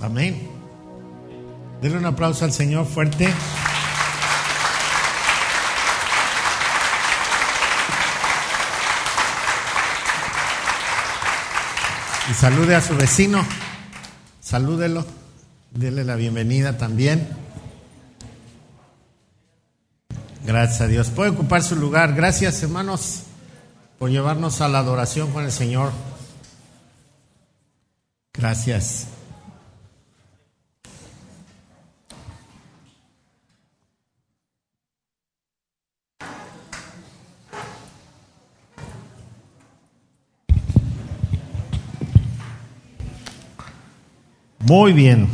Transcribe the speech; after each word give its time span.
Amén. 0.00 0.50
Denle 1.80 1.98
un 1.98 2.06
aplauso 2.06 2.44
al 2.44 2.52
Señor 2.52 2.86
fuerte. 2.86 3.32
Y 12.30 12.34
salude 12.34 12.74
a 12.74 12.80
su 12.80 12.96
vecino. 12.96 13.44
Salúdelo. 14.40 15.06
Dele 15.70 16.04
la 16.04 16.16
bienvenida 16.16 16.76
también. 16.76 17.28
Gracias 20.44 20.80
a 20.80 20.86
Dios. 20.86 21.10
Puede 21.10 21.30
ocupar 21.30 21.62
su 21.62 21.76
lugar. 21.76 22.14
Gracias, 22.14 22.62
hermanos, 22.62 23.22
por 23.98 24.10
llevarnos 24.10 24.60
a 24.60 24.68
la 24.68 24.78
adoración 24.78 25.32
con 25.32 25.44
el 25.44 25.52
Señor. 25.52 25.92
Gracias. 28.32 29.08
Muy 44.66 44.92
bien. 44.92 45.28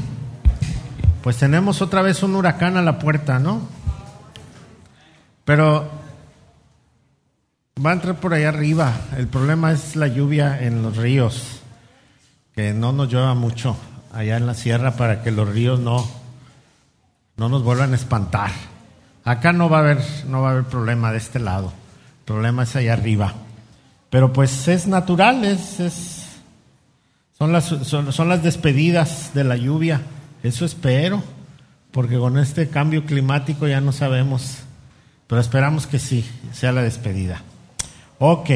Pues 1.23 1.39
tenemos 1.39 1.81
otra 1.81 2.03
vez 2.03 2.23
un 2.23 2.37
huracán 2.37 2.77
a 2.77 2.83
la 2.83 2.99
puerta, 2.99 3.39
¿no? 3.39 3.63
Pero 5.47 5.89
va 7.85 7.91
a 7.91 7.93
entrar 7.95 8.17
por 8.17 8.35
allá 8.35 8.51
arriba. 8.51 8.93
El 9.17 9.29
problema 9.29 9.73
es 9.73 9.97
la 9.97 10.07
lluvia 10.07 10.63
en 10.63 10.83
los 10.83 10.99
ríos, 10.99 11.63
que 12.55 12.75
no 12.75 12.93
nos 12.93 13.11
llueva 13.11 13.33
mucho 13.35 13.75
allá 14.13 14.37
en 14.37 14.47
la 14.47 14.53
sierra 14.53 14.97
para 14.97 15.23
que 15.23 15.31
los 15.31 15.49
ríos 15.49 15.81
no, 15.81 16.07
no 17.39 17.49
nos 17.49 17.63
vuelvan 17.63 17.93
a 17.93 17.97
espantar. 17.97 18.51
Acá 19.25 19.55
no 19.55 19.71
va 19.71 19.79
a 19.79 19.81
haber, 19.81 20.05
no 20.27 20.43
va 20.43 20.51
a 20.51 20.53
haber 20.53 20.65
problema 20.65 21.11
de 21.11 21.17
este 21.17 21.39
lado. 21.39 21.73
El 22.19 22.25
problema 22.27 22.65
es 22.65 22.77
allá 22.77 22.93
arriba. 22.93 23.33
Pero 24.11 24.31
pues 24.31 24.69
es 24.69 24.87
natural, 24.87 25.43
es, 25.47 25.81
es 25.81 26.22
son 27.43 27.51
las, 27.53 27.65
son, 27.65 28.29
las 28.29 28.45
despedidas 28.45 29.33
de 29.35 29.43
la 29.43 29.57
lluvia. 29.57 30.01
Eso 30.45 30.65
espero, 30.65 31.25
porque 31.91 32.17
con 32.17 32.39
este 32.39 32.69
cambio 32.69 33.05
climático 33.05 33.67
ya 33.67 33.81
no 33.81 33.91
sabemos, 33.91 34.59
pero 35.27 35.41
esperamos 35.41 35.89
que 35.89 35.99
sí, 35.99 36.25
sea 36.53 36.71
la 36.71 36.83
despedida. 36.83 37.43
Ok, 38.21 38.49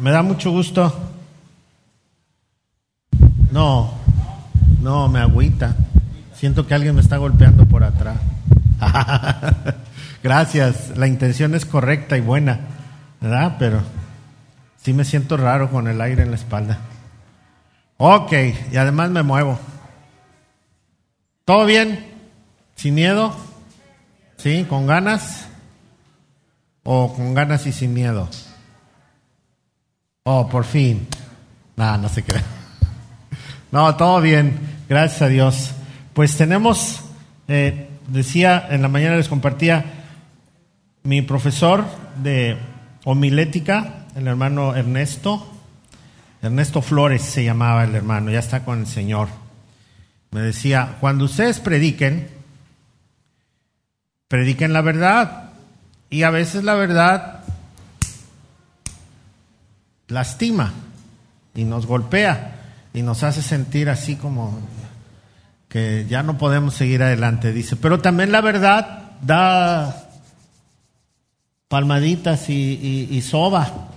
me 0.00 0.10
da 0.10 0.22
mucho 0.22 0.52
gusto. 0.52 0.98
No, 3.52 3.92
no, 4.80 5.08
me 5.10 5.20
agüita. 5.20 5.76
Siento 6.34 6.66
que 6.66 6.72
alguien 6.72 6.94
me 6.94 7.02
está 7.02 7.18
golpeando 7.18 7.66
por 7.66 7.84
atrás. 7.84 8.16
Gracias, 10.22 10.96
la 10.96 11.06
intención 11.06 11.54
es 11.54 11.66
correcta 11.66 12.16
y 12.16 12.22
buena, 12.22 12.58
¿verdad? 13.20 13.56
Pero 13.58 13.82
sí 14.82 14.94
me 14.94 15.04
siento 15.04 15.36
raro 15.36 15.70
con 15.70 15.88
el 15.88 16.00
aire 16.00 16.22
en 16.22 16.30
la 16.30 16.36
espalda. 16.36 16.78
Ok, 18.02 18.32
y 18.72 18.76
además 18.78 19.10
me 19.10 19.22
muevo. 19.22 19.58
¿Todo 21.44 21.66
bien? 21.66 22.06
¿Sin 22.74 22.94
miedo? 22.94 23.36
¿Sí? 24.38 24.64
¿Con 24.66 24.86
ganas? 24.86 25.46
¿O 26.82 27.12
con 27.12 27.34
ganas 27.34 27.66
y 27.66 27.72
sin 27.72 27.92
miedo? 27.92 28.26
Oh, 30.22 30.48
por 30.48 30.64
fin. 30.64 31.06
No, 31.76 31.98
no 31.98 32.08
se 32.08 32.22
cree. 32.22 32.42
No, 33.70 33.94
todo 33.96 34.22
bien. 34.22 34.58
Gracias 34.88 35.20
a 35.20 35.28
Dios. 35.28 35.72
Pues 36.14 36.38
tenemos, 36.38 37.02
eh, 37.48 37.90
decía, 38.08 38.66
en 38.70 38.80
la 38.80 38.88
mañana 38.88 39.16
les 39.16 39.28
compartía 39.28 39.84
mi 41.02 41.20
profesor 41.20 41.84
de 42.16 42.56
homilética, 43.04 44.06
el 44.16 44.26
hermano 44.26 44.74
Ernesto, 44.74 45.46
Ernesto 46.42 46.80
Flores 46.80 47.22
se 47.22 47.44
llamaba 47.44 47.84
el 47.84 47.94
hermano, 47.94 48.30
ya 48.30 48.38
está 48.38 48.64
con 48.64 48.80
el 48.80 48.86
Señor. 48.86 49.28
Me 50.30 50.40
decía, 50.40 50.96
cuando 51.00 51.26
ustedes 51.26 51.60
prediquen, 51.60 52.28
prediquen 54.28 54.72
la 54.72 54.80
verdad. 54.80 55.50
Y 56.08 56.22
a 56.22 56.30
veces 56.30 56.64
la 56.64 56.74
verdad 56.74 57.44
lastima 60.08 60.72
y 61.54 61.64
nos 61.64 61.86
golpea 61.86 62.56
y 62.94 63.02
nos 63.02 63.22
hace 63.22 63.42
sentir 63.42 63.88
así 63.88 64.16
como 64.16 64.58
que 65.68 66.06
ya 66.08 66.22
no 66.22 66.38
podemos 66.38 66.74
seguir 66.74 67.02
adelante, 67.02 67.52
dice. 67.52 67.76
Pero 67.76 68.00
también 68.00 68.32
la 68.32 68.40
verdad 68.40 69.12
da 69.20 70.08
palmaditas 71.68 72.48
y, 72.48 73.08
y 73.10 73.22
soba 73.22 73.90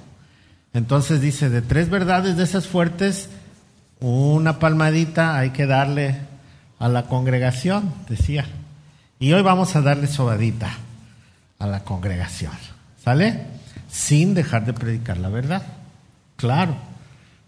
entonces 0.74 1.22
dice, 1.22 1.50
de 1.50 1.62
tres 1.62 1.90
verdades 1.90 2.36
de 2.38 2.44
esas 2.44 2.68
fuertes, 2.68 3.30
una 4.00 4.60
palmadita 4.60 5.38
hay 5.38 5.52
que 5.52 5.66
darle 5.66 6.18
a 6.80 6.88
la 6.90 7.04
congregación, 7.04 7.94
decía. 8.10 8.46
Y 9.20 9.32
hoy 9.34 9.42
vamos 9.42 9.76
a 9.76 9.82
darle 9.82 10.08
sobadita 10.08 10.70
a 11.60 11.68
la 11.68 11.84
congregación. 11.84 12.52
¿Sale? 13.04 13.46
Sin 13.90 14.34
dejar 14.34 14.66
de 14.66 14.74
predicar 14.74 15.18
la 15.18 15.30
verdad. 15.30 15.64
Claro. 16.36 16.76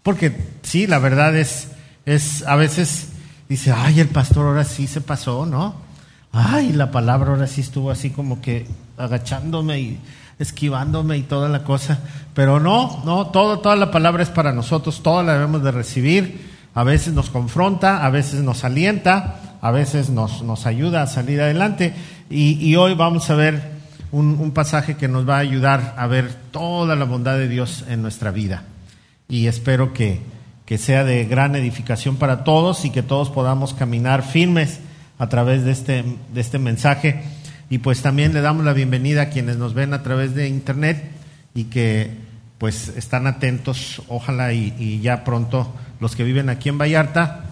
Porque 0.02 0.34
sí, 0.62 0.86
la 0.86 0.98
verdad 0.98 1.36
es, 1.36 1.68
es 2.06 2.46
a 2.46 2.56
veces 2.56 3.08
dice, 3.48 3.72
ay, 3.72 4.00
el 4.00 4.08
pastor 4.08 4.46
ahora 4.46 4.64
sí 4.64 4.86
se 4.86 5.00
pasó, 5.00 5.46
¿no? 5.46 5.74
Ay, 6.32 6.72
la 6.72 6.90
palabra 6.90 7.30
ahora 7.30 7.46
sí 7.46 7.60
estuvo 7.60 7.90
así 7.90 8.10
como 8.10 8.40
que 8.40 8.66
agachándome 8.96 9.80
y 9.80 10.00
esquivándome 10.38 11.18
y 11.18 11.22
toda 11.22 11.48
la 11.48 11.64
cosa. 11.64 11.98
Pero 12.34 12.60
no, 12.60 13.02
no, 13.04 13.28
todo, 13.28 13.60
toda 13.60 13.76
la 13.76 13.90
palabra 13.90 14.22
es 14.22 14.30
para 14.30 14.52
nosotros, 14.52 15.02
toda 15.02 15.22
la 15.22 15.34
debemos 15.34 15.62
de 15.62 15.72
recibir. 15.72 16.56
A 16.74 16.84
veces 16.84 17.14
nos 17.14 17.30
confronta, 17.30 18.04
a 18.04 18.10
veces 18.10 18.42
nos 18.42 18.64
alienta, 18.64 19.58
a 19.62 19.70
veces 19.70 20.10
nos, 20.10 20.42
nos 20.42 20.66
ayuda 20.66 21.02
a 21.02 21.06
salir 21.06 21.40
adelante. 21.40 21.94
Y, 22.28 22.74
hoy 22.76 22.94
vamos 22.94 23.30
a 23.30 23.34
ver 23.34 23.76
un, 24.12 24.38
un, 24.38 24.50
pasaje 24.50 24.96
que 24.96 25.08
nos 25.08 25.28
va 25.28 25.36
a 25.36 25.40
ayudar 25.40 25.94
a 25.96 26.06
ver 26.06 26.34
toda 26.50 26.96
la 26.96 27.04
bondad 27.04 27.38
de 27.38 27.48
Dios 27.48 27.84
en 27.88 28.02
nuestra 28.02 28.30
vida. 28.30 28.64
Y 29.28 29.46
espero 29.46 29.92
que, 29.92 30.20
que 30.66 30.76
sea 30.76 31.04
de 31.04 31.24
gran 31.24 31.56
edificación 31.56 32.16
para 32.16 32.44
todos 32.44 32.84
y 32.84 32.90
que 32.90 33.02
todos 33.02 33.30
podamos 33.30 33.72
caminar 33.72 34.22
firmes 34.22 34.80
a 35.18 35.28
través 35.28 35.64
de 35.64 35.72
este, 35.72 36.04
de 36.34 36.40
este 36.40 36.58
mensaje 36.58 37.22
y 37.68 37.78
pues 37.78 38.02
también 38.02 38.32
le 38.32 38.40
damos 38.40 38.64
la 38.64 38.72
bienvenida 38.72 39.22
a 39.22 39.28
quienes 39.30 39.56
nos 39.56 39.74
ven 39.74 39.92
a 39.92 40.02
través 40.02 40.34
de 40.34 40.48
internet 40.48 41.10
y 41.54 41.64
que 41.64 42.10
pues 42.58 42.88
están 42.96 43.26
atentos, 43.26 44.02
ojalá 44.08 44.52
y, 44.52 45.00
ya 45.00 45.24
pronto 45.24 45.74
los 46.00 46.16
que 46.16 46.24
viven 46.24 46.48
aquí 46.48 46.68
en 46.68 46.78
Vallarta 46.78 47.44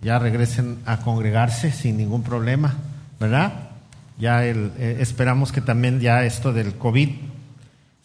ya 0.00 0.18
regresen 0.18 0.78
a 0.86 0.98
congregarse 0.98 1.72
sin 1.72 1.96
ningún 1.96 2.22
problema, 2.22 2.74
¿verdad? 3.18 3.70
Ya 4.18 4.44
el, 4.44 4.72
eh, 4.78 4.98
esperamos 5.00 5.52
que 5.52 5.60
también 5.60 6.00
ya 6.00 6.24
esto 6.24 6.52
del 6.52 6.74
COVID 6.74 7.10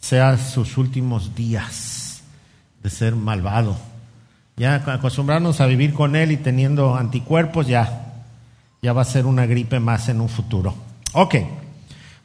sea 0.00 0.36
sus 0.36 0.76
últimos 0.76 1.34
días 1.34 2.22
de 2.82 2.90
ser 2.90 3.14
malvado. 3.14 3.76
Ya 4.56 4.74
acostumbrarnos 4.74 5.60
a 5.60 5.66
vivir 5.66 5.94
con 5.94 6.16
él 6.16 6.32
y 6.32 6.36
teniendo 6.36 6.96
anticuerpos, 6.96 7.66
ya, 7.66 8.12
ya 8.82 8.92
va 8.92 9.02
a 9.02 9.06
ser 9.06 9.24
una 9.26 9.46
gripe 9.46 9.80
más 9.80 10.08
en 10.08 10.20
un 10.20 10.28
futuro. 10.28 10.74
Ok, 11.14 11.34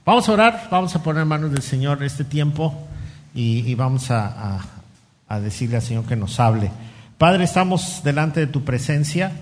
vamos 0.05 0.29
a 0.29 0.31
orar, 0.31 0.69
vamos 0.71 0.95
a 0.95 1.03
poner 1.03 1.25
manos 1.25 1.51
del 1.51 1.61
Señor 1.61 2.01
este 2.03 2.23
tiempo 2.23 2.87
y, 3.35 3.75
vamos 3.75 4.11
a, 4.11 4.61
decirle 5.41 5.75
al 5.75 5.81
Señor 5.81 6.05
que 6.05 6.15
nos 6.15 6.39
hable. 6.39 6.71
Padre, 7.17 7.43
estamos 7.43 8.01
delante 8.05 8.39
de 8.39 8.47
tu 8.47 8.63
presencia 8.63 9.33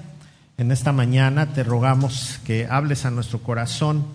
en 0.58 0.72
esta 0.72 0.92
mañana, 0.92 1.54
te 1.54 1.64
rogamos 1.64 2.40
que 2.44 2.66
hables 2.68 3.06
a 3.06 3.12
nuestro 3.12 3.44
corazón. 3.44 4.08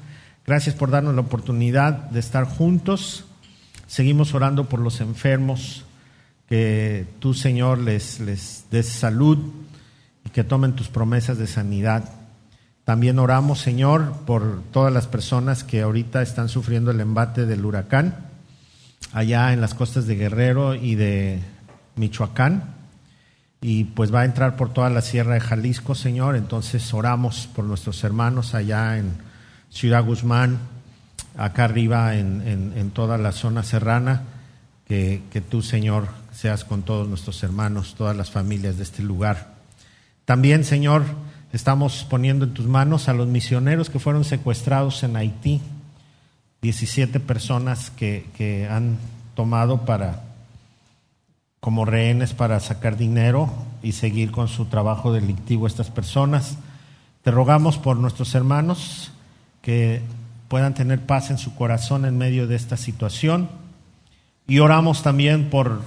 Gracias 0.45 0.75
por 0.75 0.91
darnos 0.91 1.15
la 1.15 1.21
oportunidad 1.21 1.93
de 1.93 2.19
estar 2.19 2.45
juntos. 2.45 3.25
Seguimos 3.87 4.35
orando 4.35 4.69
por 4.69 4.81
los 4.81 5.01
enfermos, 5.01 5.85
que 6.49 7.07
tú, 7.21 7.35
Señor, 7.35 7.79
les, 7.79 8.19
les 8.19 8.65
des 8.73 8.89
salud 8.89 9.39
y 10.27 10.31
que 10.31 10.43
tomen 10.43 10.75
tus 10.75 10.89
promesas 10.89 11.39
de 11.39 11.47
sanidad. 11.47 12.20
También 12.91 13.21
oramos, 13.21 13.61
Señor, 13.61 14.15
por 14.27 14.65
todas 14.73 14.93
las 14.93 15.07
personas 15.07 15.63
que 15.63 15.83
ahorita 15.83 16.23
están 16.23 16.49
sufriendo 16.49 16.91
el 16.91 16.99
embate 16.99 17.47
del 17.47 17.65
huracán, 17.65 18.17
allá 19.13 19.53
en 19.53 19.61
las 19.61 19.75
costas 19.75 20.09
de 20.09 20.17
Guerrero 20.17 20.75
y 20.75 20.97
de 20.97 21.39
Michoacán. 21.95 22.65
Y 23.61 23.85
pues 23.85 24.13
va 24.13 24.23
a 24.23 24.25
entrar 24.25 24.57
por 24.57 24.73
toda 24.73 24.91
la 24.91 25.03
sierra 25.03 25.35
de 25.35 25.41
Jalisco, 25.41 25.95
Señor. 25.95 26.35
Entonces 26.35 26.93
oramos 26.93 27.49
por 27.55 27.65
nuestros 27.65 28.03
hermanos 28.03 28.57
allá 28.57 28.99
en 28.99 29.13
Ciudad 29.71 30.05
Guzmán, 30.05 30.59
acá 31.39 31.67
arriba 31.67 32.17
en, 32.17 32.91
toda 32.93 33.19
la 33.19 33.31
zona 33.31 33.63
serrana. 33.63 34.23
Que, 34.89 35.23
que 35.31 35.41
tú, 35.41 35.63
Señor, 35.63 36.09
seas 36.33 36.65
con 36.65 36.83
todos 36.83 37.07
nuestros 37.07 37.41
hermanos, 37.45 37.95
todas 37.97 38.17
las 38.17 38.33
familias 38.33 38.79
de 38.79 38.83
este 38.83 39.05
lugar. 39.05 39.55
También, 40.25 40.65
Señor, 40.65 41.05
estamos 41.53 42.07
poniendo 42.09 42.45
en 42.45 42.55
tus 42.55 42.67
manos 42.67 43.09
a 43.09 43.15
los 43.15 43.27
misioneros 43.27 43.91
que 43.91 43.99
fueron 43.99 44.25
secuestrados 44.25 45.03
en 45.03 45.17
Haití, 45.17 45.61
17 46.63 47.21
personas 47.21 47.91
que, 47.91 48.27
que 48.37 48.69
han 48.69 48.99
tomado 49.35 49.85
para 49.85 50.25
como 51.61 51.85
rehenes 51.85 52.33
para 52.33 52.59
sacar 52.59 52.97
dinero 52.97 53.51
y 53.83 53.93
seguir 53.93 54.31
con 54.31 54.49
su 54.49 54.65
trabajo 54.67 55.13
delictivo 55.13 55.67
estas 55.67 55.91
personas. 55.91 56.57
Te 57.23 57.31
rogamos 57.31 57.77
por 57.77 57.99
nuestros 57.99 58.35
hermanos 58.35 59.13
que 59.61 60.01
puedan 60.49 60.75
tener 60.75 61.05
paz 61.05 61.31
en 61.31 61.39
su 61.39 61.55
corazón 61.55 62.07
en 62.07 62.17
medio 62.17 62.47
de 62.47 62.57
esta 62.57 62.79
situación 62.79 63.51
y 64.47 64.59
oramos 64.59 65.03
también 65.03 65.51
por 65.51 65.83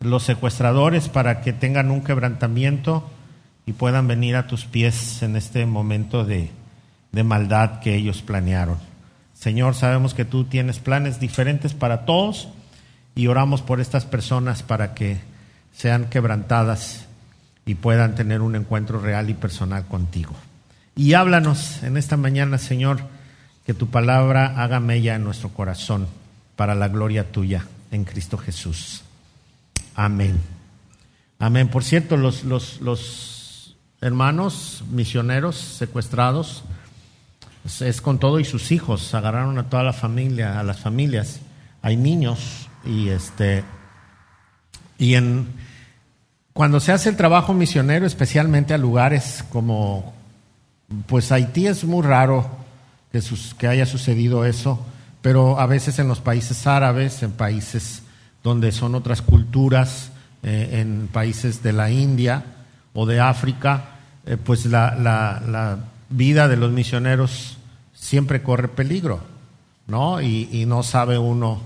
los 0.00 0.22
secuestradores 0.22 1.10
para 1.10 1.42
que 1.42 1.52
tengan 1.52 1.90
un 1.90 2.02
quebrantamiento 2.02 3.08
y 3.66 3.72
puedan 3.72 4.08
venir 4.08 4.36
a 4.36 4.46
tus 4.46 4.64
pies 4.64 5.22
en 5.22 5.36
este 5.36 5.66
momento 5.66 6.24
de, 6.24 6.50
de 7.12 7.24
maldad 7.24 7.80
que 7.80 7.94
ellos 7.94 8.22
planearon. 8.22 8.78
Señor, 9.34 9.74
sabemos 9.74 10.14
que 10.14 10.24
tú 10.24 10.44
tienes 10.44 10.78
planes 10.78 11.18
diferentes 11.18 11.72
para 11.72 12.04
todos 12.04 12.48
y 13.14 13.26
oramos 13.26 13.62
por 13.62 13.80
estas 13.80 14.04
personas 14.04 14.62
para 14.62 14.94
que 14.94 15.18
sean 15.74 16.10
quebrantadas 16.10 17.06
y 17.64 17.74
puedan 17.74 18.14
tener 18.14 18.40
un 18.40 18.56
encuentro 18.56 19.00
real 19.00 19.30
y 19.30 19.34
personal 19.34 19.86
contigo. 19.86 20.34
Y 20.96 21.14
háblanos 21.14 21.82
en 21.82 21.96
esta 21.96 22.16
mañana, 22.16 22.58
Señor, 22.58 23.00
que 23.64 23.74
tu 23.74 23.88
palabra 23.88 24.62
haga 24.62 24.80
mella 24.80 25.14
en 25.14 25.24
nuestro 25.24 25.50
corazón 25.50 26.06
para 26.56 26.74
la 26.74 26.88
gloria 26.88 27.30
tuya 27.30 27.64
en 27.90 28.04
Cristo 28.04 28.36
Jesús. 28.36 29.02
Amén. 29.94 30.40
Amén. 31.38 31.68
Por 31.68 31.84
cierto, 31.84 32.16
los, 32.16 32.44
los, 32.44 32.80
los 32.80 33.39
hermanos 34.00 34.82
misioneros 34.90 35.56
secuestrados 35.56 36.64
es 37.80 38.00
con 38.00 38.18
todo 38.18 38.40
y 38.40 38.44
sus 38.44 38.72
hijos, 38.72 39.14
agarraron 39.14 39.58
a 39.58 39.68
toda 39.68 39.82
la 39.82 39.92
familia, 39.92 40.58
a 40.58 40.62
las 40.62 40.80
familias. 40.80 41.40
Hay 41.82 41.96
niños 41.96 42.68
y 42.84 43.08
este 43.08 43.64
y 44.98 45.14
en 45.14 45.48
cuando 46.52 46.80
se 46.80 46.92
hace 46.92 47.10
el 47.10 47.16
trabajo 47.16 47.54
misionero, 47.54 48.06
especialmente 48.06 48.74
a 48.74 48.78
lugares 48.78 49.44
como 49.50 50.14
pues 51.06 51.30
Haití 51.30 51.66
es 51.66 51.84
muy 51.84 52.02
raro 52.02 52.48
que, 53.12 53.22
que 53.58 53.68
haya 53.68 53.86
sucedido 53.86 54.44
eso, 54.44 54.84
pero 55.22 55.60
a 55.60 55.66
veces 55.66 55.98
en 55.98 56.08
los 56.08 56.20
países 56.20 56.66
árabes, 56.66 57.22
en 57.22 57.32
países 57.32 58.02
donde 58.42 58.72
son 58.72 58.94
otras 58.94 59.22
culturas, 59.22 60.10
eh, 60.42 60.80
en 60.80 61.08
países 61.08 61.62
de 61.62 61.74
la 61.74 61.90
India 61.90 62.44
o 62.92 63.06
de 63.06 63.20
África, 63.20 63.84
eh, 64.26 64.36
pues 64.36 64.66
la, 64.66 64.94
la, 64.94 65.42
la, 65.46 65.78
vida 66.08 66.48
de 66.48 66.56
los 66.56 66.72
misioneros 66.72 67.58
siempre 67.94 68.42
corre 68.42 68.66
peligro, 68.66 69.20
¿no? 69.86 70.20
Y, 70.20 70.64
no 70.66 70.82
sabe 70.82 71.18
uno 71.18 71.60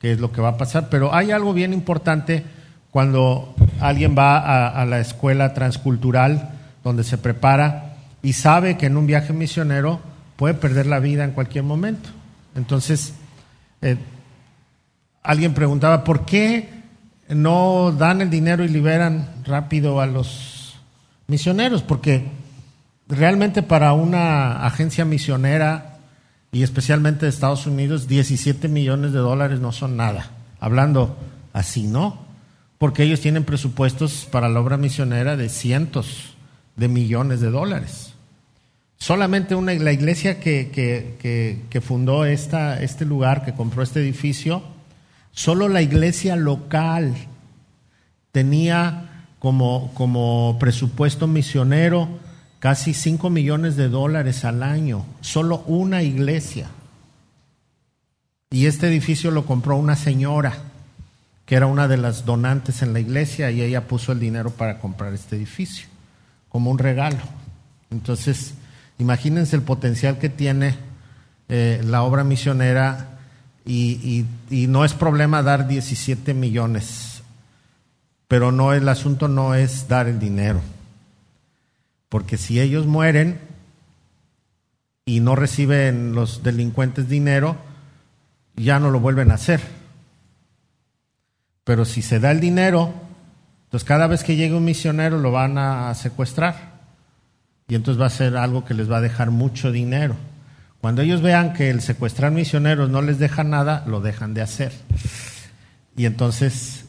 qué 0.00 0.12
es 0.12 0.20
lo 0.20 0.32
que 0.32 0.40
va 0.40 0.50
a 0.50 0.56
pasar. 0.56 0.88
Pero 0.88 1.14
hay 1.14 1.30
algo 1.30 1.52
bien 1.52 1.74
importante 1.74 2.42
cuando 2.90 3.54
alguien 3.80 4.16
va 4.16 4.38
a, 4.38 4.68
a, 4.68 4.86
la 4.86 4.98
escuela 5.00 5.52
transcultural 5.52 6.52
donde 6.82 7.04
se 7.04 7.18
prepara 7.18 7.96
y 8.22 8.32
sabe 8.32 8.78
que 8.78 8.86
en 8.86 8.96
un 8.96 9.06
viaje 9.06 9.34
misionero 9.34 10.00
puede 10.36 10.54
perder 10.54 10.86
la 10.86 10.98
vida 10.98 11.24
en 11.24 11.32
cualquier 11.32 11.64
momento. 11.64 12.08
Entonces, 12.54 13.14
eh, 13.82 13.96
alguien 15.22 15.54
preguntaba, 15.54 16.02
¿por 16.04 16.24
qué 16.24 16.82
no 17.28 17.92
dan 17.92 18.20
el 18.20 18.30
dinero 18.30 18.64
y 18.64 18.68
liberan 18.68 19.28
rápido 19.44 20.00
a 20.00 20.06
los 20.06 20.61
misioneros? 21.32 21.82
Porque 21.82 22.26
realmente 23.08 23.62
para 23.62 23.94
una 23.94 24.66
agencia 24.66 25.06
misionera 25.06 25.96
y 26.52 26.62
especialmente 26.62 27.24
de 27.24 27.30
Estados 27.30 27.66
Unidos, 27.66 28.06
17 28.06 28.68
millones 28.68 29.12
de 29.12 29.18
dólares 29.18 29.60
no 29.60 29.72
son 29.72 29.96
nada. 29.96 30.30
Hablando 30.60 31.16
así, 31.54 31.86
¿no? 31.86 32.18
Porque 32.76 33.02
ellos 33.04 33.20
tienen 33.20 33.44
presupuestos 33.44 34.28
para 34.30 34.50
la 34.50 34.60
obra 34.60 34.76
misionera 34.76 35.38
de 35.38 35.48
cientos 35.48 36.34
de 36.76 36.88
millones 36.88 37.40
de 37.40 37.50
dólares. 37.50 38.12
Solamente 38.98 39.54
una, 39.54 39.72
la 39.72 39.92
iglesia 39.92 40.38
que, 40.38 40.70
que, 40.70 41.80
fundó 41.80 42.26
esta, 42.26 42.82
este 42.82 43.06
lugar, 43.06 43.44
que 43.46 43.54
compró 43.54 43.82
este 43.82 44.00
edificio, 44.00 44.62
solo 45.32 45.68
la 45.68 45.80
iglesia 45.80 46.36
local 46.36 47.14
tenía 48.30 49.11
como, 49.42 49.90
como 49.94 50.56
presupuesto 50.60 51.26
misionero 51.26 52.08
casi 52.60 52.94
5 52.94 53.28
millones 53.28 53.74
de 53.74 53.88
dólares 53.88 54.44
al 54.44 54.62
año, 54.62 55.04
solo 55.20 55.64
una 55.66 56.04
iglesia. 56.04 56.68
Y 58.52 58.66
este 58.66 58.86
edificio 58.86 59.32
lo 59.32 59.44
compró 59.44 59.74
una 59.74 59.96
señora, 59.96 60.58
que 61.44 61.56
era 61.56 61.66
una 61.66 61.88
de 61.88 61.96
las 61.96 62.24
donantes 62.24 62.82
en 62.82 62.92
la 62.92 63.00
iglesia, 63.00 63.50
y 63.50 63.62
ella 63.62 63.88
puso 63.88 64.12
el 64.12 64.20
dinero 64.20 64.50
para 64.50 64.78
comprar 64.78 65.12
este 65.12 65.34
edificio, 65.34 65.88
como 66.48 66.70
un 66.70 66.78
regalo. 66.78 67.18
Entonces, 67.90 68.54
imagínense 69.00 69.56
el 69.56 69.62
potencial 69.62 70.18
que 70.18 70.28
tiene 70.28 70.76
eh, 71.48 71.80
la 71.84 72.04
obra 72.04 72.22
misionera, 72.22 73.18
y, 73.66 74.24
y 74.50 74.66
no 74.68 74.84
es 74.84 74.94
problema 74.94 75.42
dar 75.42 75.66
17 75.66 76.32
millones, 76.32 77.11
pero 78.32 78.50
no 78.50 78.72
el 78.72 78.88
asunto 78.88 79.28
no 79.28 79.54
es 79.54 79.88
dar 79.88 80.08
el 80.08 80.18
dinero 80.18 80.62
porque 82.08 82.38
si 82.38 82.60
ellos 82.62 82.86
mueren 82.86 83.38
y 85.04 85.20
no 85.20 85.36
reciben 85.36 86.14
los 86.14 86.42
delincuentes 86.42 87.10
dinero, 87.10 87.58
ya 88.56 88.78
no 88.78 88.90
lo 88.90 89.00
vuelven 89.00 89.30
a 89.30 89.34
hacer. 89.34 89.60
Pero 91.64 91.84
si 91.84 92.00
se 92.00 92.20
da 92.20 92.30
el 92.30 92.40
dinero, 92.40 92.94
entonces 93.64 93.86
cada 93.86 94.06
vez 94.06 94.24
que 94.24 94.36
llegue 94.36 94.54
un 94.54 94.64
misionero 94.64 95.18
lo 95.18 95.30
van 95.30 95.58
a 95.58 95.94
secuestrar. 95.94 96.80
Y 97.68 97.74
entonces 97.74 98.00
va 98.00 98.06
a 98.06 98.10
ser 98.10 98.38
algo 98.38 98.64
que 98.64 98.72
les 98.72 98.90
va 98.90 98.98
a 98.98 99.02
dejar 99.02 99.30
mucho 99.30 99.72
dinero. 99.72 100.16
Cuando 100.82 101.02
ellos 101.02 101.20
vean 101.20 101.52
que 101.52 101.68
el 101.68 101.80
secuestrar 101.80 102.30
misioneros 102.30 102.88
no 102.88 103.02
les 103.02 103.18
deja 103.18 103.44
nada, 103.44 103.84
lo 103.86 104.00
dejan 104.00 104.32
de 104.32 104.40
hacer. 104.40 104.72
Y 105.96 106.06
entonces 106.06 106.81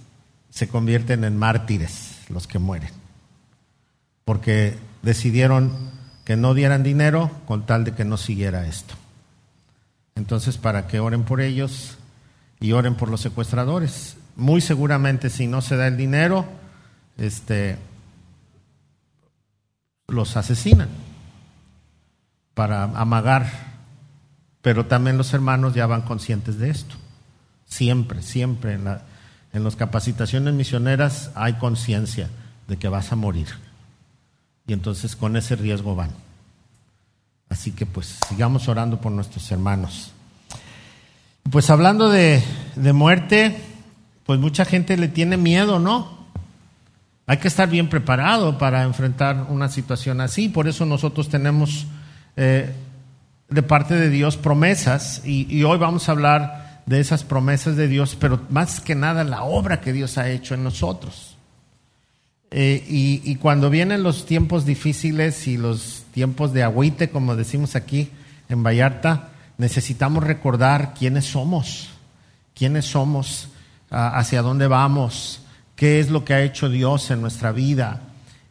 se 0.54 0.68
convierten 0.68 1.24
en 1.24 1.36
mártires 1.36 2.20
los 2.30 2.46
que 2.46 2.60
mueren. 2.60 2.92
Porque 4.24 4.78
decidieron 5.02 5.72
que 6.26 6.38
no 6.38 6.54
dieran 6.54 6.84
dinero 6.84 7.32
con 7.48 7.66
tal 7.66 7.84
de 7.84 7.96
que 7.96 8.06
no 8.06 8.18
siguiera 8.18 8.68
esto. 8.68 8.94
Entonces, 10.14 10.60
para 10.60 10.86
que 10.86 11.00
oren 11.00 11.24
por 11.24 11.42
ellos 11.42 11.98
y 12.60 12.74
oren 12.74 12.94
por 12.94 13.10
los 13.10 13.22
secuestradores. 13.22 14.16
Muy 14.36 14.62
seguramente 14.62 15.32
si 15.32 15.48
no 15.48 15.64
se 15.64 15.76
da 15.76 15.88
el 15.88 15.98
dinero, 15.98 16.46
este, 17.18 17.80
los 20.08 20.38
asesinan 20.38 20.90
para 22.54 22.84
amagar. 22.84 23.48
Pero 24.62 24.86
también 24.86 25.18
los 25.18 25.34
hermanos 25.34 25.74
ya 25.74 25.88
van 25.88 26.04
conscientes 26.04 26.60
de 26.60 26.70
esto. 26.70 26.96
Siempre, 27.66 28.22
siempre 28.22 28.74
en, 28.74 28.84
la, 28.84 29.02
en 29.54 29.64
las 29.64 29.76
capacitaciones 29.76 30.54
misioneras 30.54 31.32
hay 31.36 31.54
conciencia 31.54 32.30
de 32.68 32.78
que 32.78 32.90
vas 32.90 33.12
a 33.12 33.16
morir 33.16 33.48
y 34.68 34.74
entonces 34.74 35.16
con 35.16 35.38
ese 35.38 35.56
riesgo 35.56 35.96
van. 35.96 36.10
Así 37.50 37.72
que 37.72 37.86
pues 37.86 38.18
sigamos 38.28 38.68
orando 38.68 39.00
por 39.00 39.12
nuestros 39.12 39.52
hermanos. 39.52 40.12
Pues 41.52 41.70
hablando 41.70 42.10
de, 42.10 42.42
de, 42.76 42.94
muerte, 42.94 43.56
pues 44.26 44.40
mucha 44.40 44.66
gente 44.66 44.98
le 44.98 45.10
tiene 45.10 45.38
miedo, 45.38 45.78
¿no? 45.78 46.24
Hay 47.28 47.38
que 47.38 47.48
estar 47.48 47.70
bien 47.70 47.90
preparado 47.90 48.58
para 48.58 48.84
enfrentar 48.84 49.48
una 49.50 49.70
situación 49.70 50.22
así. 50.22 50.50
Por 50.50 50.68
eso 50.68 50.86
nosotros 50.86 51.30
tenemos 51.30 51.86
eh, 52.38 52.74
de 53.50 53.64
parte 53.64 53.96
de 53.96 54.10
Dios 54.10 54.38
promesas 54.38 55.22
y, 55.26 55.46
y 55.54 55.64
hoy 55.64 55.78
vamos 55.78 56.10
a 56.10 56.14
hablar 56.14 56.63
de 56.86 57.00
esas 57.00 57.24
promesas 57.24 57.76
de 57.76 57.88
Dios, 57.88 58.18
pero 58.20 58.42
más 58.50 58.80
que 58.80 58.96
nada 58.96 59.24
la 59.24 59.44
obra 59.44 59.82
que 59.82 59.94
Dios 59.94 60.18
ha 60.18 60.30
hecho 60.30 60.54
en 60.54 60.64
nosotros. 60.64 61.38
Eh, 62.56 62.86
y, 62.88 63.36
cuando 63.38 63.72
vienen 63.72 64.04
los 64.04 64.28
tiempos 64.28 64.64
difíciles 64.64 65.48
y 65.48 65.58
los 65.58 66.04
tiempos 66.14 66.54
de 66.54 66.62
agüite, 66.62 67.10
como 67.10 67.36
decimos 67.36 67.76
aquí 67.76 68.12
en 68.48 68.62
Vallarta, 68.62 69.30
necesitamos 69.58 70.24
recordar 70.24 70.94
quiénes 70.94 71.26
somos, 71.26 71.90
quiénes 72.54 72.86
somos, 72.86 73.50
hacia 73.90 74.44
dónde 74.44 74.68
vamos, 74.68 75.42
qué 75.76 76.00
es 76.00 76.12
lo 76.12 76.26
que 76.26 76.36
ha 76.36 76.44
hecho 76.44 76.70
Dios 76.70 77.10
en 77.10 77.22
nuestra 77.22 77.52
vida. 77.52 78.02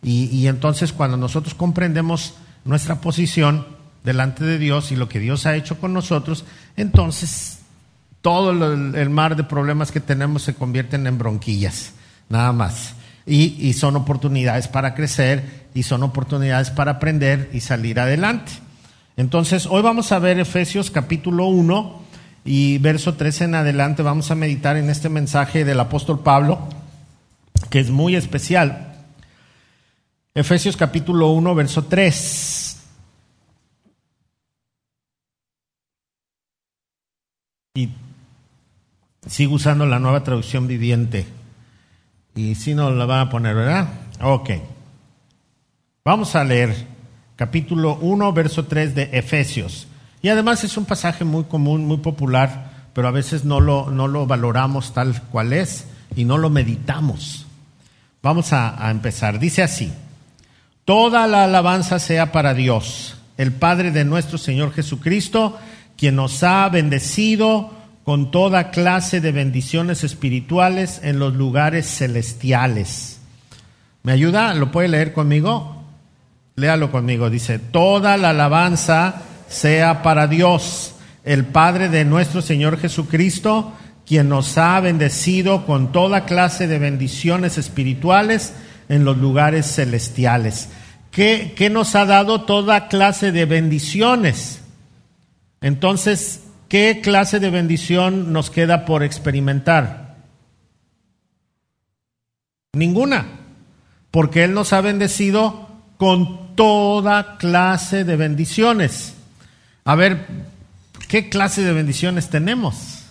Y, 0.02 0.48
entonces 0.48 0.92
cuando 0.92 1.16
nosotros 1.16 1.54
comprendemos 1.54 2.34
nuestra 2.64 3.00
posición 3.00 3.66
delante 4.02 4.44
de 4.44 4.58
Dios 4.58 4.90
y 4.90 4.96
lo 4.96 5.08
que 5.08 5.20
Dios 5.20 5.46
ha 5.46 5.54
hecho 5.54 5.78
con 5.78 5.92
nosotros, 5.92 6.44
entonces 6.76 7.60
todo 8.22 8.72
el 8.72 9.10
mar 9.10 9.36
de 9.36 9.44
problemas 9.44 9.92
que 9.92 10.00
tenemos 10.00 10.42
se 10.42 10.54
convierten 10.54 11.06
en 11.06 11.18
bronquillas, 11.18 11.92
nada 12.30 12.52
más 12.52 12.94
y, 13.26 13.72
son 13.74 13.96
oportunidades 13.96 14.68
para 14.68 14.94
crecer 14.94 15.68
y 15.74 15.84
son 15.84 16.02
oportunidades 16.02 16.70
para 16.70 16.92
aprender 16.92 17.50
y 17.52 17.60
salir 17.60 18.00
adelante. 18.00 18.52
Entonces, 19.16 19.66
hoy 19.66 19.82
vamos 19.82 20.12
a 20.12 20.18
ver 20.18 20.38
Efesios 20.38 20.90
capítulo 20.90 21.46
1 21.46 22.02
y 22.44 22.78
verso 22.78 23.14
13 23.14 23.44
en 23.44 23.54
adelante. 23.54 24.02
Vamos 24.02 24.30
a 24.30 24.34
meditar 24.34 24.76
en 24.76 24.90
este 24.90 25.08
mensaje 25.08 25.64
del 25.64 25.80
apóstol 25.80 26.20
Pablo, 26.20 26.68
que 27.70 27.80
es 27.80 27.90
muy 27.90 28.16
especial. 28.16 28.94
Efesios 30.34 30.76
capítulo 30.76 31.28
1, 31.30 31.54
verso 31.54 31.84
3. 31.84 32.78
Y 37.74 37.88
sigo 39.26 39.54
usando 39.54 39.86
la 39.86 39.98
nueva 39.98 40.24
traducción 40.24 40.66
viviente. 40.66 41.26
Y 42.34 42.54
si 42.54 42.74
no 42.74 42.90
la 42.90 43.06
van 43.06 43.20
a 43.20 43.30
poner, 43.30 43.54
¿verdad? 43.54 43.88
Ok. 44.20 44.50
Vamos 46.04 46.34
a 46.34 46.44
leer 46.44 46.74
capítulo 47.36 47.96
1, 48.00 48.32
verso 48.32 48.64
3 48.64 48.94
de 48.94 49.10
Efesios. 49.12 49.86
Y 50.22 50.28
además 50.28 50.64
es 50.64 50.76
un 50.76 50.84
pasaje 50.84 51.24
muy 51.24 51.44
común, 51.44 51.84
muy 51.86 51.98
popular, 51.98 52.88
pero 52.94 53.08
a 53.08 53.12
veces 53.12 53.44
no 53.44 53.60
lo, 53.60 53.90
no 53.90 54.08
lo 54.08 54.26
valoramos 54.26 54.94
tal 54.94 55.20
cual 55.22 55.52
es 55.52 55.86
y 56.16 56.24
no 56.24 56.38
lo 56.38 56.50
meditamos. 56.50 57.46
Vamos 58.22 58.52
a 58.52 58.88
empezar. 58.90 59.38
Dice 59.38 59.62
así, 59.62 59.92
toda 60.84 61.26
la 61.26 61.44
alabanza 61.44 61.98
sea 61.98 62.30
para 62.32 62.54
Dios, 62.54 63.16
el 63.36 63.52
Padre 63.52 63.90
de 63.90 64.04
nuestro 64.04 64.38
Señor 64.38 64.72
Jesucristo, 64.72 65.58
quien 65.96 66.16
nos 66.16 66.42
ha 66.42 66.68
bendecido 66.68 67.81
con 68.04 68.30
toda 68.30 68.70
clase 68.70 69.20
de 69.20 69.32
bendiciones 69.32 70.04
espirituales 70.04 71.00
en 71.04 71.18
los 71.18 71.34
lugares 71.34 71.86
celestiales. 71.86 73.20
¿Me 74.02 74.12
ayuda? 74.12 74.54
¿Lo 74.54 74.72
puede 74.72 74.88
leer 74.88 75.12
conmigo? 75.12 75.84
Léalo 76.56 76.90
conmigo. 76.90 77.30
Dice, 77.30 77.58
toda 77.58 78.16
la 78.16 78.30
alabanza 78.30 79.22
sea 79.48 80.02
para 80.02 80.26
Dios, 80.26 80.94
el 81.24 81.44
Padre 81.44 81.88
de 81.88 82.04
nuestro 82.04 82.42
Señor 82.42 82.78
Jesucristo, 82.78 83.72
quien 84.04 84.28
nos 84.28 84.58
ha 84.58 84.80
bendecido 84.80 85.64
con 85.64 85.92
toda 85.92 86.24
clase 86.24 86.66
de 86.66 86.78
bendiciones 86.78 87.56
espirituales 87.58 88.54
en 88.88 89.04
los 89.04 89.16
lugares 89.18 89.66
celestiales. 89.74 90.70
¿Qué, 91.12 91.54
qué 91.56 91.70
nos 91.70 91.94
ha 91.94 92.04
dado 92.04 92.42
toda 92.42 92.88
clase 92.88 93.30
de 93.30 93.44
bendiciones? 93.44 94.60
Entonces, 95.60 96.41
¿Qué 96.72 97.02
clase 97.02 97.38
de 97.38 97.50
bendición 97.50 98.32
nos 98.32 98.48
queda 98.48 98.86
por 98.86 99.02
experimentar? 99.02 100.16
Ninguna, 102.72 103.26
porque 104.10 104.44
Él 104.44 104.54
nos 104.54 104.72
ha 104.72 104.80
bendecido 104.80 105.68
con 105.98 106.56
toda 106.56 107.36
clase 107.36 108.04
de 108.04 108.16
bendiciones. 108.16 109.12
A 109.84 109.96
ver, 109.96 110.26
¿qué 111.08 111.28
clase 111.28 111.60
de 111.60 111.74
bendiciones 111.74 112.30
tenemos? 112.30 113.02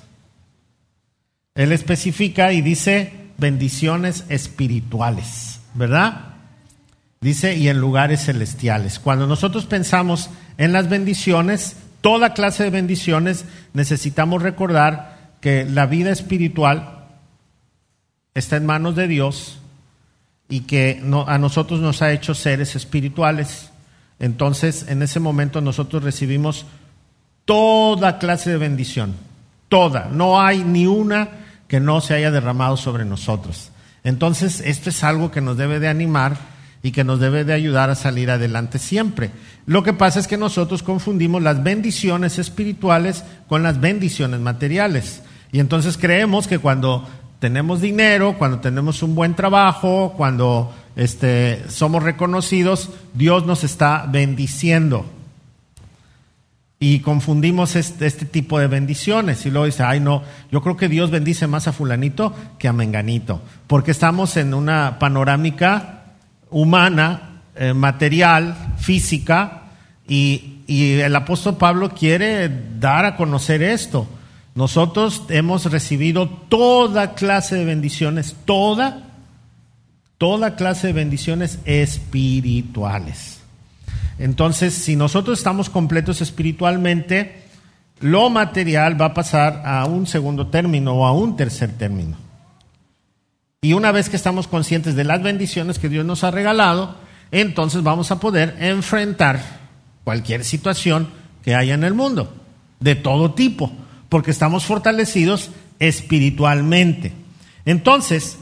Él 1.54 1.72
especifica 1.72 2.54
y 2.54 2.62
dice 2.62 3.14
bendiciones 3.38 4.26
espirituales, 4.30 5.60
¿verdad? 5.76 6.34
Dice, 7.20 7.56
y 7.58 7.70
en 7.70 7.80
lugares 7.80 8.26
celestiales. 8.26 8.98
Cuando 8.98 9.28
nosotros 9.28 9.68
pensamos 9.68 10.32
en 10.58 10.74
las 10.74 10.90
bendiciones, 10.90 11.76
toda 12.02 12.34
clase 12.34 12.64
de 12.64 12.70
bendiciones, 12.70 13.46
necesitamos 13.74 14.42
recordar 14.42 15.36
que 15.40 15.66
la 15.66 15.86
vida 15.86 16.12
espiritual 16.12 17.08
está 18.34 18.58
en 18.58 18.66
manos 18.66 18.96
de 18.96 19.08
Dios 19.08 19.60
y 20.50 20.62
que 20.62 21.02
a 21.28 21.38
nosotros 21.38 21.80
nos 21.80 22.02
ha 22.02 22.12
hecho 22.12 22.36
seres 22.36 22.76
espirituales. 22.76 23.72
Entonces, 24.20 24.86
en 24.90 25.02
ese 25.02 25.20
momento 25.20 25.62
nosotros 25.62 26.04
recibimos 26.04 26.66
toda 27.46 28.20
clase 28.20 28.52
de 28.52 28.58
bendición, 28.58 29.16
toda. 29.70 30.10
No 30.12 30.42
hay 30.42 30.64
ni 30.64 30.86
una 30.86 31.30
que 31.68 31.80
no 31.80 32.02
se 32.02 32.14
haya 32.14 32.32
derramado 32.32 32.78
sobre 32.78 33.06
nosotros. 33.06 33.72
Entonces, 34.04 34.62
esto 34.66 34.90
es 34.90 35.04
algo 35.04 35.32
que 35.32 35.42
nos 35.42 35.58
debe 35.58 35.80
de 35.80 35.88
animar 35.88 36.38
y 36.84 36.92
que 36.92 37.04
nos 37.04 37.20
debe 37.20 37.44
de 37.44 37.54
ayudar 37.54 37.90
a 37.90 37.96
salir 37.96 38.32
adelante 38.32 38.80
siempre. 38.80 39.32
Lo 39.66 39.84
que 39.84 39.94
pasa 39.94 40.20
es 40.20 40.28
que 40.28 40.38
nosotros 40.38 40.84
confundimos 40.84 41.42
las 41.42 41.64
bendiciones 41.64 42.40
espirituales 42.40 43.24
con 43.48 43.64
las 43.64 43.80
bendiciones 43.80 44.40
materiales. 44.40 45.22
Y 45.52 45.60
entonces 45.60 45.98
creemos 45.98 46.48
que 46.48 46.60
cuando 46.60 47.08
tenemos 47.40 47.82
dinero, 47.82 48.36
cuando 48.38 48.60
tenemos 48.60 49.04
un 49.04 49.16
buen 49.16 49.36
trabajo, 49.36 50.14
cuando 50.16 50.74
este, 50.96 51.64
somos 51.70 52.04
reconocidos, 52.04 52.90
Dios 53.14 53.46
nos 53.46 53.64
está 53.64 54.06
bendiciendo. 54.08 55.06
Y 56.80 57.02
confundimos 57.02 57.76
este, 57.76 58.08
este, 58.08 58.26
tipo 58.26 58.58
de 58.60 58.66
bendiciones. 58.66 59.46
Y 59.46 59.52
luego 59.52 59.68
dice, 59.68 59.84
ay 59.84 60.00
no, 60.00 60.24
yo 60.52 60.62
creo 60.64 60.78
que 60.78 60.90
Dios 60.90 61.12
bendice 61.12 61.46
más 61.46 61.68
a 61.68 61.74
fulanito 61.74 62.34
que 62.58 62.68
a 62.68 62.74
menganito. 62.74 63.42
Porque 63.68 63.92
estamos 63.92 64.36
en 64.36 64.56
una 64.56 64.98
panorámica 64.98 66.01
humana, 66.52 67.42
eh, 67.56 67.74
material, 67.74 68.76
física, 68.78 69.64
y, 70.08 70.60
y 70.68 71.00
el 71.00 71.16
apóstol 71.16 71.58
Pablo 71.58 71.90
quiere 71.90 72.50
dar 72.80 73.06
a 73.06 73.16
conocer 73.16 73.64
esto. 73.64 74.08
Nosotros 74.54 75.24
hemos 75.30 75.66
recibido 75.72 76.28
toda 76.30 77.14
clase 77.14 77.56
de 77.56 77.66
bendiciones, 77.66 78.36
toda, 78.46 79.04
toda 80.18 80.56
clase 80.56 80.88
de 80.88 80.94
bendiciones 80.94 81.60
espirituales. 81.66 83.40
Entonces, 84.20 84.74
si 84.74 84.96
nosotros 84.96 85.40
estamos 85.40 85.70
completos 85.70 86.22
espiritualmente, 86.22 87.42
lo 88.02 88.30
material 88.30 89.00
va 89.00 89.06
a 89.08 89.14
pasar 89.14 89.64
a 89.66 89.86
un 89.86 90.06
segundo 90.06 90.48
término 90.48 90.94
o 90.94 91.06
a 91.06 91.14
un 91.14 91.36
tercer 91.36 91.72
término. 91.72 92.18
Y 93.64 93.74
una 93.74 93.92
vez 93.92 94.10
que 94.10 94.16
estamos 94.16 94.48
conscientes 94.48 94.96
de 94.96 95.04
las 95.04 95.22
bendiciones 95.22 95.78
que 95.78 95.88
Dios 95.88 96.04
nos 96.04 96.24
ha 96.24 96.32
regalado, 96.32 96.96
entonces 97.30 97.84
vamos 97.84 98.10
a 98.10 98.20
poder 98.20 98.58
enfrentar 98.60 99.40
cualquier 100.04 100.44
situación 100.44 101.10
que 101.44 101.54
haya 101.54 101.76
en 101.76 101.84
el 101.84 101.94
mundo, 101.94 102.34
de 102.80 102.96
todo 102.96 103.36
tipo, 103.36 103.72
porque 104.10 104.32
estamos 104.32 104.66
fortalecidos 104.66 105.52
espiritualmente. 105.78 107.14
Entonces, 107.64 108.40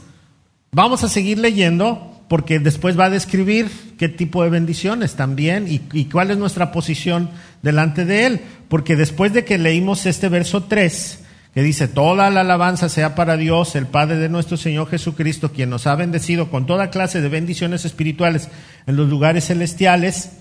vamos 0.71 1.03
a 1.03 1.09
seguir 1.09 1.37
leyendo 1.37 2.23
porque 2.29 2.59
después 2.59 2.97
va 2.97 3.05
a 3.05 3.09
describir 3.09 3.69
qué 3.97 4.07
tipo 4.07 4.41
de 4.45 4.49
bendiciones 4.49 5.15
también 5.15 5.65
y, 5.67 6.05
cuál 6.05 6.31
es 6.31 6.37
nuestra 6.37 6.71
posición 6.71 7.29
delante 7.61 8.05
de 8.05 8.25
Él. 8.25 8.41
Porque 8.69 8.95
después 8.95 9.33
de 9.33 9.43
que 9.43 9.57
leímos 9.57 10.05
este 10.05 10.29
verso 10.29 10.63
3, 10.63 11.25
que 11.53 11.63
dice, 11.63 11.87
toda 11.87 12.29
la 12.29 12.41
alabanza 12.41 12.89
sea 12.89 13.15
para 13.15 13.35
Dios, 13.35 13.75
el 13.75 13.87
Padre 13.87 14.17
de 14.17 14.29
nuestro 14.29 14.55
Señor 14.55 14.89
Jesucristo, 14.89 15.51
quien 15.51 15.69
nos 15.69 15.87
ha 15.87 15.95
bendecido 15.95 16.49
con 16.51 16.65
toda 16.65 16.91
clase 16.91 17.21
de 17.21 17.29
bendiciones 17.29 17.85
espirituales 17.85 18.49
en 18.85 18.95
los 18.95 19.09
lugares 19.09 19.47
celestiales, 19.47 20.33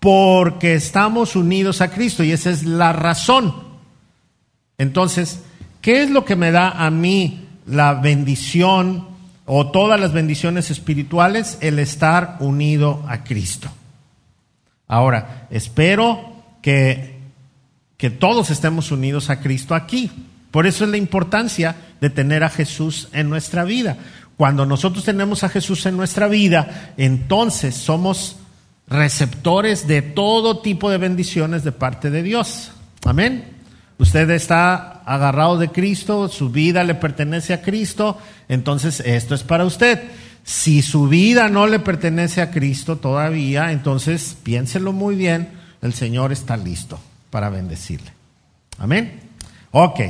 porque 0.00 0.74
estamos 0.74 1.36
unidos 1.36 1.80
a 1.80 1.90
Cristo 1.90 2.24
y 2.24 2.32
esa 2.32 2.50
es 2.50 2.64
la 2.64 2.92
razón. 2.92 3.54
Entonces, 4.78 5.42
¿qué 5.80 6.02
es 6.02 6.10
lo 6.10 6.24
que 6.24 6.34
me 6.34 6.50
da 6.50 6.70
a 6.70 6.90
mí 6.90 7.46
la 7.66 7.94
bendición 7.94 9.06
o 9.44 9.70
todas 9.70 10.00
las 10.00 10.12
bendiciones 10.12 10.70
espirituales? 10.70 11.58
El 11.60 11.78
estar 11.78 12.38
unido 12.40 13.04
a 13.06 13.22
Cristo. 13.22 13.68
Ahora, 14.88 15.46
espero 15.50 16.32
que 16.62 17.11
que 18.02 18.10
todos 18.10 18.50
estemos 18.50 18.90
unidos 18.90 19.30
a 19.30 19.38
Cristo 19.38 19.76
aquí. 19.76 20.10
Por 20.50 20.66
eso 20.66 20.82
es 20.82 20.90
la 20.90 20.96
importancia 20.96 21.76
de 22.00 22.10
tener 22.10 22.42
a 22.42 22.48
Jesús 22.48 23.06
en 23.12 23.30
nuestra 23.30 23.62
vida. 23.62 23.96
Cuando 24.36 24.66
nosotros 24.66 25.04
tenemos 25.04 25.44
a 25.44 25.48
Jesús 25.48 25.86
en 25.86 25.96
nuestra 25.96 26.26
vida, 26.26 26.94
entonces 26.96 27.76
somos 27.76 28.38
receptores 28.88 29.86
de 29.86 30.02
todo 30.02 30.58
tipo 30.58 30.90
de 30.90 30.98
bendiciones 30.98 31.62
de 31.62 31.70
parte 31.70 32.10
de 32.10 32.24
Dios. 32.24 32.72
Amén. 33.04 33.44
Usted 33.98 34.28
está 34.30 35.04
agarrado 35.06 35.56
de 35.56 35.68
Cristo, 35.68 36.28
su 36.28 36.50
vida 36.50 36.82
le 36.82 36.96
pertenece 36.96 37.54
a 37.54 37.62
Cristo, 37.62 38.18
entonces 38.48 38.98
esto 38.98 39.36
es 39.36 39.44
para 39.44 39.64
usted. 39.64 40.02
Si 40.42 40.82
su 40.82 41.06
vida 41.06 41.48
no 41.48 41.68
le 41.68 41.78
pertenece 41.78 42.42
a 42.42 42.50
Cristo 42.50 42.96
todavía, 42.96 43.70
entonces 43.70 44.36
piénselo 44.42 44.92
muy 44.92 45.14
bien, 45.14 45.50
el 45.82 45.94
Señor 45.94 46.32
está 46.32 46.56
listo 46.56 46.98
para 47.32 47.48
bendecirle. 47.48 48.12
Amén. 48.78 49.20
Ok. 49.72 50.00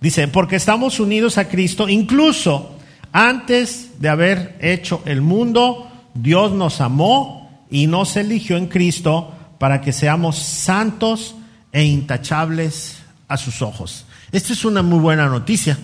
Dice, 0.00 0.28
porque 0.28 0.56
estamos 0.56 1.00
unidos 1.00 1.38
a 1.38 1.48
Cristo, 1.48 1.88
incluso 1.88 2.76
antes 3.12 4.00
de 4.00 4.10
haber 4.10 4.58
hecho 4.60 5.00
el 5.06 5.22
mundo, 5.22 5.90
Dios 6.12 6.52
nos 6.52 6.82
amó 6.82 7.64
y 7.70 7.86
nos 7.86 8.16
eligió 8.16 8.58
en 8.58 8.66
Cristo 8.66 9.32
para 9.58 9.80
que 9.80 9.92
seamos 9.92 10.36
santos 10.36 11.34
e 11.72 11.84
intachables 11.84 12.98
a 13.28 13.38
sus 13.38 13.62
ojos. 13.62 14.04
Esta 14.32 14.52
es 14.52 14.66
una 14.66 14.82
muy 14.82 14.98
buena 14.98 15.28
noticia. 15.28 15.78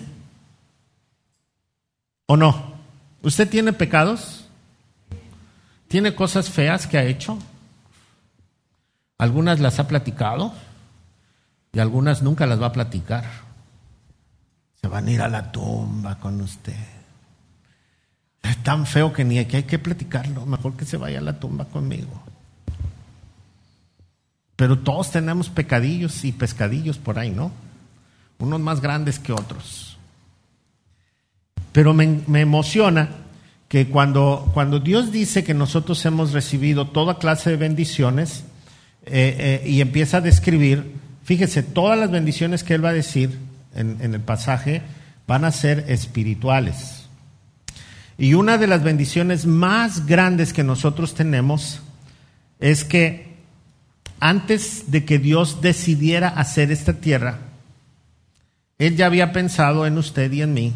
¿O 2.26 2.36
no? 2.36 2.74
¿Usted 3.22 3.48
tiene 3.48 3.72
pecados? 3.72 4.40
tiene 5.90 6.14
cosas 6.14 6.48
feas 6.48 6.86
que 6.86 6.98
ha 6.98 7.04
hecho. 7.04 7.36
Algunas 9.18 9.58
las 9.58 9.80
ha 9.80 9.88
platicado 9.88 10.54
y 11.72 11.78
algunas 11.78 12.22
nunca 12.22 12.46
las 12.46 12.60
va 12.60 12.66
a 12.66 12.72
platicar. 12.72 13.24
Se 14.80 14.88
van 14.88 15.06
a 15.06 15.10
ir 15.10 15.22
a 15.22 15.28
la 15.28 15.52
tumba 15.52 16.18
con 16.18 16.40
usted. 16.40 16.74
Es 18.42 18.56
tan 18.62 18.86
feo 18.86 19.12
que 19.12 19.24
ni 19.24 19.38
aquí 19.38 19.56
hay 19.56 19.62
que 19.64 19.78
platicarlo. 19.78 20.46
Mejor 20.46 20.76
que 20.76 20.84
se 20.84 20.96
vaya 20.96 21.18
a 21.18 21.22
la 21.22 21.38
tumba 21.38 21.66
conmigo. 21.66 22.22
Pero 24.56 24.78
todos 24.78 25.10
tenemos 25.10 25.48
pecadillos 25.48 26.24
y 26.24 26.32
pescadillos 26.32 26.98
por 26.98 27.18
ahí, 27.18 27.30
¿no? 27.30 27.52
Unos 28.38 28.60
más 28.60 28.80
grandes 28.80 29.18
que 29.18 29.32
otros. 29.32 29.98
Pero 31.72 31.94
me, 31.94 32.40
emociona 32.40 33.08
que 33.68 33.88
cuando, 33.88 34.50
cuando, 34.52 34.80
Dios 34.80 35.12
dice 35.12 35.44
que 35.44 35.54
nosotros 35.54 36.04
hemos 36.04 36.32
recibido 36.32 36.88
toda 36.88 37.18
clase 37.18 37.50
de 37.50 37.56
bendiciones 37.56 38.44
eh, 39.06 39.62
eh, 39.64 39.68
y 39.68 39.80
empieza 39.80 40.18
a 40.18 40.20
describir, 40.20 40.94
fíjese, 41.30 41.62
todas 41.62 41.96
las 41.96 42.10
bendiciones 42.10 42.64
que 42.64 42.74
Él 42.74 42.84
va 42.84 42.88
a 42.88 42.92
decir 42.92 43.38
en, 43.76 44.00
el 44.00 44.20
pasaje 44.20 44.82
van 45.28 45.44
a 45.44 45.52
ser 45.52 45.84
espirituales. 45.86 47.04
Y 48.18 48.34
una 48.34 48.58
de 48.58 48.66
las 48.66 48.82
bendiciones 48.82 49.46
más 49.46 50.06
grandes 50.06 50.52
que 50.52 50.64
nosotros 50.64 51.14
tenemos 51.14 51.82
es 52.58 52.82
que 52.82 53.36
antes 54.18 54.90
de 54.90 55.04
que 55.04 55.20
Dios 55.20 55.60
decidiera 55.60 56.30
hacer 56.30 56.72
esta 56.72 56.94
tierra, 56.94 57.38
Él 58.78 58.96
ya 58.96 59.06
había 59.06 59.32
pensado 59.32 59.86
en 59.86 59.98
usted 59.98 60.32
y 60.32 60.42
en 60.42 60.52
mí. 60.52 60.72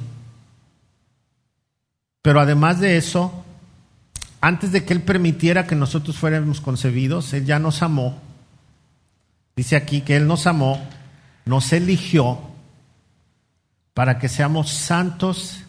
Pero 2.23 2.39
además 2.39 2.79
de 2.79 2.97
eso, 2.97 3.45
antes 4.41 4.71
de 4.71 4.85
que 4.85 4.93
Él 4.93 5.03
permitiera 5.03 5.67
que 5.67 5.75
nosotros 5.75 6.17
fuéramos 6.17 6.61
concebidos, 6.61 7.33
Él 7.33 7.45
ya 7.45 7.59
nos 7.59 7.83
amó. 7.83 8.23
Dice 9.57 9.77
aquí 9.77 10.01
que 10.01 10.17
Él 10.17 10.27
nos 10.27 10.47
amó, 10.47 10.81
nos 11.45 11.73
eligió 11.73 12.41
para 13.95 14.19
que 14.19 14.29
seamos 14.29 14.71
santos 14.71 15.61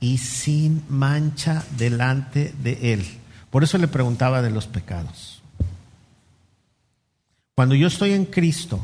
y 0.00 0.18
sin 0.18 0.82
mancha 0.88 1.64
delante 1.76 2.54
de 2.62 2.94
Él. 2.94 3.06
Por 3.50 3.62
eso 3.62 3.76
le 3.78 3.88
preguntaba 3.88 4.40
de 4.40 4.50
los 4.50 4.66
pecados. 4.66 5.42
Cuando 7.54 7.74
yo 7.74 7.88
estoy 7.88 8.12
en 8.12 8.24
Cristo, 8.24 8.80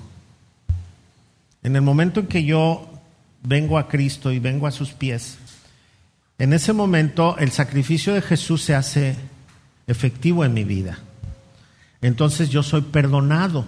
en 1.63 1.77
el 1.77 1.83
momento 1.83 2.21
en 2.21 2.27
que 2.27 2.45
yo 2.45 2.89
vengo 3.43 3.79
a 3.79 3.89
Cristo 3.89 4.33
y 4.33 4.39
vengo 4.39 4.67
a 4.67 4.73
sus 4.73 4.93
pies, 4.93 5.39
en 6.39 6.53
ese 6.53 6.75
momento 6.75 7.39
el 7.39 7.51
sacrificio 7.51 8.13
de 8.13 8.21
Jesús 8.21 8.63
se 8.63 8.75
hace 8.75 9.17
efectivo 9.87 10.45
en 10.45 10.53
mi 10.53 10.65
vida. 10.65 10.99
Entonces 12.03 12.51
yo 12.51 12.63
soy 12.63 12.83
perdonado, 12.83 13.65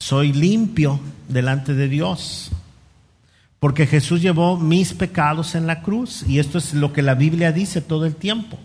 soy 0.00 0.32
limpio 0.32 0.98
delante 1.28 1.74
de 1.74 1.88
Dios, 1.88 2.50
porque 3.60 3.86
Jesús 3.86 4.22
llevó 4.22 4.56
mis 4.56 4.94
pecados 4.94 5.54
en 5.54 5.66
la 5.66 5.82
cruz 5.82 6.24
y 6.26 6.38
esto 6.38 6.58
es 6.58 6.72
lo 6.72 6.92
que 6.92 7.02
la 7.02 7.14
Biblia 7.14 7.52
dice 7.52 7.82
todo 7.82 8.06
el 8.06 8.16
tiempo 8.16 8.58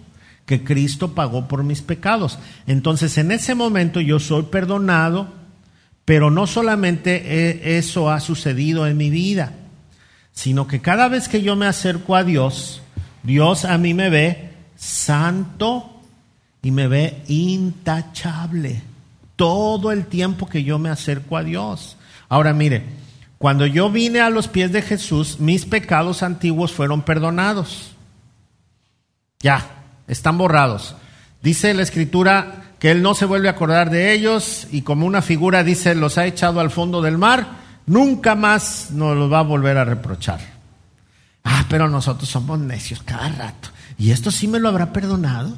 que 0.45 0.63
Cristo 0.63 1.13
pagó 1.13 1.47
por 1.47 1.63
mis 1.63 1.81
pecados. 1.81 2.39
Entonces, 2.67 3.17
en 3.17 3.31
ese 3.31 3.55
momento 3.55 3.99
yo 3.99 4.19
soy 4.19 4.43
perdonado, 4.43 5.27
pero 6.05 6.31
no 6.31 6.47
solamente 6.47 7.77
eso 7.77 8.09
ha 8.09 8.19
sucedido 8.19 8.87
en 8.87 8.95
mi 8.95 9.09
vida, 9.09 9.53
sino 10.31 10.67
que 10.67 10.81
cada 10.81 11.09
vez 11.09 11.27
que 11.27 11.41
yo 11.41 11.55
me 11.55 11.65
acerco 11.65 12.15
a 12.15 12.23
Dios, 12.23 12.81
Dios 13.23 13.65
a 13.65 13.77
mí 13.77 13.93
me 13.93 14.09
ve 14.09 14.51
santo 14.77 15.99
y 16.61 16.71
me 16.71 16.87
ve 16.87 17.23
intachable 17.27 18.94
todo 19.35 19.91
el 19.91 20.05
tiempo 20.05 20.47
que 20.47 20.63
yo 20.63 20.79
me 20.79 20.89
acerco 20.89 21.37
a 21.37 21.43
Dios. 21.43 21.97
Ahora 22.29 22.53
mire, 22.53 22.83
cuando 23.37 23.65
yo 23.65 23.91
vine 23.91 24.21
a 24.21 24.29
los 24.29 24.47
pies 24.47 24.71
de 24.71 24.81
Jesús, 24.81 25.39
mis 25.39 25.65
pecados 25.65 26.23
antiguos 26.23 26.71
fueron 26.71 27.01
perdonados. 27.01 27.91
Ya, 29.39 29.65
están 30.07 30.37
borrados. 30.37 30.95
Dice 31.41 31.73
la 31.73 31.83
escritura 31.83 32.63
que 32.79 32.91
Él 32.91 33.01
no 33.01 33.13
se 33.13 33.25
vuelve 33.25 33.47
a 33.47 33.51
acordar 33.51 33.89
de 33.89 34.13
ellos 34.13 34.67
y 34.71 34.81
como 34.81 35.05
una 35.05 35.21
figura 35.21 35.63
dice, 35.63 35.95
los 35.95 36.17
ha 36.17 36.25
echado 36.25 36.59
al 36.59 36.71
fondo 36.71 37.01
del 37.01 37.17
mar, 37.17 37.47
nunca 37.85 38.35
más 38.35 38.89
nos 38.91 39.15
los 39.15 39.31
va 39.31 39.39
a 39.39 39.43
volver 39.43 39.77
a 39.77 39.85
reprochar. 39.85 40.39
Ah, 41.43 41.65
pero 41.69 41.87
nosotros 41.87 42.27
somos 42.27 42.57
necios 42.59 43.03
cada 43.03 43.29
rato. 43.29 43.69
¿Y 43.97 44.11
esto 44.11 44.31
sí 44.31 44.47
me 44.47 44.59
lo 44.59 44.69
habrá 44.69 44.91
perdonado? 44.91 45.57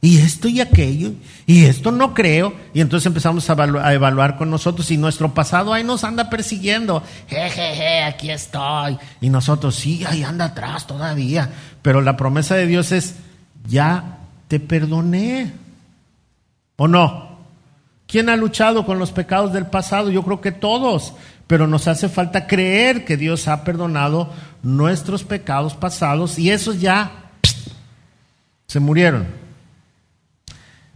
Y 0.00 0.18
esto 0.18 0.46
y 0.46 0.60
aquello, 0.60 1.10
y 1.44 1.64
esto 1.64 1.90
no 1.90 2.14
creo. 2.14 2.54
Y 2.72 2.80
entonces 2.80 3.06
empezamos 3.06 3.50
a, 3.50 3.92
evaluar 3.92 4.36
con 4.36 4.48
nosotros 4.48 4.90
y 4.92 4.96
nuestro 4.96 5.34
pasado 5.34 5.72
ahí 5.72 5.82
nos 5.82 6.04
anda 6.04 6.30
persiguiendo. 6.30 7.02
Jejeje, 7.26 8.04
aquí 8.04 8.30
estoy. 8.30 8.96
Y 9.20 9.28
nosotros, 9.28 9.74
sí, 9.74 10.04
ahí 10.06 10.22
anda 10.22 10.46
atrás 10.46 10.86
todavía. 10.86 11.50
Pero 11.82 12.00
la 12.00 12.16
promesa 12.16 12.54
de 12.54 12.66
Dios 12.66 12.92
es, 12.92 13.16
ya 13.66 14.18
te 14.46 14.60
perdoné. 14.60 15.52
¿O 16.76 16.86
no? 16.86 17.38
¿Quién 18.06 18.28
ha 18.28 18.36
luchado 18.36 18.86
con 18.86 19.00
los 19.00 19.10
pecados 19.10 19.52
del 19.52 19.66
pasado? 19.66 20.10
Yo 20.10 20.22
creo 20.22 20.40
que 20.40 20.52
todos, 20.52 21.12
pero 21.48 21.66
nos 21.66 21.88
hace 21.88 22.08
falta 22.08 22.46
creer 22.46 23.04
que 23.04 23.16
Dios 23.16 23.48
ha 23.48 23.64
perdonado 23.64 24.32
nuestros 24.62 25.24
pecados 25.24 25.74
pasados 25.74 26.38
y 26.38 26.50
esos 26.50 26.80
ya 26.80 27.32
se 28.68 28.78
murieron. 28.78 29.47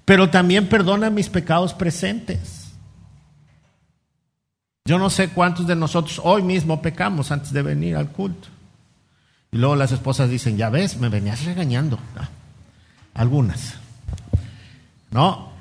Pero 0.05 0.31
también 0.31 0.69
perdona 0.69 1.11
mis 1.11 1.29
pecados 1.29 1.75
presentes. 1.75 2.73
Yo 4.85 4.99
no 4.99 5.11
sé 5.11 5.29
cuántos 5.29 5.67
de 5.67 5.77
nosotros 5.77 6.21
hoy 6.25 6.43
mismo 6.43 6.83
pecamos 6.83 7.31
antes 7.31 7.53
de 7.53 7.63
venir 7.63 7.97
al 7.97 8.09
culto. 8.09 8.49
Y 9.53 9.59
luego 9.59 9.77
las 9.77 9.93
esposas 9.93 10.29
dicen, 10.29 10.57
ya 10.57 10.71
ves, 10.71 10.97
me 10.97 11.09
venías 11.09 11.45
regañando. 11.45 11.99
Algunas. 13.15 13.75
¿No? 15.11 15.53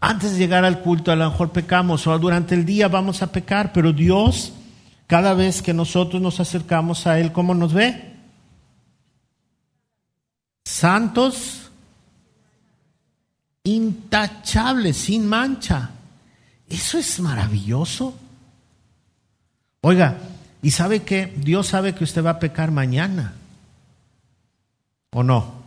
Antes 0.00 0.32
de 0.32 0.38
llegar 0.38 0.64
al 0.64 0.80
culto 0.80 1.10
a 1.10 1.16
lo 1.16 1.28
mejor 1.30 1.50
pecamos 1.50 2.06
o 2.06 2.18
durante 2.18 2.54
el 2.54 2.64
día 2.64 2.88
vamos 2.88 3.22
a 3.22 3.32
pecar, 3.32 3.72
pero 3.72 3.92
Dios, 3.92 4.52
cada 5.06 5.34
vez 5.34 5.62
que 5.62 5.74
nosotros 5.74 6.22
nos 6.22 6.38
acercamos 6.38 7.06
a 7.06 7.18
Él, 7.18 7.32
¿cómo 7.32 7.54
nos 7.54 7.72
ve? 7.72 8.14
Santos, 10.64 11.69
intachables, 13.64 14.96
sin 14.96 15.26
mancha. 15.26 15.90
Eso 16.68 16.98
es 16.98 17.20
maravilloso. 17.20 18.16
Oiga, 19.82 20.18
¿y 20.62 20.70
sabe 20.70 21.02
que 21.02 21.26
Dios 21.36 21.68
sabe 21.68 21.94
que 21.94 22.04
usted 22.04 22.24
va 22.24 22.30
a 22.30 22.38
pecar 22.38 22.70
mañana? 22.70 23.34
¿O 25.12 25.22
no? 25.22 25.60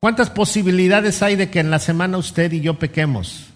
¿Cuántas 0.00 0.30
posibilidades 0.30 1.22
hay 1.22 1.36
de 1.36 1.50
que 1.50 1.60
en 1.60 1.70
la 1.70 1.78
semana 1.78 2.18
usted 2.18 2.52
y 2.52 2.60
yo 2.60 2.78
pequemos? 2.78 3.46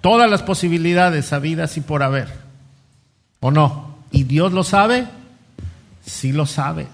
Todas 0.00 0.30
las 0.30 0.42
posibilidades 0.42 1.32
habidas 1.32 1.76
y 1.76 1.80
por 1.80 2.02
haber. 2.02 2.28
¿O 3.40 3.50
no? 3.50 3.98
¿Y 4.10 4.24
Dios 4.24 4.52
lo 4.52 4.64
sabe? 4.64 5.06
Sí 6.04 6.32
lo 6.32 6.46
sabe. 6.46 6.88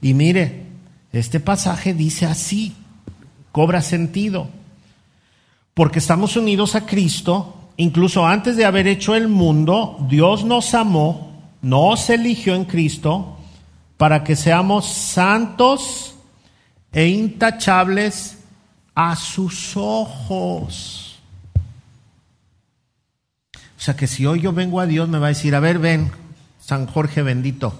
Y 0.00 0.14
mire, 0.14 0.71
este 1.12 1.40
pasaje 1.40 1.94
dice 1.94 2.26
así, 2.26 2.74
cobra 3.52 3.82
sentido. 3.82 4.48
Porque 5.74 5.98
estamos 5.98 6.36
unidos 6.36 6.74
a 6.74 6.86
Cristo, 6.86 7.70
incluso 7.76 8.26
antes 8.26 8.56
de 8.56 8.64
haber 8.64 8.86
hecho 8.86 9.14
el 9.14 9.28
mundo, 9.28 10.06
Dios 10.08 10.44
nos 10.44 10.74
amó, 10.74 11.52
nos 11.62 12.10
eligió 12.10 12.54
en 12.54 12.64
Cristo 12.64 13.38
para 13.96 14.24
que 14.24 14.36
seamos 14.36 14.86
santos 14.86 16.14
e 16.92 17.08
intachables 17.08 18.38
a 18.94 19.16
sus 19.16 19.76
ojos. 19.76 21.20
O 23.82 23.84
sea 23.84 23.96
que 23.96 24.06
si 24.06 24.26
hoy 24.26 24.40
yo 24.40 24.52
vengo 24.52 24.80
a 24.80 24.86
Dios 24.86 25.08
me 25.08 25.18
va 25.18 25.26
a 25.26 25.30
decir, 25.30 25.54
a 25.54 25.60
ver, 25.60 25.78
ven, 25.78 26.10
San 26.60 26.86
Jorge 26.86 27.22
bendito. 27.22 27.74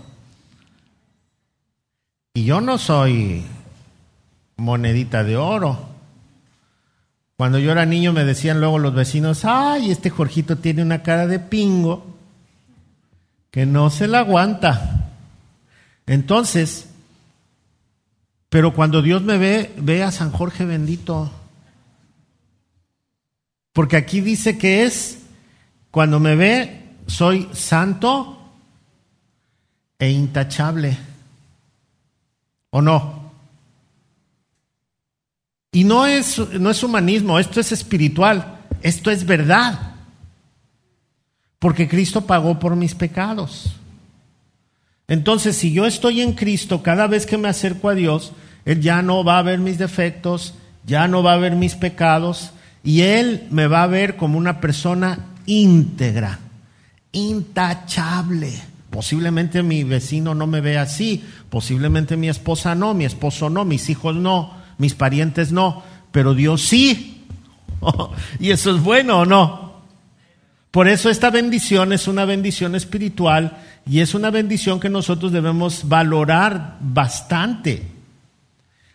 Y 2.34 2.44
yo 2.44 2.60
no 2.60 2.78
soy 2.78 3.44
monedita 4.56 5.22
de 5.22 5.36
oro. 5.36 5.88
Cuando 7.36 7.58
yo 7.58 7.72
era 7.72 7.84
niño 7.84 8.12
me 8.12 8.24
decían 8.24 8.60
luego 8.60 8.78
los 8.78 8.94
vecinos, 8.94 9.44
ay, 9.44 9.90
este 9.90 10.10
Jorgito 10.10 10.58
tiene 10.58 10.82
una 10.82 11.02
cara 11.02 11.26
de 11.26 11.40
pingo 11.40 12.06
que 13.50 13.66
no 13.66 13.90
se 13.90 14.08
la 14.08 14.20
aguanta. 14.20 15.10
Entonces, 16.06 16.88
pero 18.48 18.72
cuando 18.72 19.02
Dios 19.02 19.22
me 19.22 19.36
ve, 19.38 19.72
ve 19.76 20.02
a 20.02 20.10
San 20.10 20.30
Jorge 20.30 20.64
bendito. 20.64 21.30
Porque 23.72 23.96
aquí 23.96 24.20
dice 24.20 24.56
que 24.56 24.84
es, 24.84 25.18
cuando 25.90 26.20
me 26.20 26.36
ve, 26.36 26.82
soy 27.06 27.48
santo 27.52 28.38
e 29.98 30.10
intachable. 30.10 31.12
¿O 32.74 32.80
no? 32.80 33.30
Y 35.72 35.85
no 35.85 36.06
es, 36.06 36.38
no 36.38 36.70
es 36.70 36.82
humanismo, 36.82 37.38
esto 37.38 37.61
es 37.61 37.70
espiritual, 37.70 38.61
esto 38.82 39.11
es 39.11 39.24
verdad. 39.24 39.94
Porque 41.58 41.87
Cristo 41.87 42.26
pagó 42.26 42.58
por 42.58 42.74
mis 42.74 42.94
pecados. 42.94 43.76
Entonces, 45.06 45.56
si 45.56 45.72
yo 45.72 45.85
estoy 45.85 46.22
en 46.22 46.32
Cristo, 46.32 46.82
cada 46.82 47.06
vez 47.06 47.26
que 47.26 47.37
me 47.37 47.48
acerco 47.48 47.90
a 47.90 47.94
Dios, 47.94 48.32
Él 48.64 48.80
ya 48.80 49.02
no 49.02 49.22
va 49.22 49.38
a 49.38 49.42
ver 49.42 49.58
mis 49.58 49.76
defectos, 49.76 50.54
ya 50.87 51.08
no 51.08 51.22
va 51.22 51.35
a 51.35 51.38
ver 51.38 51.54
mis 51.54 51.74
pecados, 51.74 52.52
y 52.82 53.02
Él 53.02 53.46
me 53.50 53.66
va 53.66 53.82
a 53.82 53.87
ver 53.87 54.16
como 54.16 54.38
una 54.38 54.61
persona 54.61 55.18
íntegra, 55.44 56.38
intachable. 57.12 58.71
Posiblemente 58.92 59.62
mi 59.62 59.85
vecino 59.85 60.35
no 60.35 60.46
me 60.46 60.61
ve 60.61 60.76
así, 60.76 61.24
posiblemente 61.48 62.18
mi 62.18 62.28
esposa 62.28 62.74
no, 62.74 62.92
mi 62.92 63.07
esposo 63.07 63.48
no, 63.48 63.64
mis 63.64 63.88
hijos 63.88 64.14
no, 64.14 64.52
mis 64.76 64.92
parientes 64.92 65.50
no, 65.50 65.83
pero 66.12 66.35
Dios 66.35 66.61
sí. 66.61 67.24
y 68.38 68.50
eso 68.50 68.76
es 68.76 68.83
bueno 68.83 69.20
o 69.20 69.24
no. 69.24 69.72
Por 70.70 70.88
eso 70.88 71.09
esta 71.09 71.31
bendición 71.31 71.94
es 71.94 72.07
una 72.07 72.26
bendición 72.26 72.74
espiritual 72.74 73.57
y 73.87 74.00
es 74.00 74.14
una 74.14 74.31
bendición 74.31 74.78
que 74.78 74.90
nosotros 74.90 75.33
debemos 75.33 75.88
valorar 75.88 76.76
bastante. 76.83 77.88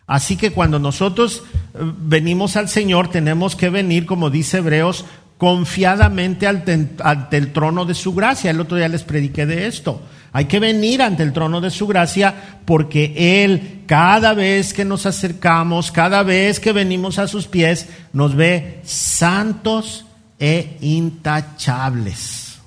Así 0.05 0.37
que 0.37 0.51
cuando 0.51 0.77
nosotros 0.77 1.41
eh, 1.73 1.79
venimos 1.81 2.55
al 2.55 2.69
Señor, 2.69 3.09
tenemos 3.09 3.55
que 3.55 3.71
venir, 3.71 4.05
como 4.05 4.29
dice 4.29 4.59
Hebreos, 4.59 5.05
confiadamente 5.37 6.47
ante, 6.47 7.37
el 7.37 7.53
trono 7.53 7.85
de 7.85 7.93
su 7.93 8.13
gracia. 8.13 8.51
El 8.51 8.59
otro 8.59 8.77
día 8.77 8.87
les 8.87 9.03
prediqué 9.03 9.45
de 9.45 9.67
esto. 9.67 10.01
Hay 10.33 10.45
que 10.45 10.59
venir 10.59 11.01
ante 11.01 11.23
el 11.23 11.33
trono 11.33 11.61
de 11.61 11.71
su 11.71 11.87
gracia 11.87 12.59
porque 12.65 13.43
Él, 13.43 13.83
cada 13.87 14.33
vez 14.33 14.73
que 14.73 14.85
nos 14.85 15.05
acercamos, 15.05 15.91
cada 15.91 16.23
vez 16.23 16.59
que 16.59 16.73
venimos 16.73 17.17
a 17.19 17.27
sus 17.27 17.47
pies, 17.47 17.87
nos 18.13 18.35
ve 18.35 18.81
santos 18.83 20.05
e 20.39 20.77
intachables. 20.81 22.59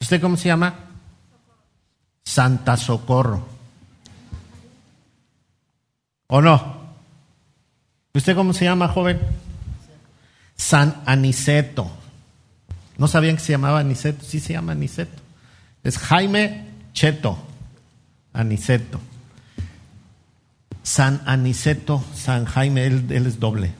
¿Usted 0.00 0.20
cómo 0.20 0.36
se 0.36 0.48
llama? 0.48 0.74
Santa 2.24 2.76
Socorro. 2.76 3.46
¿O 6.28 6.40
no? 6.40 6.82
¿Usted 8.14 8.34
cómo 8.34 8.52
se 8.52 8.64
llama, 8.64 8.88
joven? 8.88 9.20
San 10.56 11.02
Aniceto. 11.06 11.90
¿No 12.98 13.08
sabían 13.08 13.36
que 13.36 13.42
se 13.42 13.52
llamaba 13.52 13.80
Aniceto? 13.80 14.24
Sí 14.24 14.40
se 14.40 14.52
llama 14.52 14.72
Aniceto. 14.72 15.20
Es 15.82 15.98
Jaime 15.98 16.66
Cheto 16.92 17.38
Aniceto. 18.32 19.00
San 20.82 21.22
Aniceto, 21.26 22.02
San 22.14 22.44
Jaime, 22.44 22.86
él, 22.86 23.06
él 23.10 23.26
es 23.26 23.38
doble. 23.38 23.72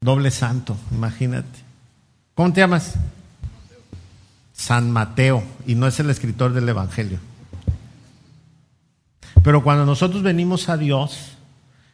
Doble 0.00 0.30
santo, 0.30 0.76
imagínate. 0.90 1.60
¿Cómo 2.34 2.52
te 2.52 2.60
llamas? 2.60 2.94
San 4.52 4.90
Mateo, 4.90 5.42
y 5.66 5.74
no 5.74 5.86
es 5.86 6.00
el 6.00 6.10
escritor 6.10 6.52
del 6.52 6.68
Evangelio. 6.68 7.18
Pero 9.44 9.62
cuando 9.62 9.86
nosotros 9.86 10.22
venimos 10.22 10.68
a 10.68 10.76
Dios, 10.76 11.36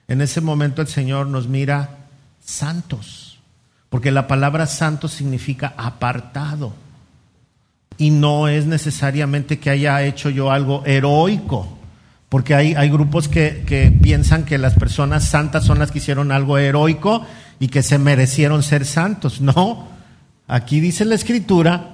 en 0.09 0.23
ese 0.23 0.41
momento 0.41 0.81
el 0.81 0.89
Señor 0.89 1.27
nos 1.27 1.49
mira 1.49 2.04
santos, 2.45 3.39
porque 3.89 4.11
la 4.11 4.27
palabra 4.27 4.67
santo 4.67 5.09
significa 5.09 5.75
apartado. 5.77 6.75
Y 7.97 8.11
no 8.11 8.49
es 8.49 8.67
necesariamente 8.67 9.59
que 9.61 9.71
haya 9.71 10.03
hecho 10.03 10.29
yo 10.29 10.51
algo 10.51 10.83
heroico, 10.85 11.79
porque 12.29 12.55
hay, 12.55 12.75
hay 12.75 12.91
grupos 12.91 13.29
que, 13.29 13.65
que 13.67 13.93
piensan 13.93 14.45
que 14.45 14.59
las 14.59 14.75
personas 14.75 15.25
santas 15.29 15.65
son 15.65 15.79
las 15.79 15.93
que 15.93 15.99
hicieron 15.99 16.33
algo 16.33 16.59
heroico 16.59 17.25
y 17.61 17.69
que 17.69 17.85
se 17.85 17.99
merecieron 17.99 18.65
ser 18.65 18.85
santos. 18.85 19.41
No, 19.41 19.87
aquí 20.49 20.81
dice 20.81 21.05
la 21.05 21.15
escritura 21.15 21.91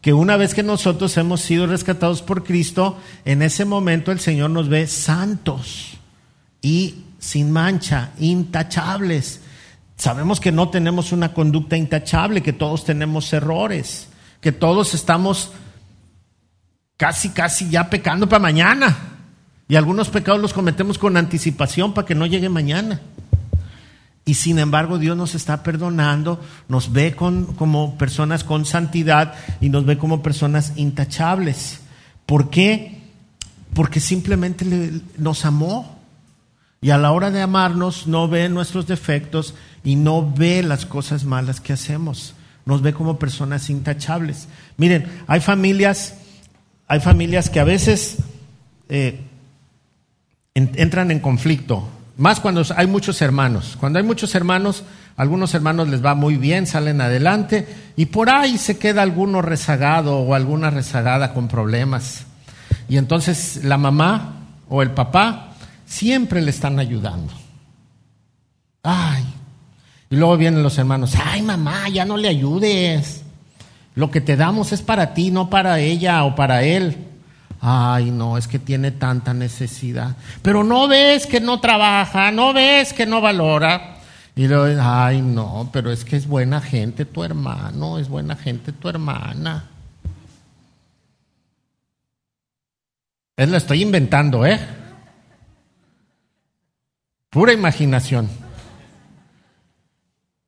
que 0.00 0.14
una 0.14 0.36
vez 0.36 0.54
que 0.54 0.62
nosotros 0.62 1.16
hemos 1.18 1.42
sido 1.42 1.66
rescatados 1.66 2.22
por 2.22 2.42
Cristo, 2.42 2.98
en 3.24 3.42
ese 3.42 3.64
momento 3.64 4.10
el 4.10 4.20
Señor 4.20 4.50
nos 4.50 4.68
ve 4.68 4.86
santos 4.86 5.98
y 6.62 7.04
sin 7.20 7.52
mancha, 7.52 8.10
intachables. 8.18 9.41
Sabemos 9.96 10.40
que 10.40 10.52
no 10.52 10.68
tenemos 10.68 11.12
una 11.12 11.32
conducta 11.32 11.76
intachable, 11.76 12.42
que 12.42 12.52
todos 12.52 12.84
tenemos 12.84 13.32
errores, 13.32 14.08
que 14.40 14.52
todos 14.52 14.94
estamos 14.94 15.52
casi, 16.96 17.30
casi 17.30 17.68
ya 17.70 17.88
pecando 17.90 18.28
para 18.28 18.40
mañana. 18.40 18.96
Y 19.68 19.76
algunos 19.76 20.08
pecados 20.08 20.40
los 20.40 20.52
cometemos 20.52 20.98
con 20.98 21.16
anticipación 21.16 21.94
para 21.94 22.06
que 22.06 22.14
no 22.14 22.26
llegue 22.26 22.48
mañana. 22.48 23.00
Y 24.24 24.34
sin 24.34 24.58
embargo 24.58 24.98
Dios 24.98 25.16
nos 25.16 25.34
está 25.34 25.62
perdonando, 25.62 26.40
nos 26.68 26.92
ve 26.92 27.16
como 27.16 27.98
personas 27.98 28.44
con 28.44 28.64
santidad 28.64 29.34
y 29.60 29.68
nos 29.68 29.84
ve 29.84 29.98
como 29.98 30.22
personas 30.22 30.74
intachables. 30.76 31.80
¿Por 32.26 32.50
qué? 32.50 33.00
Porque 33.74 33.98
simplemente 33.98 34.64
nos 35.16 35.44
amó. 35.44 36.01
Y 36.82 36.90
a 36.90 36.98
la 36.98 37.12
hora 37.12 37.30
de 37.30 37.40
amarnos 37.40 38.06
no 38.06 38.28
ve 38.28 38.48
nuestros 38.50 38.86
defectos 38.86 39.54
y 39.82 39.96
no 39.96 40.30
ve 40.30 40.62
las 40.62 40.84
cosas 40.84 41.24
malas 41.24 41.60
que 41.60 41.72
hacemos. 41.72 42.34
Nos 42.66 42.82
ve 42.82 42.92
como 42.92 43.18
personas 43.18 43.70
intachables. 43.70 44.48
Miren, 44.76 45.06
hay 45.26 45.40
familias, 45.40 46.16
hay 46.86 47.00
familias 47.00 47.48
que 47.48 47.60
a 47.60 47.64
veces 47.64 48.18
eh, 48.90 49.20
entran 50.54 51.10
en 51.10 51.20
conflicto 51.20 51.88
más 52.16 52.40
cuando 52.40 52.62
hay 52.76 52.86
muchos 52.86 53.22
hermanos. 53.22 53.76
Cuando 53.80 53.98
hay 53.98 54.04
muchos 54.04 54.34
hermanos, 54.34 54.84
algunos 55.16 55.54
hermanos 55.54 55.88
les 55.88 56.04
va 56.04 56.14
muy 56.14 56.36
bien, 56.36 56.66
salen 56.66 57.00
adelante 57.00 57.66
y 57.96 58.06
por 58.06 58.30
ahí 58.30 58.58
se 58.58 58.78
queda 58.78 59.02
alguno 59.02 59.42
rezagado 59.42 60.18
o 60.18 60.34
alguna 60.34 60.70
rezagada 60.70 61.32
con 61.32 61.48
problemas. 61.48 62.26
Y 62.88 62.98
entonces 62.98 63.64
la 63.64 63.78
mamá 63.78 64.34
o 64.68 64.82
el 64.82 64.90
papá 64.90 65.51
siempre 65.92 66.40
le 66.40 66.50
están 66.50 66.78
ayudando. 66.78 67.32
Ay. 68.82 69.24
Y 70.10 70.16
luego 70.16 70.36
vienen 70.36 70.62
los 70.62 70.78
hermanos, 70.78 71.14
ay 71.22 71.42
mamá, 71.42 71.88
ya 71.88 72.04
no 72.04 72.16
le 72.16 72.28
ayudes. 72.28 73.22
Lo 73.94 74.10
que 74.10 74.20
te 74.20 74.36
damos 74.36 74.72
es 74.72 74.80
para 74.80 75.12
ti, 75.12 75.30
no 75.30 75.50
para 75.50 75.78
ella 75.80 76.24
o 76.24 76.34
para 76.34 76.62
él. 76.62 76.96
Ay, 77.60 78.10
no, 78.10 78.38
es 78.38 78.48
que 78.48 78.58
tiene 78.58 78.90
tanta 78.90 79.34
necesidad. 79.34 80.16
Pero 80.40 80.64
no 80.64 80.88
ves 80.88 81.26
que 81.26 81.40
no 81.40 81.60
trabaja, 81.60 82.30
no 82.30 82.52
ves 82.52 82.92
que 82.92 83.06
no 83.06 83.20
valora. 83.20 83.98
Y 84.34 84.48
luego, 84.48 84.80
ay, 84.82 85.20
no, 85.20 85.68
pero 85.72 85.92
es 85.92 86.04
que 86.04 86.16
es 86.16 86.26
buena 86.26 86.62
gente 86.62 87.04
tu 87.04 87.22
hermano, 87.22 87.98
es 87.98 88.08
buena 88.08 88.34
gente 88.34 88.72
tu 88.72 88.88
hermana. 88.88 89.68
Es 93.36 93.48
lo 93.48 93.56
estoy 93.58 93.82
inventando, 93.82 94.46
¿eh? 94.46 94.58
Pura 97.32 97.54
imaginación. 97.54 98.28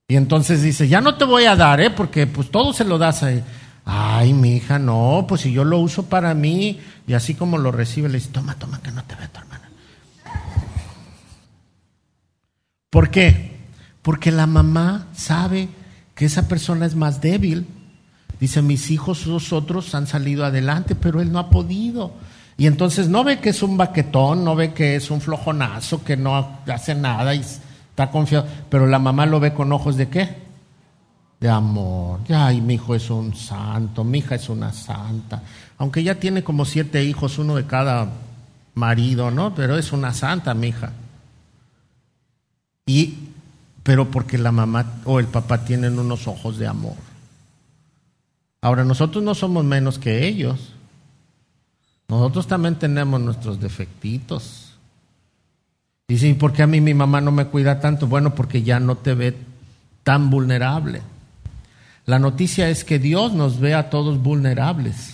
Y 0.07 0.17
entonces 0.17 0.61
dice, 0.61 0.87
ya 0.87 1.01
no 1.01 1.17
te 1.17 1.25
voy 1.25 1.47
a 1.47 1.57
dar, 1.57 1.81
¿eh? 1.81 1.89
Porque 1.89 2.27
pues 2.27 2.51
todo 2.51 2.75
se 2.75 2.85
lo 2.85 2.99
das 2.99 3.23
a 3.23 3.33
él. 3.33 3.43
Ay, 3.87 4.35
mi 4.35 4.57
hija, 4.57 4.79
no, 4.79 5.25
pues 5.27 5.41
si 5.41 5.51
yo 5.51 5.65
lo 5.65 5.79
uso 5.79 6.11
para 6.11 6.35
mí 6.35 6.79
y 7.07 7.15
así 7.15 7.35
como 7.35 7.57
lo 7.57 7.73
recibe, 7.73 8.11
le 8.11 8.19
dice, 8.19 8.29
toma, 8.33 8.59
toma, 8.59 8.83
que 8.83 8.91
no 8.91 9.03
te 9.03 9.15
ve 9.15 9.29
tu 9.29 9.39
hermana. 9.39 9.71
¿Por 12.91 13.11
qué? 13.11 13.57
Porque 14.03 14.31
la 14.31 14.47
mamá 14.47 15.07
sabe 15.15 15.71
que 16.15 16.27
esa 16.27 16.49
persona 16.49 16.85
es 16.85 16.97
más 16.97 17.23
débil. 17.23 17.67
Dice, 18.41 18.63
mis 18.63 18.91
hijos, 18.91 19.27
los 19.27 19.53
otros 19.53 19.95
han 19.95 20.07
salido 20.07 20.45
adelante, 20.45 20.95
pero 20.95 21.21
él 21.21 21.33
no 21.33 21.39
ha 21.39 21.51
podido. 21.51 22.13
Y 22.57 22.67
entonces 22.67 23.09
no 23.09 23.25
ve 23.25 23.41
que 23.41 23.51
es 23.51 23.63
un 23.63 23.77
baquetón, 23.77 24.45
no 24.45 24.55
ve 24.55 24.73
que 24.73 24.97
es 24.97 25.11
un 25.11 25.21
flojonazo, 25.21 26.05
que 26.05 26.17
no 26.17 26.61
hace 26.67 26.95
nada 26.95 27.35
y 27.35 27.41
está 27.41 28.11
confiado, 28.11 28.47
pero 28.69 28.87
la 28.87 28.99
mamá 28.99 29.27
lo 29.27 29.41
ve 29.41 29.55
con 29.55 29.73
ojos 29.73 29.97
de 29.97 30.09
qué? 30.09 30.45
de 31.45 31.51
amor. 31.51 32.21
Ay, 32.31 32.63
mi 32.63 32.75
hijo 32.75 32.95
es 32.95 33.11
un 33.11 33.35
santo, 33.37 34.03
mi 34.03 34.21
hija 34.21 34.35
es 34.37 34.49
una 34.49 34.73
santa. 34.73 35.43
Aunque 35.77 36.03
ya 36.03 36.15
tiene 36.15 36.43
como 36.43 36.65
siete 36.65 37.05
hijos, 37.05 37.37
uno 37.37 37.57
de 37.57 37.67
cada 37.67 38.09
marido, 38.75 39.31
¿no? 39.31 39.55
Pero 39.55 39.77
es 39.77 39.93
una 39.93 40.15
santa, 40.15 40.55
mi 40.55 40.69
hija. 40.69 40.93
Y, 42.87 43.15
pero 43.83 44.11
porque 44.11 44.39
la 44.39 44.53
mamá 44.53 45.01
o 45.05 45.21
el 45.21 45.27
papá 45.27 45.67
tienen 45.67 45.99
unos 45.99 46.27
ojos 46.29 46.57
de 46.57 46.67
amor. 46.67 46.97
Ahora, 48.65 48.83
nosotros 48.83 49.23
no 49.23 49.35
somos 49.35 49.63
menos 49.63 49.99
que 49.99 50.27
ellos. 50.27 50.73
Nosotros 52.09 52.47
también 52.47 52.77
tenemos 52.77 53.21
nuestros 53.21 53.61
defectitos. 53.61 54.73
Dice, 56.09 56.29
¿y 56.29 56.33
por 56.33 56.55
qué 56.55 56.63
a 56.63 56.67
mí 56.67 56.81
mi 56.81 56.95
mamá 56.95 57.21
no 57.21 57.31
me 57.31 57.45
cuida 57.45 57.79
tanto? 57.79 58.07
Bueno, 58.07 58.35
porque 58.35 58.63
ya 58.63 58.81
no 58.81 58.97
te 58.97 59.13
ve 59.13 59.37
tan 60.03 60.31
vulnerable. 60.31 61.03
La 62.07 62.19
noticia 62.19 62.71
es 62.71 62.85
que 62.85 62.99
Dios 62.99 63.35
nos 63.35 63.61
ve 63.61 63.75
a 63.75 63.91
todos 63.91 64.23
vulnerables 64.23 65.13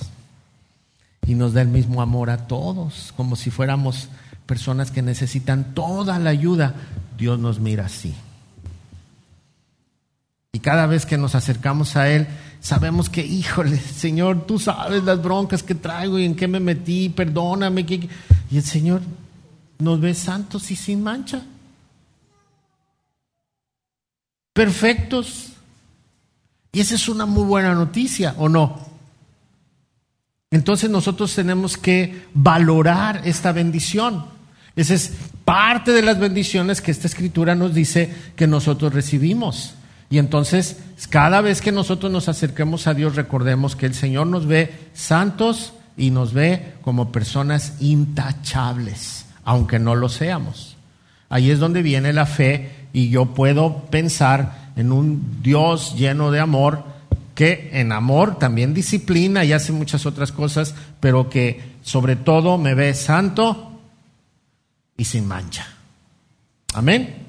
y 1.27 1.35
nos 1.35 1.53
da 1.53 1.63
el 1.63 1.69
mismo 1.69 2.03
amor 2.03 2.31
a 2.31 2.47
todos, 2.47 3.13
como 3.17 3.35
si 3.35 3.51
fuéramos 3.51 4.11
personas 4.47 4.93
que 4.93 5.03
necesitan 5.03 5.75
toda 5.75 6.21
la 6.21 6.31
ayuda, 6.31 6.75
Dios 7.19 7.41
nos 7.41 7.59
mira 7.59 7.87
así. 7.87 8.15
Y 10.53 10.61
cada 10.61 10.87
vez 10.87 11.05
que 11.05 11.19
nos 11.19 11.35
acercamos 11.35 11.97
a 11.97 12.09
Él, 12.11 12.29
sabemos 12.61 13.09
que, 13.09 13.25
híjole, 13.25 13.79
Señor, 13.79 14.47
tú 14.47 14.59
sabes 14.59 15.03
las 15.05 15.23
broncas 15.23 15.63
que 15.63 15.75
traigo 15.75 16.19
y 16.19 16.25
en 16.25 16.37
qué 16.37 16.47
me 16.47 16.61
metí, 16.61 17.09
perdóname. 17.09 17.87
Y 18.51 18.57
el 18.57 18.65
Señor 18.65 19.03
nos 19.79 20.01
ve 20.01 20.15
santos 20.15 20.71
y 20.71 20.77
sin 20.77 21.03
mancha. 21.03 21.43
Perfectos. 24.53 25.47
Y 26.73 26.81
esa 26.81 26.95
es 26.95 27.09
una 27.09 27.27
muy 27.27 27.45
buena 27.45 27.75
noticia, 27.75 28.35
¿o 28.39 28.49
no? 28.49 28.91
Entonces 30.51 30.91
nosotros 30.91 31.35
tenemos 31.35 31.77
que 31.77 32.27
valorar 32.35 33.23
esta 33.25 33.53
bendición. 33.53 34.27
Esa 34.77 34.95
es 34.95 35.13
parte 35.45 35.93
de 35.93 36.03
las 36.03 36.19
bendiciones 36.19 36.81
que 36.81 36.91
esta 36.91 37.07
escritura 37.07 37.55
nos 37.55 37.75
dice 37.75 38.13
que 38.37 38.47
nosotros 38.47 38.93
recibimos. 38.93 39.75
Y 40.11 40.19
entonces, 40.19 40.77
cada 41.09 41.41
vez 41.41 41.63
que 41.63 41.71
nosotros 41.71 42.11
nos 42.11 42.29
acerquemos 42.29 42.89
a 42.89 42.95
Dios, 42.95 43.15
recordemos 43.15 43.77
que 43.77 43.87
el 43.87 43.95
Señor 43.95 44.27
nos 44.27 44.47
ve 44.47 44.75
santos 44.93 45.73
y 45.97 46.11
nos 46.11 46.33
ve 46.33 46.75
como 46.83 47.13
personas 47.13 47.75
intachables, 47.81 49.27
aunque 49.45 49.79
no 49.79 49.95
lo 49.95 50.09
seamos. 50.09 50.77
Ahí 51.29 51.51
es 51.51 51.61
donde 51.61 51.83
viene 51.83 52.13
la 52.13 52.27
fe 52.27 52.89
y 52.93 53.09
yo 53.09 53.27
puedo 53.27 53.85
pensar 53.85 54.73
en 54.75 54.91
un 54.91 55.43
Dios 55.43 55.95
lleno 55.97 56.33
de 56.33 56.41
amor 56.41 56.85
que 57.37 57.71
en 57.73 57.93
amor 57.93 58.39
también 58.39 58.75
disciplina 58.75 59.45
y 59.45 59.53
hace 59.53 59.73
muchas 59.73 60.07
otras 60.07 60.33
cosas, 60.33 60.75
pero 60.99 61.31
que 61.31 61.61
sobre 61.83 62.17
todo 62.17 62.59
me 62.59 62.75
ve 62.75 62.93
santo 62.95 63.81
y 64.97 65.05
sin 65.05 65.27
mancha. 65.27 65.67
Amén. 66.75 67.20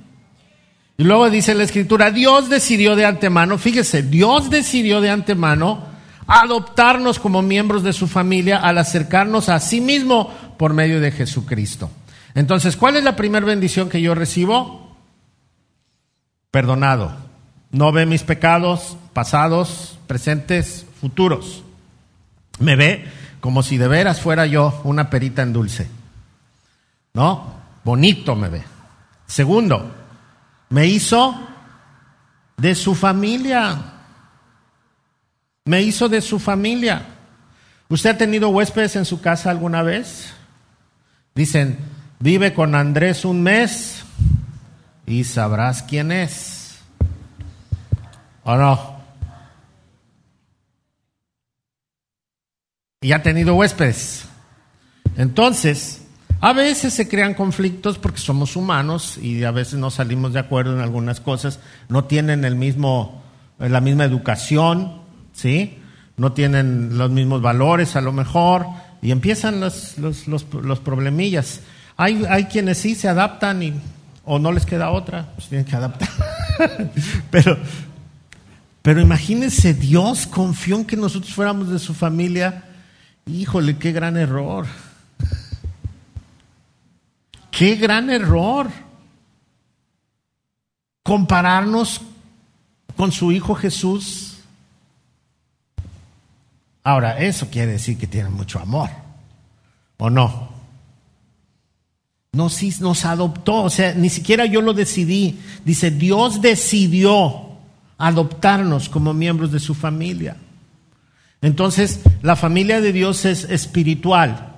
Y 1.02 1.04
luego 1.04 1.32
dice 1.32 1.56
la 1.56 1.64
escritura, 1.64 2.12
Dios 2.12 2.48
decidió 2.48 2.96
de 2.96 3.08
antemano, 3.08 3.58
fíjese, 3.58 4.04
Dios 4.04 4.52
decidió 4.52 5.02
de 5.02 5.10
antemano 5.10 5.84
adoptarnos 6.28 7.18
como 7.18 7.42
miembros 7.42 7.82
de 7.82 7.92
su 7.92 8.08
familia 8.08 8.60
al 8.60 8.78
acercarnos 8.78 9.50
a 9.50 9.60
sí 9.60 9.82
mismo 9.82 10.32
por 10.60 10.76
medio 10.76 11.02
de 11.02 11.12
Jesucristo. 11.12 11.90
Entonces, 12.36 12.78
¿cuál 12.78 12.98
es 12.98 13.04
la 13.04 13.16
primera 13.16 13.44
bendición 13.44 13.90
que 13.90 14.00
yo 14.00 14.14
recibo? 14.14 14.96
Perdonado 16.52 17.18
no 17.72 17.92
ve 17.92 18.06
mis 18.06 18.22
pecados 18.22 18.96
pasados, 19.12 19.98
presentes, 20.06 20.86
futuros. 21.02 21.64
Me 22.60 22.76
ve 22.76 23.06
como 23.40 23.64
si 23.64 23.80
de 23.80 23.88
veras 23.88 24.22
fuera 24.22 24.46
yo 24.46 24.80
una 24.84 25.10
perita 25.10 25.42
en 25.42 25.52
dulce. 25.52 25.90
¿No? 27.16 27.56
Bonito 27.84 28.36
me 28.36 28.50
ve. 28.50 28.62
Segundo, 29.26 29.96
me 30.72 30.88
hizo 30.88 31.38
de 32.58 32.74
su 32.74 32.96
familia. 32.96 33.78
Me 35.66 35.82
hizo 35.82 36.10
de 36.10 36.22
su 36.22 36.40
familia. 36.40 37.06
¿Usted 37.90 38.12
ha 38.12 38.18
tenido 38.18 38.50
huéspedes 38.50 38.96
en 38.96 39.06
su 39.06 39.22
casa 39.22 39.52
alguna 39.52 39.84
vez? 39.84 40.34
Dicen, 41.36 41.78
vive 42.20 42.54
con 42.54 42.74
Andrés 42.74 43.26
un 43.26 43.44
mes 43.44 44.04
y 45.06 45.26
sabrás 45.26 45.84
quién 45.84 46.12
es. 46.12 46.80
¿O 48.44 48.56
no? 48.56 49.02
Y 53.02 53.12
ha 53.12 53.22
tenido 53.22 53.56
huéspedes. 53.56 54.26
Entonces, 55.18 56.01
a 56.42 56.54
veces 56.54 56.94
se 56.94 57.08
crean 57.08 57.34
conflictos 57.34 57.98
porque 57.98 58.20
somos 58.20 58.56
humanos 58.56 59.18
y 59.22 59.44
a 59.44 59.52
veces 59.52 59.80
no 59.80 59.92
salimos 59.92 60.34
de 60.34 60.40
acuerdo 60.40 60.74
en 60.74 60.82
algunas 60.82 61.22
cosas. 61.22 61.60
No 61.88 62.06
tienen 62.06 62.44
el 62.44 62.56
mismo, 62.56 63.24
la 63.60 63.80
misma 63.80 64.06
educación, 64.06 65.02
¿sí? 65.34 65.78
No 66.18 66.34
tienen 66.34 66.98
los 66.98 67.12
mismos 67.12 67.42
valores 67.42 67.96
a 67.96 68.02
lo 68.02 68.12
mejor 68.12 68.66
y 69.02 69.12
empiezan 69.12 69.60
los, 69.60 69.98
los, 69.98 70.28
los, 70.28 70.80
problemillas. 70.80 71.62
Hay, 71.96 72.26
hay 72.30 72.46
quienes 72.46 72.80
sí 72.80 72.96
se 72.96 73.08
adaptan 73.08 73.64
y, 73.64 73.74
o 74.26 74.40
no 74.40 74.52
les 74.52 74.66
queda 74.66 74.92
otra, 74.92 75.30
pues 75.36 75.48
tienen 75.48 75.66
que 75.66 75.76
adaptar. 75.76 76.10
Pero 77.32 77.58
pero 78.82 79.00
imagínense, 79.00 79.74
Dios 79.74 80.26
confió 80.26 80.78
en 80.78 80.86
que 80.86 80.98
nosotros 80.98 81.34
fuéramos 81.34 81.70
de 81.70 81.78
su 81.78 81.94
familia. 81.94 82.64
Híjole, 83.28 83.78
qué 83.78 83.92
gran 83.92 84.18
error. 84.18 84.66
Qué 87.52 87.76
gran 87.76 88.10
error. 88.10 88.70
Compararnos 91.04 92.02
con 92.96 93.12
su 93.12 93.32
Hijo 93.32 93.54
Jesús. 93.54 94.38
Ahora, 96.84 97.20
eso 97.20 97.50
quiere 97.50 97.74
decir 97.74 97.98
que 97.98 98.08
tiene 98.08 98.30
mucho 98.30 98.60
amor. 98.60 98.90
¿O 99.98 100.10
no? 100.10 100.50
Nos, 102.34 102.80
nos 102.80 103.06
adoptó, 103.06 103.64
o 103.64 103.70
sea, 103.70 103.94
ni 103.94 104.10
siquiera 104.10 104.46
yo 104.46 104.62
lo 104.62 104.74
decidí. 104.74 105.40
Dice, 105.66 105.92
Dios 105.92 106.42
decidió 106.42 107.52
adoptarnos 107.98 108.90
como 108.90 109.14
miembros 109.14 109.52
de 109.52 109.60
su 109.60 109.76
familia. 109.76 110.38
Entonces, 111.42 112.02
la 112.22 112.36
familia 112.36 112.82
de 112.82 112.94
Dios 112.94 113.26
es 113.26 113.44
espiritual. 113.44 114.51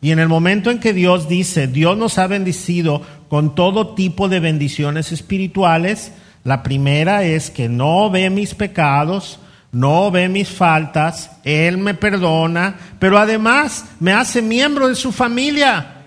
Y 0.00 0.12
en 0.12 0.18
el 0.18 0.28
momento 0.28 0.70
en 0.70 0.78
que 0.78 0.92
Dios 0.92 1.28
dice, 1.28 1.66
Dios 1.66 1.96
nos 1.96 2.18
ha 2.18 2.26
bendecido 2.26 3.02
con 3.28 3.54
todo 3.54 3.94
tipo 3.94 4.28
de 4.28 4.40
bendiciones 4.40 5.10
espirituales, 5.10 6.12
la 6.44 6.62
primera 6.62 7.24
es 7.24 7.50
que 7.50 7.68
no 7.68 8.08
ve 8.08 8.30
mis 8.30 8.54
pecados, 8.54 9.40
no 9.72 10.10
ve 10.10 10.28
mis 10.28 10.48
faltas, 10.48 11.30
Él 11.44 11.78
me 11.78 11.94
perdona, 11.94 12.76
pero 12.98 13.18
además 13.18 13.84
me 14.00 14.12
hace 14.12 14.40
miembro 14.40 14.88
de 14.88 14.94
su 14.94 15.12
familia. 15.12 16.04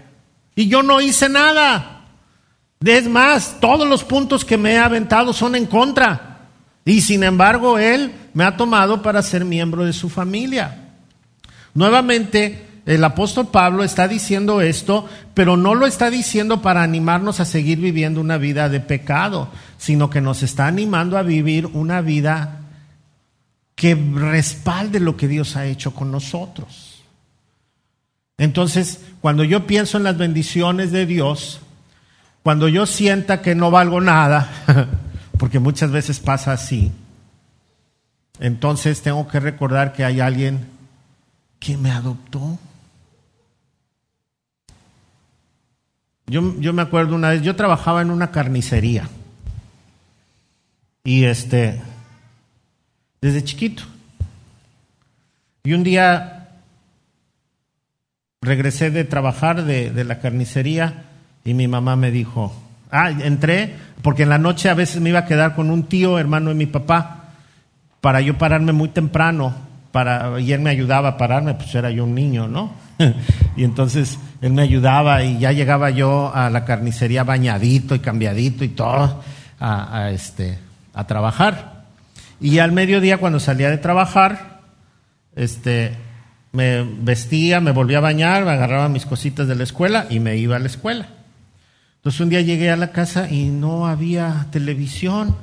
Y 0.56 0.68
yo 0.68 0.84
no 0.84 1.02
hice 1.02 1.30
nada. 1.30 2.06
Es 2.84 3.08
más, 3.08 3.58
todos 3.60 3.88
los 3.88 4.04
puntos 4.04 4.44
que 4.44 4.58
me 4.58 4.74
he 4.74 4.78
aventado 4.78 5.34
son 5.34 5.56
en 5.56 5.66
contra. 5.66 6.48
Y 6.86 7.02
sin 7.02 7.24
embargo, 7.24 7.78
Él 7.78 8.12
me 8.34 8.44
ha 8.44 8.58
tomado 8.58 9.02
para 9.02 9.22
ser 9.22 9.46
miembro 9.46 9.86
de 9.86 9.94
su 9.94 10.10
familia. 10.10 10.90
Nuevamente, 11.74 12.68
el 12.86 13.04
apóstol 13.04 13.50
Pablo 13.50 13.84
está 13.84 14.08
diciendo 14.08 14.62
esto, 14.62 15.08
pero 15.34 15.56
no 15.56 15.76
lo 15.76 15.86
está 15.86 16.10
diciendo 16.10 16.62
para 16.62 16.82
animarnos 16.82 17.40
a 17.40 17.46
seguir 17.46 17.80
viviendo 17.80 18.20
una 18.20 18.38
vida 18.38 18.70
de 18.70 18.80
pecado, 18.80 19.50
sino 19.78 20.10
que 20.10 20.22
nos 20.22 20.42
está 20.42 20.68
animando 20.68 21.18
a 21.18 21.22
vivir 21.22 21.68
una 21.68 22.02
vida 22.02 22.62
que 23.76 23.96
respalde 23.96 25.00
lo 25.00 25.16
que 25.16 25.28
Dios 25.28 25.56
ha 25.56 25.66
hecho 25.66 25.94
con 25.94 26.12
nosotros. 26.12 27.04
Entonces, 28.38 29.02
cuando 29.22 29.44
yo 29.44 29.68
pienso 29.68 29.98
en 29.98 30.04
las 30.04 30.18
bendiciones 30.18 30.92
de 30.92 31.06
Dios, 31.06 31.62
cuando 32.42 32.68
yo 32.68 32.88
sienta 32.88 33.42
que 33.44 33.54
no 33.54 33.70
valgo 33.70 34.02
nada, 34.02 34.50
porque 35.38 35.60
muchas 35.60 35.92
veces 35.92 36.20
pasa 36.20 36.52
así. 36.52 36.92
Entonces 38.40 39.04
tengo 39.04 39.28
que 39.28 39.40
recordar 39.40 39.94
que 39.94 40.04
hay 40.04 40.20
alguien 40.20 40.68
que 41.60 41.78
me 41.78 41.92
adoptó. 41.92 42.58
Yo, 46.32 46.58
yo, 46.62 46.72
me 46.72 46.82
acuerdo 46.82 47.14
una 47.14 47.32
vez, 47.32 47.42
yo 47.42 47.58
trabajaba 47.58 48.02
en 48.02 48.10
una 48.10 48.32
carnicería. 48.32 49.10
Y 51.04 51.26
este, 51.26 51.82
desde 53.20 53.44
chiquito. 53.44 53.84
Y 55.66 55.74
un 55.74 55.84
día 55.84 56.48
regresé 58.42 58.92
de 58.92 59.04
trabajar 59.04 59.66
de, 59.66 59.92
de 59.92 60.04
la 60.06 60.20
carnicería 60.20 61.04
y 61.44 61.54
mi 61.54 61.68
mamá 61.68 61.98
me 61.98 62.12
dijo, 62.12 62.56
ah, 62.92 63.12
entré 63.12 63.76
porque 64.02 64.24
en 64.24 64.30
la 64.30 64.38
noche 64.38 64.70
a 64.70 64.74
veces 64.74 65.02
me 65.02 65.10
iba 65.10 65.20
a 65.20 65.26
quedar 65.26 65.54
con 65.54 65.70
un 65.70 65.84
tío, 65.84 66.18
hermano 66.18 66.50
de 66.50 66.56
mi 66.56 66.66
papá, 66.66 67.34
para 68.00 68.22
yo 68.22 68.38
pararme 68.38 68.72
muy 68.72 68.88
temprano, 68.88 69.54
para, 69.92 70.40
y 70.40 70.54
él 70.54 70.62
me 70.62 70.70
ayudaba 70.70 71.10
a 71.10 71.18
pararme, 71.18 71.56
pues 71.56 71.76
era 71.76 71.92
yo 71.92 72.06
un 72.06 72.16
niño, 72.16 72.48
¿no? 72.48 72.72
y 73.56 73.64
entonces 73.64 74.18
él 74.42 74.54
me 74.54 74.62
ayudaba 74.62 75.24
y 75.24 75.40
ya 75.40 75.52
llegaba 75.52 75.90
yo 75.90 76.32
a 76.34 76.50
la 76.50 76.66
carnicería 76.66 77.24
bañadito 77.24 77.96
y 77.96 78.00
cambiadito 78.00 78.64
y 78.64 78.70
todo 78.70 79.22
a, 79.60 80.10
este, 80.12 80.58
a 80.94 81.06
trabajar. 81.06 81.86
Y 82.40 82.60
al 82.60 82.72
mediodía 82.72 83.18
cuando 83.18 83.40
salía 83.40 83.70
de 83.70 83.78
trabajar, 83.78 84.62
este, 85.36 85.96
me 86.52 86.84
vestía, 86.84 87.62
me 87.62 87.72
volvía 87.72 88.00
a 88.00 88.02
bañar, 88.02 88.44
me 88.44 88.52
agarraba 88.52 88.90
mis 88.90 89.06
cositas 89.06 89.48
de 89.48 89.56
la 89.56 89.64
escuela 89.64 90.08
y 90.10 90.20
me 90.20 90.38
iba 90.38 90.56
a 90.56 90.60
la 90.60 90.68
escuela. 90.68 91.08
Entonces 91.98 92.20
un 92.20 92.30
día 92.30 92.42
llegué 92.42 92.72
a 92.72 92.78
la 92.78 92.92
casa 92.92 93.30
y 93.30 93.50
no 93.50 93.86
había 93.86 94.48
televisión. 94.52 95.36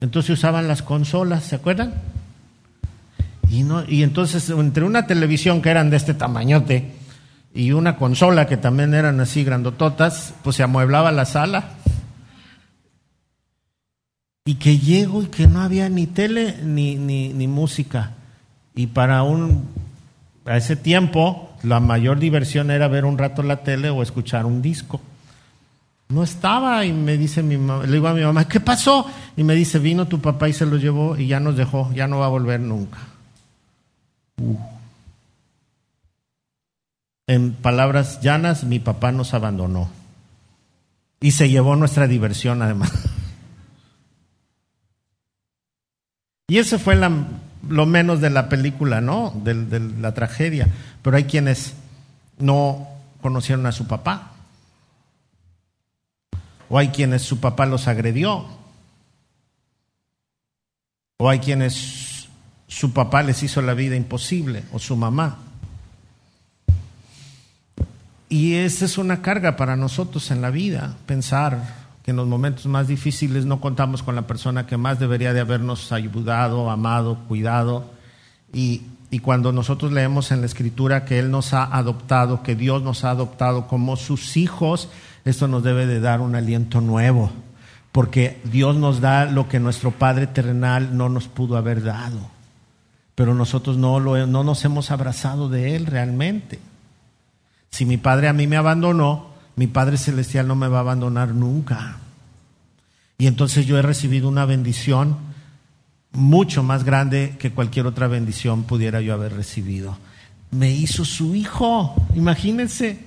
Entonces 0.00 0.30
usaban 0.30 0.66
las 0.66 0.82
consolas, 0.82 1.44
¿se 1.44 1.54
acuerdan? 1.54 1.94
Y, 3.50 3.64
no, 3.64 3.84
y 3.86 4.04
entonces 4.04 4.48
entre 4.50 4.84
una 4.84 5.06
televisión 5.06 5.60
que 5.60 5.70
eran 5.70 5.90
de 5.90 5.96
este 5.96 6.14
tamañote 6.14 6.92
y 7.52 7.72
una 7.72 7.96
consola 7.96 8.46
que 8.46 8.56
también 8.56 8.94
eran 8.94 9.18
así 9.18 9.42
grandototas, 9.42 10.34
pues 10.44 10.56
se 10.56 10.62
amueblaba 10.62 11.10
la 11.10 11.24
sala. 11.24 11.70
Y 14.44 14.54
que 14.54 14.78
llego 14.78 15.22
y 15.22 15.26
que 15.26 15.48
no 15.48 15.60
había 15.60 15.88
ni 15.88 16.06
tele 16.06 16.56
ni, 16.62 16.94
ni, 16.94 17.48
música. 17.48 18.12
Y 18.74 18.86
para 18.86 19.24
un, 19.24 19.68
a 20.46 20.56
ese 20.56 20.76
tiempo, 20.76 21.50
la 21.62 21.80
mayor 21.80 22.20
diversión 22.20 22.70
era 22.70 22.88
ver 22.88 23.04
un 23.04 23.18
rato 23.18 23.42
la 23.42 23.58
tele 23.58 23.90
o 23.90 24.02
escuchar 24.02 24.46
un 24.46 24.62
disco. 24.62 25.00
No 26.08 26.22
estaba 26.22 26.84
y 26.84 26.92
me 26.92 27.16
dice 27.16 27.42
mi 27.42 27.56
mamá, 27.56 27.84
le 27.84 27.92
digo 27.92 28.08
a 28.08 28.14
mi 28.14 28.22
mamá, 28.22 28.48
¿qué 28.48 28.60
pasó? 28.60 29.06
Y 29.36 29.44
me 29.44 29.54
dice, 29.54 29.78
vino 29.78 30.06
tu 30.06 30.20
papá 30.20 30.48
y 30.48 30.52
se 30.52 30.66
lo 30.66 30.76
llevó 30.76 31.16
y 31.16 31.26
ya 31.26 31.38
nos 31.38 31.56
dejó, 31.56 31.92
ya 31.92 32.06
no 32.06 32.20
va 32.20 32.26
a 32.26 32.30
volver 32.30 32.60
nunca. 32.60 32.98
En 37.26 37.52
palabras 37.54 38.20
llanas, 38.20 38.64
mi 38.64 38.78
papá 38.80 39.12
nos 39.12 39.34
abandonó 39.34 39.90
y 41.20 41.32
se 41.32 41.48
llevó 41.48 41.76
nuestra 41.76 42.06
diversión 42.06 42.62
además. 42.62 42.92
Y 46.48 46.58
ese 46.58 46.78
fue 46.78 46.96
lo 46.96 47.86
menos 47.86 48.20
de 48.20 48.30
la 48.30 48.48
película, 48.48 49.00
¿no? 49.00 49.30
De 49.44 49.78
la 49.78 50.14
tragedia. 50.14 50.66
Pero 51.02 51.16
hay 51.16 51.24
quienes 51.24 51.74
no 52.38 52.88
conocieron 53.22 53.66
a 53.66 53.72
su 53.72 53.86
papá. 53.86 54.32
O 56.68 56.78
hay 56.78 56.88
quienes 56.88 57.22
su 57.22 57.38
papá 57.38 57.66
los 57.66 57.86
agredió. 57.86 58.46
O 61.18 61.28
hay 61.28 61.38
quienes 61.38 61.74
su 62.70 62.92
papá 62.92 63.24
les 63.24 63.42
hizo 63.42 63.60
la 63.60 63.74
vida 63.74 63.96
imposible, 63.96 64.62
o 64.72 64.78
su 64.78 64.96
mamá. 64.96 65.38
Y 68.28 68.54
esa 68.54 68.84
es 68.84 68.96
una 68.96 69.22
carga 69.22 69.56
para 69.56 69.74
nosotros 69.74 70.30
en 70.30 70.40
la 70.40 70.50
vida, 70.50 70.94
pensar 71.04 71.80
que 72.04 72.12
en 72.12 72.16
los 72.16 72.28
momentos 72.28 72.66
más 72.66 72.86
difíciles 72.86 73.44
no 73.44 73.60
contamos 73.60 74.04
con 74.04 74.14
la 74.14 74.28
persona 74.28 74.66
que 74.66 74.76
más 74.76 75.00
debería 75.00 75.34
de 75.34 75.40
habernos 75.40 75.90
ayudado, 75.90 76.70
amado, 76.70 77.18
cuidado. 77.26 77.90
Y, 78.52 78.82
cuando 79.20 79.50
nosotros 79.50 79.90
leemos 79.90 80.30
en 80.30 80.38
la 80.38 80.46
Escritura 80.46 81.04
que 81.04 81.18
Él 81.18 81.32
nos 81.32 81.52
ha 81.52 81.64
adoptado, 81.64 82.44
que 82.44 82.54
Dios 82.54 82.82
nos 82.84 83.02
ha 83.02 83.10
adoptado 83.10 83.66
como 83.66 83.96
sus 83.96 84.36
hijos, 84.36 84.88
esto 85.24 85.48
nos 85.48 85.64
debe 85.64 85.86
de 85.86 85.98
dar 85.98 86.20
un 86.20 86.36
aliento 86.36 86.80
nuevo, 86.80 87.32
porque 87.90 88.40
Dios 88.44 88.76
nos 88.76 89.00
da 89.00 89.24
lo 89.24 89.48
que 89.48 89.58
nuestro 89.58 89.90
Padre 89.90 90.28
terrenal 90.28 90.96
no 90.96 91.08
nos 91.08 91.26
pudo 91.26 91.56
haber 91.56 91.82
dado, 91.82 92.30
pero 93.20 93.34
nosotros 93.34 93.76
no, 93.76 94.00
lo, 94.00 94.26
no 94.26 94.44
nos 94.44 94.64
hemos 94.64 94.90
abrazado 94.90 95.50
de 95.50 95.76
Él 95.76 95.84
realmente. 95.84 96.58
Si 97.70 97.84
mi 97.84 97.98
Padre 97.98 98.28
a 98.28 98.32
mí 98.32 98.46
me 98.46 98.56
abandonó, 98.56 99.26
mi 99.56 99.66
Padre 99.66 99.98
Celestial 99.98 100.48
no 100.48 100.54
me 100.54 100.68
va 100.68 100.78
a 100.78 100.80
abandonar 100.80 101.34
nunca. 101.34 101.98
Y 103.18 103.26
entonces 103.26 103.66
yo 103.66 103.76
he 103.76 103.82
recibido 103.82 104.26
una 104.26 104.46
bendición 104.46 105.18
mucho 106.12 106.62
más 106.62 106.82
grande 106.84 107.36
que 107.38 107.50
cualquier 107.50 107.86
otra 107.86 108.06
bendición 108.06 108.62
pudiera 108.62 109.02
yo 109.02 109.12
haber 109.12 109.34
recibido. 109.34 109.98
Me 110.50 110.70
hizo 110.70 111.04
su 111.04 111.34
hijo, 111.34 111.94
imagínense 112.14 113.00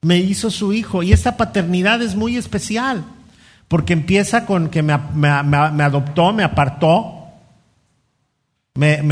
me 0.00 0.16
hizo 0.16 0.50
su 0.50 0.72
hijo. 0.72 1.04
Y 1.04 1.12
esta 1.12 1.36
paternidad 1.36 2.02
es 2.02 2.16
muy 2.16 2.36
especial, 2.36 3.04
porque 3.68 3.92
empieza 3.92 4.44
con 4.44 4.70
que 4.70 4.82
me, 4.82 4.92
adoptó, 4.92 6.32
me 6.32 6.42
apartó, 6.42 7.21
me, 8.74 9.02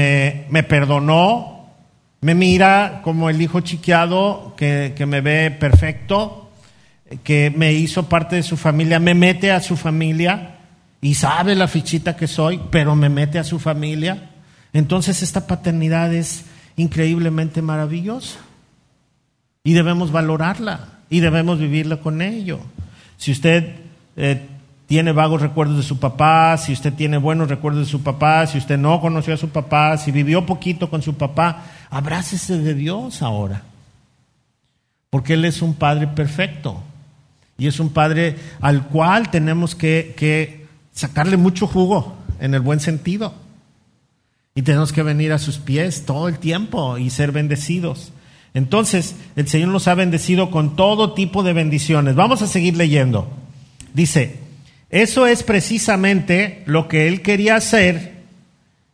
me, 0.48 0.62
perdonó, 0.62 1.68
me 2.20 2.34
mira 2.34 3.00
como 3.02 3.28
el 3.30 3.40
hijo 3.40 3.60
chiqueado 3.60 4.54
que, 4.56 4.94
que 4.96 5.06
me 5.06 5.20
ve 5.20 5.50
perfecto, 5.50 6.50
que 7.24 7.52
me 7.54 7.72
hizo 7.72 8.08
parte 8.08 8.36
de 8.36 8.42
su 8.42 8.56
familia, 8.56 8.98
me 8.98 9.14
mete 9.14 9.52
a 9.52 9.60
su 9.60 9.76
familia 9.76 10.56
y 11.00 11.14
sabe 11.14 11.54
la 11.54 11.68
fichita 11.68 12.16
que 12.16 12.26
soy, 12.26 12.60
pero 12.70 12.94
me 12.94 13.08
mete 13.08 13.38
a 13.38 13.44
su 13.44 13.58
familia. 13.58 14.30
Entonces 14.72 15.22
esta 15.22 15.46
paternidad 15.46 16.14
es 16.14 16.44
increíblemente 16.76 17.62
maravillosa 17.62 18.38
y 19.64 19.72
debemos 19.72 20.12
valorarla 20.12 21.00
y 21.10 21.20
debemos 21.20 21.58
vivirla 21.58 21.98
con 21.98 22.22
ello. 22.22 22.60
Si 23.16 23.32
usted 23.32 23.76
eh, 24.16 24.46
tiene 24.90 25.12
vagos 25.12 25.40
recuerdos 25.40 25.76
de 25.76 25.82
su 25.84 26.00
papá, 26.00 26.56
si 26.56 26.72
usted 26.72 26.92
tiene 26.92 27.16
buenos 27.16 27.48
recuerdos 27.48 27.86
de 27.86 27.88
su 27.92 28.02
papá, 28.02 28.44
si 28.48 28.58
usted 28.58 28.76
no 28.76 29.00
conoció 29.00 29.32
a 29.32 29.36
su 29.36 29.48
papá, 29.48 29.96
si 29.96 30.10
vivió 30.10 30.44
poquito 30.44 30.90
con 30.90 31.00
su 31.00 31.14
papá, 31.14 31.62
abrácese 31.90 32.58
de 32.58 32.74
Dios 32.74 33.22
ahora. 33.22 33.62
Porque 35.08 35.34
Él 35.34 35.44
es 35.44 35.62
un 35.62 35.74
Padre 35.74 36.08
perfecto. 36.08 36.82
Y 37.56 37.68
es 37.68 37.78
un 37.78 37.90
Padre 37.90 38.34
al 38.60 38.88
cual 38.88 39.30
tenemos 39.30 39.76
que, 39.76 40.12
que 40.18 40.66
sacarle 40.92 41.36
mucho 41.36 41.68
jugo, 41.68 42.16
en 42.40 42.54
el 42.54 42.60
buen 42.60 42.80
sentido. 42.80 43.32
Y 44.56 44.62
tenemos 44.62 44.92
que 44.92 45.04
venir 45.04 45.32
a 45.32 45.38
sus 45.38 45.58
pies 45.58 46.04
todo 46.04 46.26
el 46.26 46.40
tiempo 46.40 46.98
y 46.98 47.10
ser 47.10 47.30
bendecidos. 47.30 48.12
Entonces, 48.54 49.14
el 49.36 49.46
Señor 49.46 49.68
nos 49.68 49.86
ha 49.86 49.94
bendecido 49.94 50.50
con 50.50 50.74
todo 50.74 51.12
tipo 51.12 51.44
de 51.44 51.52
bendiciones. 51.52 52.16
Vamos 52.16 52.42
a 52.42 52.48
seguir 52.48 52.76
leyendo. 52.76 53.30
Dice, 53.94 54.49
eso 54.90 55.26
es 55.26 55.42
precisamente 55.42 56.62
lo 56.66 56.88
que 56.88 57.08
Él 57.08 57.22
quería 57.22 57.56
hacer. 57.56 58.22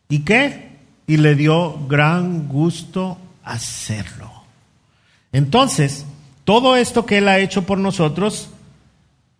¿Y 0.08 0.20
qué? 0.20 0.70
Y 1.06 1.16
le 1.16 1.34
dio 1.34 1.86
gran 1.88 2.48
gusto 2.48 3.18
hacerlo. 3.42 4.30
Entonces, 5.32 6.06
todo 6.44 6.76
esto 6.76 7.06
que 7.06 7.18
Él 7.18 7.28
ha 7.28 7.38
hecho 7.38 7.62
por 7.62 7.78
nosotros 7.78 8.50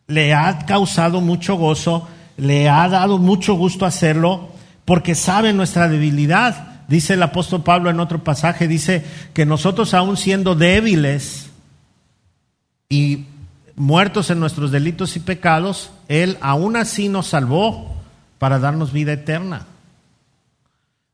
le 0.06 0.34
ha 0.34 0.66
causado 0.66 1.20
mucho 1.20 1.56
gozo, 1.56 2.08
le 2.36 2.68
ha 2.68 2.88
dado 2.88 3.18
mucho 3.18 3.54
gusto 3.54 3.86
hacerlo, 3.86 4.50
porque 4.84 5.14
sabe 5.14 5.52
nuestra 5.52 5.88
debilidad 5.88 6.76
Dice 6.88 7.14
el 7.14 7.22
apóstol 7.22 7.62
Pablo 7.62 7.90
en 7.90 7.98
otro 7.98 8.22
pasaje, 8.22 8.68
dice 8.68 9.04
que 9.34 9.44
nosotros 9.44 9.92
aún 9.92 10.16
siendo 10.16 10.54
débiles 10.54 11.50
y 12.88 13.24
muertos 13.76 14.30
en 14.30 14.40
nuestros 14.40 14.72
delitos 14.72 15.16
y 15.16 15.20
pecados, 15.20 15.90
Él 16.08 16.38
aún 16.40 16.76
así 16.76 17.08
nos 17.08 17.28
salvó 17.28 17.94
para 18.38 18.58
darnos 18.58 18.92
vida 18.92 19.12
eterna. 19.12 19.66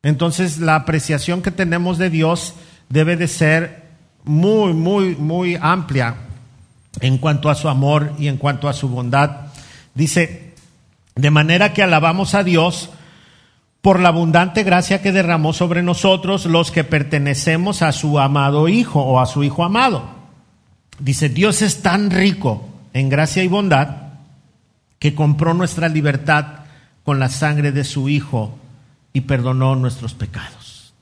Entonces 0.03 0.59
la 0.59 0.77
apreciación 0.77 1.43
que 1.43 1.51
tenemos 1.51 1.99
de 1.99 2.11
Dios 2.11 2.55
debe 2.89 3.17
de 3.17 3.29
ser 3.29 3.83
muy, 4.25 4.73
muy, 4.73 5.17
muy 5.17 5.59
amplia 5.61 6.17
en 7.01 7.19
cuanto 7.19 7.51
a 7.51 7.55
su 7.55 7.69
amor 7.69 8.13
y 8.19 8.29
en 8.29 8.37
cuanto 8.37 8.69
a 8.69 8.73
su 8.73 8.89
bondad. 8.89 9.49
Dice, 9.95 10.55
de 11.15 11.31
manera 11.31 11.73
que 11.73 11.83
alabamos 11.83 12.35
a 12.35 12.43
Dios 12.43 12.91
por 13.81 13.99
la 13.99 14.11
abundante 14.11 14.63
gracia 14.63 15.03
que 15.03 15.13
derramó 15.13 15.53
sobre 15.53 15.83
nosotros 15.83 16.47
los 16.47 16.71
que 16.71 16.85
pertenecemos 16.85 17.83
a 17.83 17.93
su 17.93 18.19
amado 18.21 18.69
Hijo 18.69 19.01
o 19.01 19.21
a 19.21 19.27
su 19.27 19.43
Hijo 19.43 19.65
amado. 19.65 20.22
Dice, 21.03 21.29
Dios 21.29 21.63
es 21.63 21.83
tan 21.83 22.13
rico 22.13 22.65
en 22.93 23.09
gracia 23.09 23.43
y 23.43 23.49
bondad 23.49 23.97
que 25.01 25.17
compró 25.17 25.53
nuestra 25.53 25.89
libertad 25.89 26.61
con 27.03 27.19
la 27.19 27.29
sangre 27.29 27.73
de 27.73 27.83
su 27.83 28.09
Hijo 28.09 28.57
y 29.13 29.23
perdonó 29.23 29.75
nuestros 29.75 30.15
pecados. 30.15 30.95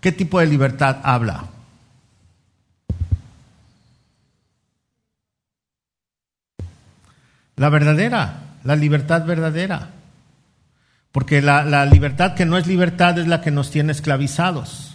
¿Qué 0.00 0.12
tipo 0.12 0.38
de 0.38 0.46
libertad 0.46 0.98
habla? 1.02 1.46
La 7.56 7.68
verdadera, 7.68 8.42
la 8.62 8.76
libertad 8.76 9.26
verdadera. 9.26 9.90
Porque 11.10 11.42
la, 11.42 11.84
libertad 11.86 12.34
que 12.36 12.46
no 12.46 12.58
es 12.58 12.68
libertad 12.68 13.18
es 13.18 13.26
la 13.26 13.40
que 13.40 13.50
nos 13.50 13.72
tiene 13.72 13.90
esclavizados. 13.90 14.87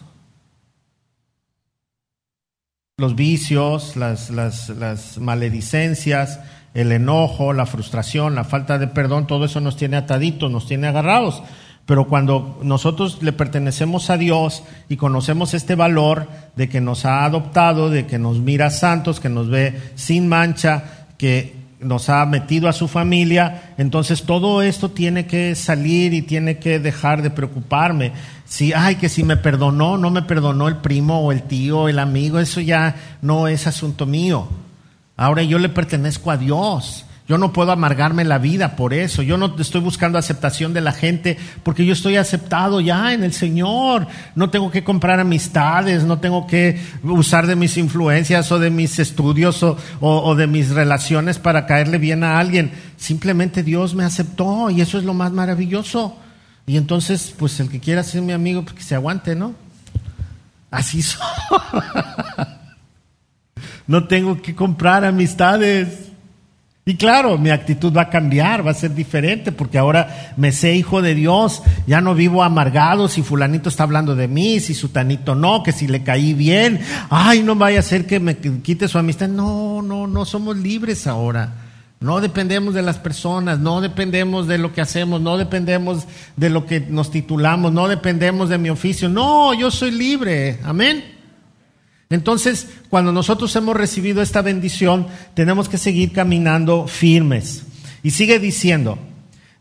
Los 2.98 3.16
vicios, 3.16 3.96
las, 3.96 4.30
las 4.30 5.18
maledicencias, 5.18 6.40
el 6.76 6.92
enojo, 6.92 7.52
la 7.52 7.66
frustración, 7.66 8.36
la 8.36 8.44
falta 8.44 8.78
de 8.78 8.86
perdón, 8.86 9.26
todo 9.26 9.46
eso 9.46 9.60
nos 9.60 9.78
tiene 9.78 9.98
ataditos, 9.98 10.52
nos 10.52 10.68
tiene 10.68 10.86
agarrados. 10.86 11.42
Pero 11.88 12.08
cuando 12.08 12.60
nosotros 12.62 13.24
le 13.24 13.34
pertenecemos 13.34 14.12
a 14.12 14.18
Dios 14.18 14.64
y 14.90 14.98
conocemos 14.98 15.56
este 15.56 15.74
valor 15.74 16.28
de 16.56 16.70
que 16.70 16.82
nos 16.82 17.06
ha 17.06 17.26
adoptado, 17.26 17.90
de 17.90 18.06
que 18.06 18.20
nos 18.20 18.40
mira 18.40 18.70
santos, 18.70 19.20
que 19.20 19.30
nos 19.30 19.50
ve 19.50 19.82
sin 19.96 20.30
mancha, 20.30 21.08
que 21.18 21.63
nos 21.84 22.10
ha 22.10 22.26
metido 22.26 22.68
a 22.68 22.74
su 22.74 22.88
familia, 22.88 23.74
entonces 23.78 24.24
todo 24.24 24.62
esto 24.62 24.90
tiene 24.90 25.26
que 25.26 25.56
salir 25.56 26.14
y 26.14 26.22
tiene 26.22 26.58
que 26.58 26.80
dejar 26.80 27.22
de 27.22 27.30
preocuparme. 27.30 28.12
Si, 28.46 28.74
ay, 28.74 28.96
que 28.96 29.10
si 29.10 29.24
me 29.24 29.38
perdonó, 29.38 29.98
no 29.98 30.10
me 30.12 30.22
perdonó 30.22 30.68
el 30.68 30.78
primo 30.78 31.20
o 31.20 31.32
el 31.32 31.44
tío 31.44 31.82
o 31.82 31.90
el 31.90 32.00
amigo, 32.00 32.40
eso 32.40 32.62
ya 32.62 32.96
no 33.22 33.48
es 33.48 33.68
asunto 33.68 34.06
mío. 34.06 34.48
Ahora 35.16 35.44
yo 35.44 35.60
le 35.60 35.70
pertenezco 35.70 36.32
a 36.32 36.38
Dios 36.38 37.06
Yo 37.26 37.38
no 37.38 37.54
puedo 37.54 37.72
amargarme 37.72 38.26
la 38.26 38.38
vida 38.38 38.76
por 38.76 38.94
eso. 38.94 39.22
Yo 39.22 39.38
no 39.38 39.56
estoy 39.58 39.80
buscando 39.80 40.18
aceptación 40.18 40.74
de 40.74 40.82
la 40.82 40.92
gente 40.92 41.38
porque 41.64 41.86
yo 41.86 41.94
estoy 41.94 42.18
aceptado 42.18 42.82
ya 42.82 43.14
en 43.14 43.24
el 43.24 43.32
Señor. 43.32 44.08
No 44.36 44.50
tengo 44.50 44.70
que 44.70 44.84
comprar 44.84 45.22
amistades, 45.22 46.04
no 46.04 46.20
tengo 46.20 46.46
que 46.48 46.82
usar 47.02 47.48
de 47.48 47.56
mis 47.56 47.78
influencias 47.78 48.52
o 48.52 48.60
de 48.60 48.70
mis 48.70 49.00
estudios 49.00 49.64
o, 49.64 49.78
o 50.02 50.36
de 50.36 50.48
mis 50.48 50.72
relaciones 50.72 51.40
para 51.40 51.66
caerle 51.66 51.98
bien 51.98 52.26
a 52.26 52.40
alguien. 52.40 52.72
Simplemente 52.98 53.64
Dios 53.64 53.96
me 53.96 54.04
aceptó 54.04 54.70
y 54.70 54.82
eso 54.82 54.98
es 54.98 55.06
lo 55.06 55.14
más 55.14 55.32
maravilloso. 55.32 56.18
Y 56.66 56.76
entonces, 56.76 57.34
pues 57.38 57.58
el 57.62 57.70
que 57.70 57.80
quiera 57.80 58.04
ser 58.04 58.22
mi 58.22 58.34
amigo, 58.34 58.64
pues 58.64 58.76
que 58.76 58.84
se 58.84 58.96
aguante, 58.96 59.34
¿no? 59.34 59.56
Así 60.72 61.02
soy. 61.02 61.22
no 63.88 64.08
tengo 64.08 64.42
que 64.42 64.54
comprar 64.56 65.06
amistades. 65.06 66.13
Y 66.86 66.96
claro, 66.96 67.38
mi 67.38 67.50
actitud 67.50 67.96
va 67.96 68.04
a 68.04 68.10
cambiar, 68.10 68.68
va 68.68 68.72
a 68.72 68.74
ser 68.74 68.94
diferente, 68.94 69.54
porque 69.54 69.78
ahora 69.78 70.34
me 70.36 70.52
sé 70.52 70.76
hijo 70.76 71.02
de 71.02 71.16
Dios, 71.16 71.64
ya 71.88 72.02
no 72.02 72.14
vivo 72.14 72.44
amargado 72.44 73.08
si 73.08 73.22
fulanito 73.22 73.70
está 73.70 73.84
hablando 73.84 74.18
de 74.18 74.28
mí, 74.28 74.60
si 74.60 74.74
sutanito 74.74 75.34
no, 75.34 75.64
que 75.64 75.72
si 75.72 75.88
le 75.88 76.04
caí 76.04 76.34
bien, 76.34 76.82
ay, 77.10 77.42
no 77.42 77.56
vaya 77.56 77.80
a 77.80 77.84
ser 77.84 78.06
que 78.06 78.20
me 78.20 78.36
quite 78.38 78.90
su 78.90 78.98
amistad. 78.98 79.30
No, 79.30 79.82
no, 79.82 80.08
no, 80.08 80.26
somos 80.26 80.58
libres 80.58 81.08
ahora. 81.08 81.54
No 82.02 82.20
dependemos 82.20 82.74
de 82.74 82.82
las 82.82 82.98
personas, 82.98 83.60
no 83.60 83.80
dependemos 83.80 84.46
de 84.48 84.58
lo 84.58 84.74
que 84.74 84.82
hacemos, 84.82 85.22
no 85.22 85.38
dependemos 85.38 86.06
de 86.36 86.50
lo 86.50 86.66
que 86.66 86.82
nos 86.82 87.12
titulamos, 87.12 87.72
no 87.72 87.88
dependemos 87.88 88.50
de 88.50 88.58
mi 88.58 88.70
oficio. 88.70 89.08
No, 89.08 89.54
yo 89.54 89.72
soy 89.72 89.92
libre. 89.92 90.60
Amén. 90.66 91.13
Entonces, 92.14 92.68
cuando 92.90 93.12
nosotros 93.12 93.56
hemos 93.56 93.76
recibido 93.76 94.22
esta 94.22 94.44
bendición, 94.44 95.08
tenemos 95.34 95.68
que 95.68 95.80
seguir 95.80 96.12
caminando 96.12 96.88
firmes. 96.88 97.64
Y 98.04 98.12
sigue 98.12 98.38
diciendo, 98.38 99.00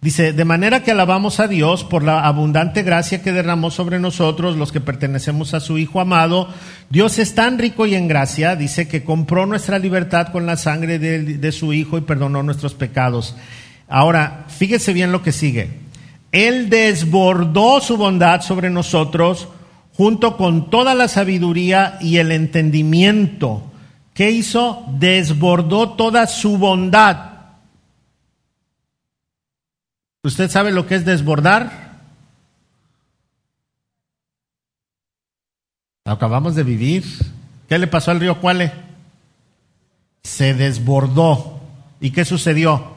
dice, 0.02 0.34
de 0.34 0.44
manera 0.44 0.82
que 0.82 0.90
alabamos 0.90 1.40
a 1.40 1.48
Dios 1.48 1.82
por 1.82 2.02
la 2.02 2.26
abundante 2.26 2.82
gracia 2.82 3.22
que 3.22 3.32
derramó 3.32 3.70
sobre 3.70 3.98
nosotros, 3.98 4.58
los 4.58 4.70
que 4.70 4.82
pertenecemos 4.82 5.54
a 5.54 5.60
su 5.60 5.78
Hijo 5.78 5.98
amado. 5.98 6.48
Dios 6.90 7.18
es 7.18 7.34
tan 7.34 7.58
rico 7.58 7.86
y 7.86 7.94
en 7.94 8.06
gracia, 8.06 8.54
dice 8.54 8.86
que 8.86 9.02
compró 9.02 9.46
nuestra 9.46 9.78
libertad 9.78 10.28
con 10.28 10.44
la 10.44 10.58
sangre 10.58 10.98
de, 10.98 11.52
su 11.52 11.72
Hijo 11.72 11.96
y 11.96 12.02
perdonó 12.02 12.42
nuestros 12.42 12.74
pecados. 12.74 13.34
Ahora, 13.88 14.44
fíjese 14.48 14.92
bien 14.92 15.10
lo 15.10 15.22
que 15.22 15.32
sigue. 15.32 15.70
Él 16.32 16.68
desbordó 16.68 17.80
su 17.80 17.96
bondad 17.96 18.42
sobre 18.42 18.68
nosotros 18.68 19.48
junto 19.96 20.36
con 20.36 20.70
toda 20.70 20.94
la 20.94 21.08
sabiduría 21.08 21.98
y 22.00 22.18
el 22.18 22.32
entendimiento. 22.32 23.62
¿Qué 24.14 24.30
hizo? 24.30 24.84
Desbordó 24.98 25.92
toda 25.92 26.26
su 26.26 26.58
bondad. 26.58 27.32
¿Usted 30.22 30.50
sabe 30.50 30.70
lo 30.70 30.86
que 30.86 30.96
es 30.96 31.04
desbordar? 31.04 31.82
acabamos 36.04 36.54
de 36.54 36.62
vivir. 36.62 37.04
¿Qué 37.68 37.78
le 37.78 37.86
pasó 37.86 38.10
al 38.10 38.20
río 38.20 38.40
Cuale? 38.40 38.72
Se 40.22 40.54
desbordó. 40.54 41.60
¿Y 42.00 42.10
qué 42.10 42.24
sucedió? 42.24 42.92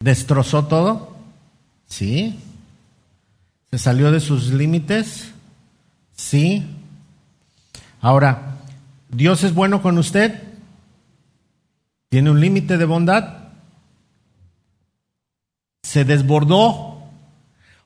¿Destrozó 0.00 0.66
todo? 0.66 1.16
Sí. 1.86 2.38
¿Se 3.70 3.78
salió 3.78 4.10
de 4.10 4.20
sus 4.20 4.50
límites? 4.50 5.32
Sí. 6.14 6.64
Ahora, 8.00 8.58
¿Dios 9.10 9.44
es 9.44 9.54
bueno 9.54 9.82
con 9.82 9.98
usted? 9.98 10.42
¿Tiene 12.08 12.30
un 12.30 12.40
límite 12.40 12.78
de 12.78 12.84
bondad? 12.84 13.50
Se 15.82 16.04
desbordó. 16.04 17.02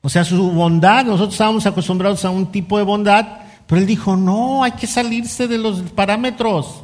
O 0.01 0.09
sea, 0.09 0.25
su 0.25 0.51
bondad, 0.51 1.05
nosotros 1.05 1.33
estábamos 1.33 1.65
acostumbrados 1.65 2.25
a 2.25 2.29
un 2.29 2.51
tipo 2.51 2.77
de 2.77 2.83
bondad, 2.83 3.25
pero 3.67 3.79
él 3.79 3.87
dijo, 3.87 4.17
no, 4.17 4.63
hay 4.63 4.73
que 4.73 4.87
salirse 4.87 5.47
de 5.47 5.57
los 5.57 5.81
parámetros. 5.91 6.83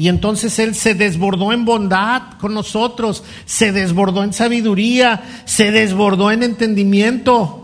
Y 0.00 0.08
entonces 0.08 0.58
Él 0.58 0.74
se 0.74 0.94
desbordó 0.94 1.52
en 1.52 1.66
bondad 1.66 2.38
con 2.40 2.54
nosotros, 2.54 3.22
se 3.44 3.70
desbordó 3.70 4.24
en 4.24 4.32
sabiduría, 4.32 5.42
se 5.44 5.70
desbordó 5.72 6.30
en 6.30 6.42
entendimiento. 6.42 7.59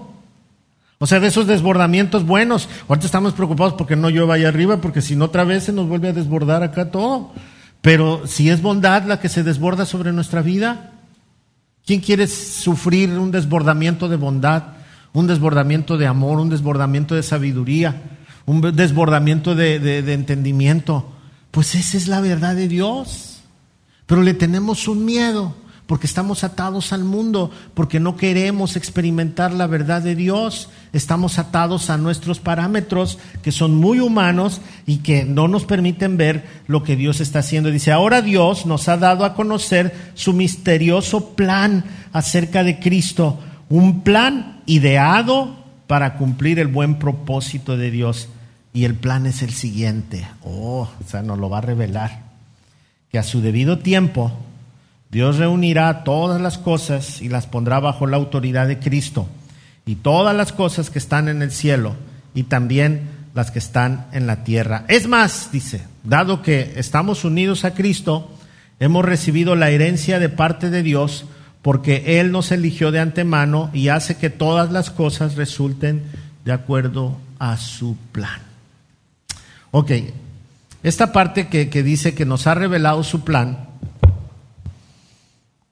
O 0.98 1.06
sea, 1.06 1.20
de 1.20 1.28
esos 1.28 1.46
desbordamientos 1.46 2.24
buenos. 2.24 2.68
Ahorita 2.88 3.06
estamos 3.06 3.34
preocupados 3.34 3.74
porque 3.74 3.96
no 3.96 4.08
llueva 4.08 4.34
allá 4.34 4.48
arriba, 4.48 4.80
porque 4.80 5.02
si 5.02 5.14
no 5.14 5.26
otra 5.26 5.44
vez 5.44 5.64
se 5.64 5.72
nos 5.72 5.88
vuelve 5.88 6.08
a 6.08 6.12
desbordar 6.12 6.62
acá 6.62 6.90
todo. 6.90 7.32
Pero 7.82 8.26
si 8.26 8.48
es 8.48 8.62
bondad 8.62 9.04
la 9.04 9.20
que 9.20 9.28
se 9.28 9.42
desborda 9.42 9.84
sobre 9.84 10.12
nuestra 10.12 10.40
vida, 10.40 10.92
¿quién 11.84 12.00
quiere 12.00 12.26
sufrir 12.26 13.10
un 13.10 13.30
desbordamiento 13.30 14.08
de 14.08 14.16
bondad, 14.16 14.62
un 15.12 15.26
desbordamiento 15.26 15.98
de 15.98 16.06
amor, 16.06 16.40
un 16.40 16.48
desbordamiento 16.48 17.14
de 17.14 17.22
sabiduría, 17.22 18.02
un 18.46 18.62
desbordamiento 18.74 19.54
de, 19.54 19.78
de 19.78 20.12
entendimiento? 20.14 21.12
Pues 21.50 21.74
esa 21.74 21.98
es 21.98 22.08
la 22.08 22.20
verdad 22.20 22.56
de 22.56 22.68
Dios. 22.68 23.42
Pero 24.06 24.22
le 24.22 24.34
tenemos 24.34 24.88
un 24.88 25.04
miedo 25.04 25.54
porque 25.86 26.06
estamos 26.06 26.42
atados 26.42 26.92
al 26.92 27.04
mundo, 27.04 27.50
porque 27.74 28.00
no 28.00 28.16
queremos 28.16 28.76
experimentar 28.76 29.52
la 29.52 29.68
verdad 29.68 30.02
de 30.02 30.16
Dios, 30.16 30.68
estamos 30.92 31.38
atados 31.38 31.90
a 31.90 31.96
nuestros 31.96 32.40
parámetros 32.40 33.18
que 33.42 33.52
son 33.52 33.76
muy 33.76 34.00
humanos 34.00 34.60
y 34.84 34.98
que 34.98 35.24
no 35.24 35.46
nos 35.46 35.64
permiten 35.64 36.16
ver 36.16 36.44
lo 36.66 36.82
que 36.82 36.96
Dios 36.96 37.20
está 37.20 37.38
haciendo. 37.38 37.70
Dice, 37.70 37.92
ahora 37.92 38.20
Dios 38.20 38.66
nos 38.66 38.88
ha 38.88 38.96
dado 38.96 39.24
a 39.24 39.34
conocer 39.34 39.94
su 40.14 40.32
misterioso 40.32 41.30
plan 41.36 41.84
acerca 42.12 42.64
de 42.64 42.80
Cristo, 42.80 43.38
un 43.68 44.02
plan 44.02 44.62
ideado 44.66 45.64
para 45.86 46.16
cumplir 46.16 46.58
el 46.58 46.66
buen 46.66 46.98
propósito 46.98 47.76
de 47.76 47.92
Dios. 47.92 48.28
Y 48.72 48.84
el 48.84 48.94
plan 48.94 49.24
es 49.24 49.40
el 49.40 49.52
siguiente, 49.52 50.26
oh, 50.42 50.88
o 51.02 51.08
sea, 51.08 51.22
nos 51.22 51.38
lo 51.38 51.48
va 51.48 51.58
a 51.58 51.62
revelar, 51.62 52.24
que 53.10 53.18
a 53.18 53.22
su 53.22 53.40
debido 53.40 53.78
tiempo, 53.78 54.32
Dios 55.16 55.38
reunirá 55.38 56.04
todas 56.04 56.42
las 56.42 56.58
cosas 56.58 57.22
y 57.22 57.30
las 57.30 57.46
pondrá 57.46 57.80
bajo 57.80 58.06
la 58.06 58.18
autoridad 58.18 58.68
de 58.68 58.78
Cristo, 58.78 59.26
y 59.86 59.94
todas 59.94 60.36
las 60.36 60.52
cosas 60.52 60.90
que 60.90 60.98
están 60.98 61.30
en 61.30 61.40
el 61.40 61.52
cielo 61.52 61.96
y 62.34 62.42
también 62.42 63.08
las 63.32 63.50
que 63.50 63.58
están 63.58 64.08
en 64.12 64.26
la 64.26 64.44
tierra. 64.44 64.84
Es 64.88 65.08
más, 65.08 65.50
dice, 65.50 65.80
dado 66.04 66.42
que 66.42 66.74
estamos 66.76 67.24
unidos 67.24 67.64
a 67.64 67.72
Cristo, 67.72 68.30
hemos 68.78 69.06
recibido 69.06 69.56
la 69.56 69.70
herencia 69.70 70.18
de 70.18 70.28
parte 70.28 70.68
de 70.68 70.82
Dios, 70.82 71.24
porque 71.62 72.20
Él 72.20 72.30
nos 72.30 72.52
eligió 72.52 72.92
de 72.92 73.00
antemano 73.00 73.70
y 73.72 73.88
hace 73.88 74.18
que 74.18 74.28
todas 74.28 74.70
las 74.70 74.90
cosas 74.90 75.34
resulten 75.34 76.02
de 76.44 76.52
acuerdo 76.52 77.16
a 77.38 77.56
su 77.56 77.96
plan. 78.12 78.42
Ok, 79.70 79.92
esta 80.82 81.10
parte 81.10 81.48
que, 81.48 81.70
que 81.70 81.82
dice 81.82 82.14
que 82.14 82.26
nos 82.26 82.46
ha 82.46 82.54
revelado 82.54 83.02
su 83.02 83.24
plan, 83.24 83.75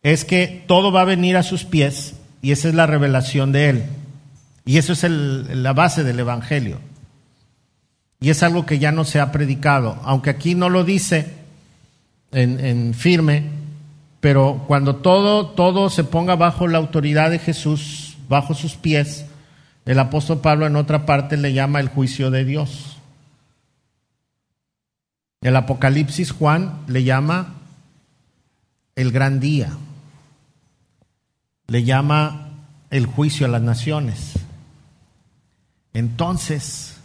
es 0.04 0.26
que 0.26 0.62
todo 0.68 0.92
va 0.92 1.00
a 1.00 1.06
venir 1.06 1.36
a 1.36 1.42
sus 1.42 1.64
pies 1.64 2.14
y 2.42 2.52
esa 2.52 2.68
es 2.68 2.74
la 2.74 2.86
revelación 2.86 3.52
de 3.52 3.70
Él. 3.70 3.84
Y 4.66 4.76
eso 4.76 4.92
es 4.92 5.02
la 5.02 5.72
base 5.72 6.04
del 6.04 6.20
Evangelio. 6.20 6.78
Y 8.20 8.28
es 8.28 8.42
algo 8.42 8.66
que 8.66 8.78
ya 8.78 8.92
no 8.92 9.04
se 9.04 9.18
ha 9.18 9.32
predicado, 9.32 9.98
aunque 10.04 10.30
aquí 10.30 10.54
no 10.54 10.68
lo 10.68 10.84
dice 10.84 11.32
en, 12.32 12.60
en 12.60 12.92
firme, 12.92 13.44
pero 14.20 14.64
cuando 14.66 14.96
todo, 14.96 15.48
todo 15.48 15.88
se 15.88 16.04
ponga 16.04 16.36
bajo 16.36 16.68
la 16.68 16.78
autoridad 16.78 17.30
de 17.30 17.38
Jesús, 17.38 18.18
bajo 18.28 18.54
sus 18.54 18.76
pies, 18.76 19.24
el 19.86 19.98
apóstol 19.98 20.40
Pablo 20.40 20.66
en 20.66 20.76
otra 20.76 21.06
parte 21.06 21.38
le 21.38 21.54
llama 21.54 21.80
el 21.80 21.88
juicio 21.88 22.30
de 22.30 22.44
Dios. 22.44 22.98
El 25.40 25.56
Apocalipsis 25.56 26.30
Juan 26.30 26.82
le 26.88 27.04
llama 27.04 27.54
el 28.96 29.10
gran 29.10 29.40
día 29.40 29.70
le 31.66 31.84
llama 31.84 32.50
el 32.90 33.06
juicio 33.06 33.46
a 33.46 33.48
las 33.48 33.62
naciones. 33.62 34.34
Entonces, 35.92 36.96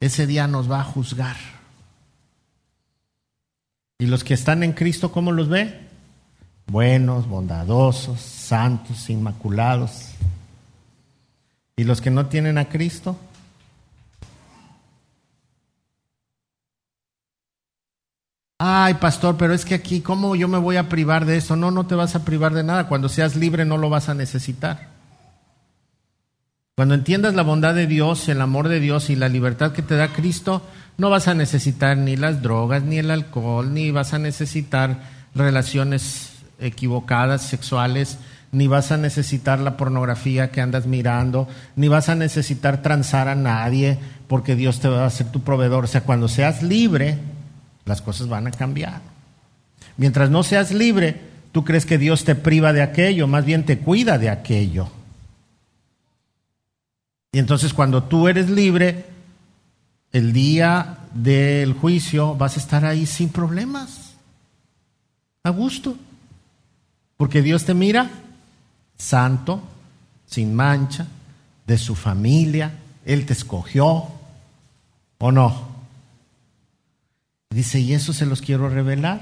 ese 0.00 0.26
día 0.26 0.46
nos 0.46 0.70
va 0.70 0.80
a 0.80 0.84
juzgar. 0.84 1.36
¿Y 3.98 4.06
los 4.06 4.24
que 4.24 4.34
están 4.34 4.62
en 4.62 4.72
Cristo, 4.72 5.10
cómo 5.10 5.32
los 5.32 5.48
ve? 5.48 5.86
Buenos, 6.66 7.28
bondadosos, 7.28 8.20
santos, 8.20 9.08
inmaculados. 9.08 10.10
¿Y 11.76 11.84
los 11.84 12.00
que 12.00 12.10
no 12.10 12.26
tienen 12.26 12.58
a 12.58 12.68
Cristo? 12.68 13.18
Ay, 18.58 18.94
pastor, 18.94 19.36
pero 19.36 19.52
es 19.52 19.66
que 19.66 19.74
aquí, 19.74 20.00
¿cómo 20.00 20.34
yo 20.34 20.48
me 20.48 20.56
voy 20.56 20.76
a 20.76 20.88
privar 20.88 21.26
de 21.26 21.36
eso? 21.36 21.56
No, 21.56 21.70
no 21.70 21.86
te 21.86 21.94
vas 21.94 22.16
a 22.16 22.24
privar 22.24 22.54
de 22.54 22.62
nada. 22.62 22.88
Cuando 22.88 23.08
seas 23.10 23.36
libre 23.36 23.66
no 23.66 23.76
lo 23.76 23.90
vas 23.90 24.08
a 24.08 24.14
necesitar. 24.14 24.88
Cuando 26.74 26.94
entiendas 26.94 27.34
la 27.34 27.42
bondad 27.42 27.74
de 27.74 27.86
Dios, 27.86 28.28
el 28.28 28.40
amor 28.40 28.68
de 28.68 28.80
Dios 28.80 29.10
y 29.10 29.16
la 29.16 29.28
libertad 29.28 29.72
que 29.72 29.82
te 29.82 29.96
da 29.96 30.12
Cristo, 30.12 30.62
no 30.96 31.10
vas 31.10 31.28
a 31.28 31.34
necesitar 31.34 31.98
ni 31.98 32.16
las 32.16 32.42
drogas, 32.42 32.82
ni 32.82 32.98
el 32.98 33.10
alcohol, 33.10 33.74
ni 33.74 33.90
vas 33.90 34.14
a 34.14 34.18
necesitar 34.18 35.00
relaciones 35.34 36.32
equivocadas 36.58 37.42
sexuales, 37.42 38.18
ni 38.52 38.68
vas 38.68 38.90
a 38.90 38.96
necesitar 38.96 39.58
la 39.58 39.76
pornografía 39.76 40.50
que 40.50 40.62
andas 40.62 40.86
mirando, 40.86 41.46
ni 41.76 41.88
vas 41.88 42.08
a 42.08 42.14
necesitar 42.14 42.80
transar 42.80 43.28
a 43.28 43.34
nadie, 43.34 43.98
porque 44.28 44.54
Dios 44.54 44.80
te 44.80 44.88
va 44.88 45.04
a 45.04 45.10
ser 45.10 45.30
tu 45.30 45.40
proveedor. 45.40 45.84
O 45.84 45.88
sea, 45.88 46.02
cuando 46.02 46.28
seas 46.28 46.62
libre, 46.62 47.18
las 47.86 48.02
cosas 48.02 48.28
van 48.28 48.46
a 48.46 48.50
cambiar. 48.50 49.00
Mientras 49.96 50.28
no 50.28 50.42
seas 50.42 50.72
libre, 50.72 51.18
tú 51.52 51.64
crees 51.64 51.86
que 51.86 51.96
Dios 51.96 52.24
te 52.24 52.34
priva 52.34 52.74
de 52.74 52.82
aquello, 52.82 53.26
más 53.26 53.46
bien 53.46 53.64
te 53.64 53.78
cuida 53.78 54.18
de 54.18 54.28
aquello. 54.28 54.90
Y 57.32 57.38
entonces 57.38 57.72
cuando 57.72 58.02
tú 58.02 58.28
eres 58.28 58.50
libre, 58.50 59.06
el 60.12 60.32
día 60.32 60.98
del 61.14 61.72
juicio 61.72 62.34
vas 62.34 62.56
a 62.56 62.60
estar 62.60 62.84
ahí 62.84 63.06
sin 63.06 63.30
problemas, 63.30 64.14
a 65.42 65.50
gusto, 65.50 65.96
porque 67.16 67.40
Dios 67.40 67.64
te 67.64 67.72
mira 67.72 68.10
santo, 68.98 69.62
sin 70.26 70.54
mancha, 70.54 71.06
de 71.66 71.78
su 71.78 71.94
familia, 71.94 72.72
Él 73.04 73.26
te 73.26 73.32
escogió, 73.32 74.08
¿o 75.18 75.32
no? 75.32 75.65
Dice, 77.50 77.80
y 77.80 77.94
eso 77.94 78.12
se 78.12 78.26
los 78.26 78.42
quiero 78.42 78.68
revelar. 78.68 79.20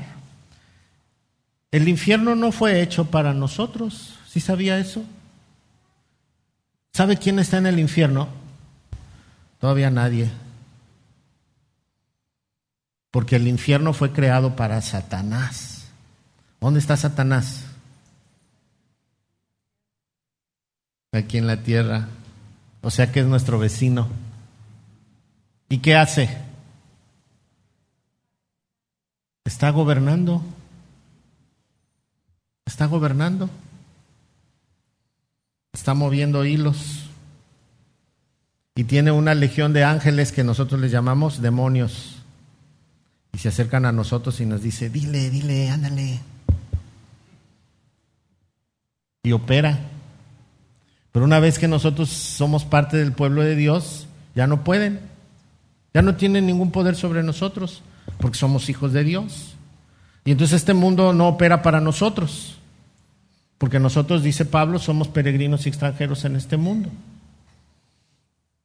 El 1.70 1.88
infierno 1.88 2.34
no 2.36 2.52
fue 2.52 2.82
hecho 2.82 3.10
para 3.10 3.34
nosotros, 3.34 4.14
¿sí 4.28 4.40
sabía 4.40 4.78
eso? 4.78 5.04
¿Sabe 6.92 7.16
quién 7.16 7.40
está 7.40 7.58
en 7.58 7.66
el 7.66 7.80
infierno? 7.80 8.28
Todavía 9.58 9.90
nadie. 9.90 10.30
Porque 13.10 13.36
el 13.36 13.48
infierno 13.48 13.92
fue 13.92 14.12
creado 14.12 14.54
para 14.54 14.80
Satanás. 14.80 15.86
¿Dónde 16.60 16.78
está 16.78 16.96
Satanás? 16.96 17.64
Aquí 21.12 21.38
en 21.38 21.48
la 21.48 21.62
tierra. 21.62 22.08
O 22.82 22.90
sea 22.90 23.10
que 23.10 23.20
es 23.20 23.26
nuestro 23.26 23.58
vecino. 23.58 24.08
¿Y 25.68 25.78
qué 25.78 25.96
hace? 25.96 26.53
Está 29.44 29.70
gobernando. 29.70 30.42
Está 32.66 32.86
gobernando 32.86 33.50
está 35.74 35.92
moviendo 35.92 36.44
hilos 36.44 37.10
y 38.76 38.84
tiene 38.84 39.10
una 39.10 39.34
legión 39.34 39.72
de 39.72 39.84
ángeles 39.84 40.32
que 40.32 40.44
nosotros 40.44 40.80
les 40.80 40.90
llamamos 40.90 41.42
demonios. 41.42 42.16
Y 43.32 43.38
se 43.38 43.48
acercan 43.48 43.84
a 43.84 43.92
nosotros 43.92 44.40
y 44.40 44.46
nos 44.46 44.62
dice, 44.62 44.88
dile, 44.88 45.28
dile, 45.30 45.68
ándale. 45.68 46.20
Y 49.24 49.32
opera. 49.32 49.78
Pero 51.12 51.24
una 51.24 51.40
vez 51.40 51.58
que 51.58 51.68
nosotros 51.68 52.08
somos 52.08 52.64
parte 52.64 52.96
del 52.96 53.12
pueblo 53.12 53.42
de 53.42 53.56
Dios, 53.56 54.06
ya 54.34 54.46
no 54.46 54.64
pueden. 54.64 55.00
Ya 55.92 56.02
no 56.02 56.16
tienen 56.16 56.46
ningún 56.46 56.70
poder 56.70 56.96
sobre 56.96 57.22
nosotros, 57.22 57.82
porque 58.18 58.38
somos 58.38 58.68
hijos 58.68 58.92
de 58.92 59.04
Dios. 59.04 59.54
Y 60.24 60.32
entonces 60.32 60.56
este 60.56 60.74
mundo 60.74 61.12
no 61.12 61.28
opera 61.28 61.62
para 61.62 61.80
nosotros. 61.80 62.56
Porque 63.58 63.78
nosotros, 63.78 64.22
dice 64.22 64.44
Pablo, 64.44 64.78
somos 64.78 65.08
peregrinos 65.08 65.66
y 65.66 65.68
extranjeros 65.68 66.24
en 66.24 66.36
este 66.36 66.56
mundo. 66.56 66.90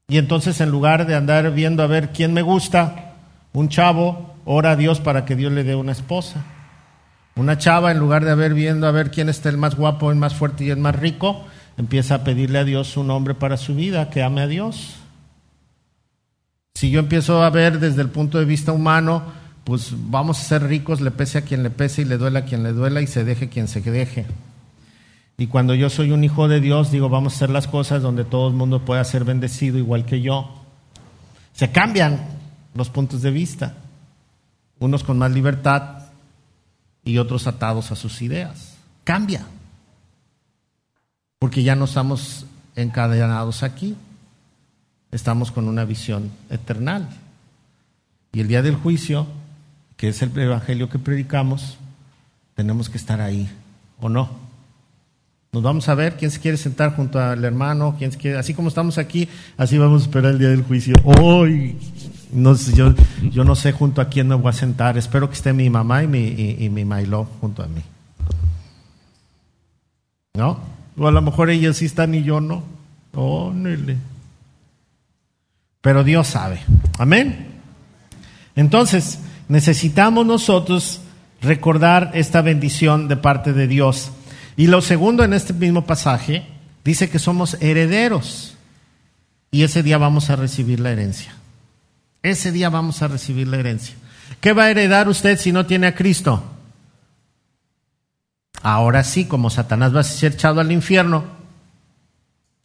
Y 0.07 0.17
entonces 0.17 0.59
en 0.61 0.69
lugar 0.69 1.05
de 1.05 1.15
andar 1.15 1.51
viendo 1.53 1.83
a 1.83 1.87
ver 1.87 2.09
quién 2.09 2.33
me 2.33 2.41
gusta, 2.41 3.13
un 3.53 3.69
chavo 3.69 4.35
ora 4.45 4.71
a 4.71 4.75
Dios 4.75 4.99
para 4.99 5.25
que 5.25 5.35
Dios 5.35 5.51
le 5.51 5.63
dé 5.63 5.75
una 5.75 5.91
esposa. 5.91 6.43
Una 7.35 7.57
chava, 7.57 7.91
en 7.91 7.99
lugar 7.99 8.25
de 8.25 8.31
haber 8.31 8.53
viendo 8.53 8.87
a 8.87 8.91
ver 8.91 9.11
quién 9.11 9.29
está 9.29 9.49
el 9.49 9.57
más 9.57 9.75
guapo, 9.75 10.11
el 10.11 10.17
más 10.17 10.33
fuerte 10.35 10.65
y 10.65 10.71
el 10.71 10.77
más 10.77 10.95
rico, 10.95 11.45
empieza 11.77 12.15
a 12.15 12.23
pedirle 12.23 12.59
a 12.59 12.65
Dios 12.65 12.97
un 12.97 13.11
hombre 13.11 13.35
para 13.35 13.55
su 13.55 13.75
vida, 13.75 14.09
que 14.09 14.23
ame 14.23 14.41
a 14.41 14.47
Dios. 14.47 14.98
Si 16.75 16.89
yo 16.89 16.99
empiezo 16.99 17.43
a 17.43 17.49
ver 17.49 17.79
desde 17.79 18.01
el 18.01 18.09
punto 18.09 18.37
de 18.37 18.45
vista 18.45 18.71
humano, 18.71 19.23
pues 19.63 19.93
vamos 19.93 20.39
a 20.39 20.43
ser 20.43 20.63
ricos, 20.63 21.01
le 21.01 21.11
pese 21.11 21.37
a 21.37 21.41
quien 21.41 21.63
le 21.63 21.69
pese 21.69 22.01
y 22.01 22.05
le 22.05 22.17
duela 22.17 22.39
a 22.39 22.45
quien 22.45 22.63
le 22.63 22.73
duela 22.73 23.01
y 23.01 23.07
se 23.07 23.23
deje 23.23 23.49
quien 23.49 23.67
se 23.67 23.81
deje. 23.81 24.25
Y 25.37 25.47
cuando 25.47 25.73
yo 25.73 25.89
soy 25.89 26.11
un 26.11 26.23
hijo 26.23 26.47
de 26.47 26.59
Dios, 26.59 26.91
digo, 26.91 27.07
vamos 27.07 27.33
a 27.33 27.35
hacer 27.37 27.49
las 27.49 27.67
cosas 27.67 28.01
donde 28.01 28.25
todo 28.25 28.49
el 28.49 28.55
mundo 28.55 28.83
pueda 28.83 29.03
ser 29.03 29.23
bendecido 29.23 29.77
igual 29.77 30.05
que 30.05 30.21
yo. 30.21 30.63
Se 31.53 31.71
cambian 31.71 32.19
los 32.73 32.89
puntos 32.89 33.21
de 33.21 33.31
vista, 33.31 33.75
unos 34.79 35.03
con 35.03 35.17
más 35.17 35.31
libertad 35.31 36.07
y 37.03 37.17
otros 37.17 37.47
atados 37.47 37.91
a 37.91 37.95
sus 37.95 38.21
ideas. 38.21 38.75
Cambia, 39.03 39.45
porque 41.39 41.63
ya 41.63 41.75
no 41.75 41.85
estamos 41.85 42.45
encadenados 42.75 43.63
aquí, 43.63 43.95
estamos 45.11 45.51
con 45.51 45.67
una 45.67 45.85
visión 45.85 46.31
eternal. 46.49 47.09
Y 48.31 48.41
el 48.41 48.47
día 48.47 48.61
del 48.61 48.75
juicio, 48.75 49.27
que 49.97 50.09
es 50.09 50.21
el 50.21 50.37
evangelio 50.37 50.89
que 50.89 50.99
predicamos, 50.99 51.77
tenemos 52.55 52.89
que 52.89 52.97
estar 52.97 53.21
ahí, 53.21 53.49
¿o 53.99 54.09
no? 54.09 54.29
Nos 55.51 55.63
vamos 55.63 55.89
a 55.89 55.95
ver 55.95 56.15
quién 56.15 56.29
se 56.29 56.39
quiere 56.39 56.57
sentar 56.57 56.95
junto 56.95 57.19
al 57.19 57.43
hermano, 57.43 57.95
quién 57.97 58.11
se 58.11 58.19
quiere, 58.19 58.37
así 58.37 58.53
como 58.53 58.67
estamos 58.67 58.99
aquí, 58.99 59.27
así 59.57 59.79
vamos 59.79 60.03
a 60.03 60.05
esperar 60.05 60.33
el 60.33 60.39
día 60.39 60.49
del 60.49 60.61
juicio. 60.61 60.93
Hoy, 61.03 61.75
yo, 62.75 62.93
yo 63.31 63.43
no 63.43 63.55
sé 63.55 63.71
junto 63.71 63.99
a 63.99 64.09
quién 64.09 64.27
me 64.27 64.35
voy 64.35 64.49
a 64.49 64.53
sentar. 64.53 64.95
Espero 64.97 65.27
que 65.27 65.33
esté 65.33 65.51
mi 65.53 65.67
mamá 65.71 66.03
y 66.03 66.07
mi, 66.07 66.27
y, 66.27 66.69
mi 66.69 66.85
Milo 66.85 67.27
junto 67.41 67.63
a 67.63 67.67
mí. 67.67 67.81
¿No? 70.35 70.59
O 70.95 71.07
a 71.07 71.11
lo 71.11 71.21
mejor 71.23 71.49
ellos 71.49 71.77
sí 71.77 71.85
están 71.85 72.13
y 72.13 72.21
yo 72.21 72.41
no. 72.41 72.61
Oh, 73.15 73.51
Pero 75.81 76.03
Dios 76.03 76.27
sabe. 76.27 76.59
Amén. 76.97 77.61
Entonces, 78.55 79.19
necesitamos 79.47 80.25
nosotros 80.25 81.01
recordar 81.41 82.11
esta 82.13 82.41
bendición 82.41 83.07
de 83.07 83.15
parte 83.15 83.53
de 83.53 83.67
Dios. 83.67 84.11
Y 84.57 84.67
lo 84.67 84.81
segundo 84.81 85.23
en 85.23 85.33
este 85.33 85.53
mismo 85.53 85.85
pasaje 85.85 86.45
dice 86.83 87.09
que 87.09 87.19
somos 87.19 87.57
herederos 87.61 88.57
y 89.51 89.63
ese 89.63 89.83
día 89.83 89.97
vamos 89.97 90.29
a 90.29 90.35
recibir 90.35 90.79
la 90.79 90.91
herencia. 90.91 91.33
Ese 92.21 92.51
día 92.51 92.69
vamos 92.69 93.01
a 93.01 93.07
recibir 93.07 93.47
la 93.47 93.57
herencia. 93.57 93.95
¿Qué 94.41 94.53
va 94.53 94.65
a 94.65 94.71
heredar 94.71 95.07
usted 95.07 95.39
si 95.39 95.51
no 95.51 95.65
tiene 95.65 95.87
a 95.87 95.95
Cristo? 95.95 96.43
Ahora 98.61 99.03
sí, 99.03 99.25
como 99.25 99.49
Satanás 99.49 99.95
va 99.95 100.01
a 100.01 100.03
ser 100.03 100.33
echado 100.33 100.59
al 100.59 100.71
infierno, 100.71 101.23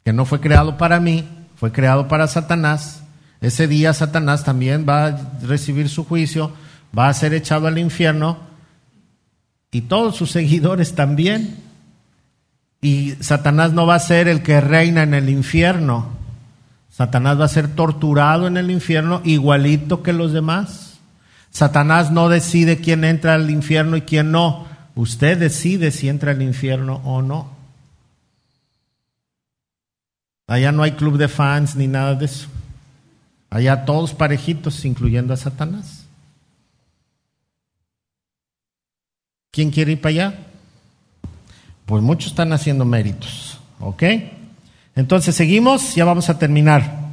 que 0.05 0.12
no 0.12 0.25
fue 0.25 0.41
creado 0.41 0.77
para 0.77 0.99
mí, 0.99 1.27
fue 1.57 1.71
creado 1.71 2.09
para 2.09 2.27
Satanás, 2.27 3.04
ese 3.45 3.68
día 3.68 3.92
Satanás 3.92 4.42
también 4.42 4.86
va 4.88 5.07
a 5.07 5.30
recibir 5.42 5.90
su 5.90 6.05
juicio, 6.05 6.53
va 6.97 7.09
a 7.09 7.14
ser 7.14 7.34
echado 7.34 7.66
al 7.66 7.78
infierno 7.78 8.38
y 9.70 9.82
todos 9.82 10.16
sus 10.16 10.30
seguidores 10.30 10.95
también. 10.95 11.57
Y 12.80 13.16
Satanás 13.20 13.74
no 13.74 13.86
va 13.86 13.97
a 13.97 14.01
ser 14.01 14.28
el 14.28 14.42
que 14.42 14.62
reina 14.62 15.03
en 15.03 15.12
el 15.12 15.28
infierno. 15.28 16.09
Satanás 16.90 17.38
va 17.38 17.45
a 17.45 17.49
ser 17.49 17.68
torturado 17.68 18.47
en 18.47 18.57
el 18.57 18.70
infierno 18.70 19.20
igualito 19.24 20.03
que 20.03 20.14
los 20.14 20.32
demás. 20.32 20.99
Satanás 21.51 22.11
no 22.11 22.30
decide 22.30 22.78
quién 22.78 23.05
entra 23.05 23.34
al 23.34 23.51
infierno 23.51 23.99
y 23.99 24.03
quién 24.03 24.32
no. 24.32 24.66
Usted 24.95 25.36
decide 25.36 25.90
si 25.90 26.09
entra 26.09 26.30
al 26.30 26.40
infierno 26.40 27.03
o 27.05 27.20
no. 27.20 27.53
Allá 30.47 30.72
no 30.72 30.82
hay 30.82 30.92
club 30.92 31.18
de 31.18 31.28
fans 31.28 31.76
ni 31.76 31.88
nada 31.88 32.14
de 32.14 32.24
eso. 32.24 32.49
Allá 33.55 33.85
todos 33.85 34.15
parejitos, 34.15 34.85
incluyendo 34.85 35.33
a 35.33 35.37
Satanás. 35.37 36.07
¿Quién 39.53 39.71
quiere 39.71 39.93
ir 39.93 40.01
para 40.01 40.11
allá? 40.11 40.35
Pues 41.87 42.03
muchos 42.03 42.33
están 42.33 42.53
haciendo 42.53 42.85
méritos. 42.85 43.61
¿Ok? 43.79 44.03
Entonces 44.97 45.37
seguimos, 45.37 45.95
ya 45.95 46.05
vamos 46.05 46.29
a 46.31 46.39
terminar. 46.41 47.13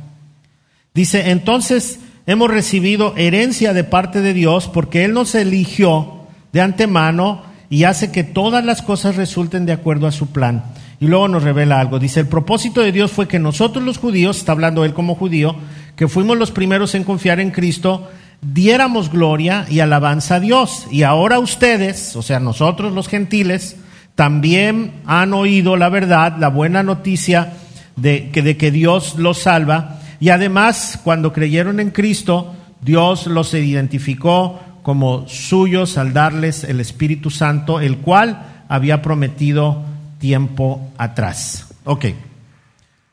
Dice, 0.95 1.29
entonces 1.29 1.99
hemos 2.25 2.49
recibido 2.49 3.15
herencia 3.17 3.75
de 3.75 3.83
parte 3.83 4.21
de 4.21 4.33
Dios 4.33 4.67
porque 4.67 5.05
Él 5.05 5.13
nos 5.13 5.35
eligió 5.35 6.25
de 6.53 6.61
antemano 6.61 7.43
y 7.69 7.83
hace 7.83 8.11
que 8.11 8.23
todas 8.23 8.65
las 8.65 8.81
cosas 8.81 9.15
resulten 9.15 9.67
de 9.67 9.73
acuerdo 9.73 10.07
a 10.07 10.11
su 10.11 10.31
plan. 10.31 10.63
Y 10.99 11.05
luego 11.05 11.27
nos 11.27 11.43
revela 11.43 11.79
algo. 11.79 11.99
Dice, 11.99 12.19
el 12.19 12.27
propósito 12.27 12.81
de 12.81 12.91
Dios 12.91 13.11
fue 13.11 13.27
que 13.27 13.37
nosotros 13.37 13.85
los 13.85 13.99
judíos, 13.99 14.37
está 14.37 14.53
hablando 14.53 14.83
Él 14.83 14.95
como 14.95 15.13
judío, 15.13 15.55
que 16.01 16.07
fuimos 16.07 16.35
los 16.35 16.49
primeros 16.49 16.95
en 16.95 17.03
confiar 17.03 17.39
en 17.39 17.51
Cristo, 17.51 18.09
diéramos 18.41 19.11
gloria 19.11 19.67
y 19.69 19.81
alabanza 19.81 20.37
a 20.37 20.39
Dios. 20.39 20.87
Y 20.89 21.03
ahora 21.03 21.37
ustedes, 21.37 22.15
o 22.15 22.23
sea, 22.23 22.39
nosotros 22.39 22.91
los 22.91 23.07
gentiles, 23.07 23.75
también 24.15 24.93
han 25.05 25.31
oído 25.35 25.77
la 25.77 25.89
verdad, 25.89 26.37
la 26.39 26.47
buena 26.47 26.81
noticia 26.81 27.53
de 27.97 28.31
que, 28.31 28.41
de 28.41 28.57
que 28.57 28.71
Dios 28.71 29.13
los 29.19 29.43
salva. 29.43 29.99
Y 30.19 30.29
además, 30.29 30.99
cuando 31.03 31.33
creyeron 31.33 31.79
en 31.79 31.91
Cristo, 31.91 32.55
Dios 32.81 33.27
los 33.27 33.53
identificó 33.53 34.59
como 34.81 35.27
suyos 35.27 35.99
al 35.99 36.13
darles 36.13 36.63
el 36.63 36.79
Espíritu 36.79 37.29
Santo, 37.29 37.79
el 37.79 37.97
cual 37.97 38.63
había 38.69 39.03
prometido 39.03 39.83
tiempo 40.17 40.89
atrás. 40.97 41.67
Ok. 41.83 42.05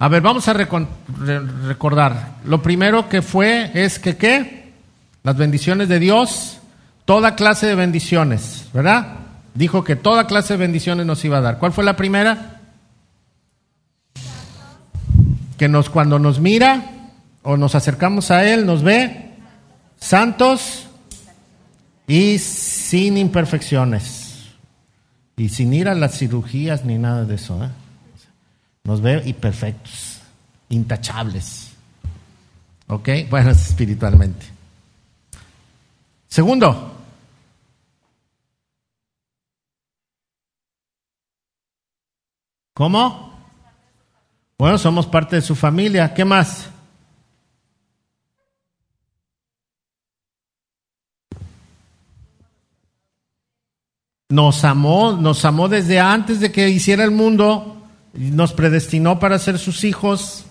A 0.00 0.06
ver, 0.06 0.22
vamos 0.22 0.46
a 0.46 0.52
recordar. 0.52 2.36
Lo 2.44 2.62
primero 2.62 3.08
que 3.08 3.20
fue 3.20 3.72
es 3.74 3.98
que 3.98 4.16
qué? 4.16 4.72
Las 5.24 5.36
bendiciones 5.36 5.88
de 5.88 5.98
Dios, 5.98 6.60
toda 7.04 7.34
clase 7.34 7.66
de 7.66 7.74
bendiciones, 7.74 8.68
¿verdad? 8.72 9.16
Dijo 9.54 9.82
que 9.82 9.96
toda 9.96 10.28
clase 10.28 10.54
de 10.54 10.58
bendiciones 10.58 11.04
nos 11.04 11.24
iba 11.24 11.38
a 11.38 11.40
dar. 11.40 11.58
¿Cuál 11.58 11.72
fue 11.72 11.82
la 11.82 11.96
primera? 11.96 12.60
Que 15.56 15.68
nos 15.68 15.90
cuando 15.90 16.20
nos 16.20 16.38
mira 16.38 16.92
o 17.42 17.56
nos 17.56 17.74
acercamos 17.74 18.30
a 18.30 18.44
él, 18.44 18.66
nos 18.66 18.84
ve 18.84 19.32
santos 19.98 20.86
y 22.06 22.38
sin 22.38 23.18
imperfecciones. 23.18 24.46
Y 25.36 25.48
sin 25.48 25.72
ir 25.72 25.88
a 25.88 25.96
las 25.96 26.16
cirugías 26.16 26.84
ni 26.84 26.98
nada 26.98 27.24
de 27.24 27.34
eso. 27.34 27.64
¿eh? 27.64 27.68
Nos 28.88 29.02
ve 29.02 29.22
y 29.26 29.34
perfectos, 29.34 30.22
intachables. 30.70 31.72
¿Ok? 32.86 33.06
Bueno, 33.28 33.50
espiritualmente. 33.50 34.46
Segundo. 36.26 36.96
¿Cómo? 42.72 43.38
Bueno, 44.56 44.78
somos 44.78 45.06
parte 45.06 45.36
de 45.36 45.42
su 45.42 45.54
familia. 45.54 46.14
¿Qué 46.14 46.24
más? 46.24 46.70
Nos 54.30 54.64
amó, 54.64 55.12
nos 55.12 55.44
amó 55.44 55.68
desde 55.68 56.00
antes 56.00 56.40
de 56.40 56.50
que 56.50 56.70
hiciera 56.70 57.04
el 57.04 57.10
mundo, 57.10 57.77
nos 58.18 58.52
predestinó 58.52 59.20
para 59.20 59.38
ser 59.38 59.58
sus 59.58 59.84
hijos, 59.84 60.44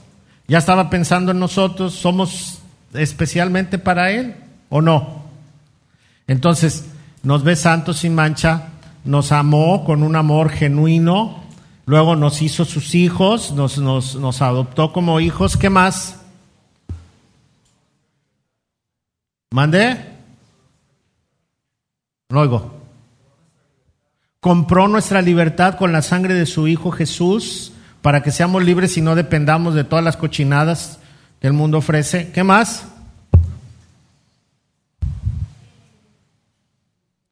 ya 0.48 0.58
estaba 0.58 0.90
pensando 0.90 1.32
en 1.32 1.40
nosotros, 1.40 1.94
somos 1.94 2.60
especialmente 2.94 3.78
para 3.78 4.12
Él, 4.12 4.36
¿o 4.70 4.82
no? 4.82 5.26
Entonces, 6.28 6.86
nos 7.24 7.44
ve 7.44 7.58
santos 7.58 7.98
sin 7.98 8.16
mancha, 8.16 8.70
nos 9.04 9.34
amó 9.34 9.84
con 9.84 10.02
un 10.02 10.16
amor 10.16 10.50
genuino, 10.50 11.44
luego 11.86 12.16
nos 12.16 12.42
hizo 12.42 12.64
sus 12.64 12.96
hijos, 12.96 13.52
nos, 13.52 13.78
nos, 13.78 14.16
nos 14.16 14.42
adoptó 14.42 14.94
como 14.94 15.20
hijos, 15.20 15.58
¿qué 15.58 15.70
más? 15.70 16.22
¿Mandé? 19.52 20.06
Luego 22.30 22.77
compró 24.40 24.88
nuestra 24.88 25.22
libertad 25.22 25.76
con 25.76 25.92
la 25.92 26.02
sangre 26.02 26.34
de 26.34 26.46
su 26.46 26.68
Hijo 26.68 26.92
Jesús 26.92 27.74
para 28.02 28.22
que 28.22 28.32
seamos 28.32 28.64
libres 28.64 28.98
y 28.98 29.02
no 29.02 29.16
dependamos 29.16 29.74
de 29.74 29.84
todas 29.84 30.06
las 30.06 30.18
cochinadas 30.18 31.00
que 31.42 31.48
el 31.48 31.54
mundo 31.54 31.80
ofrece. 31.80 32.32
¿Qué 32.32 32.44
más? 32.44 32.88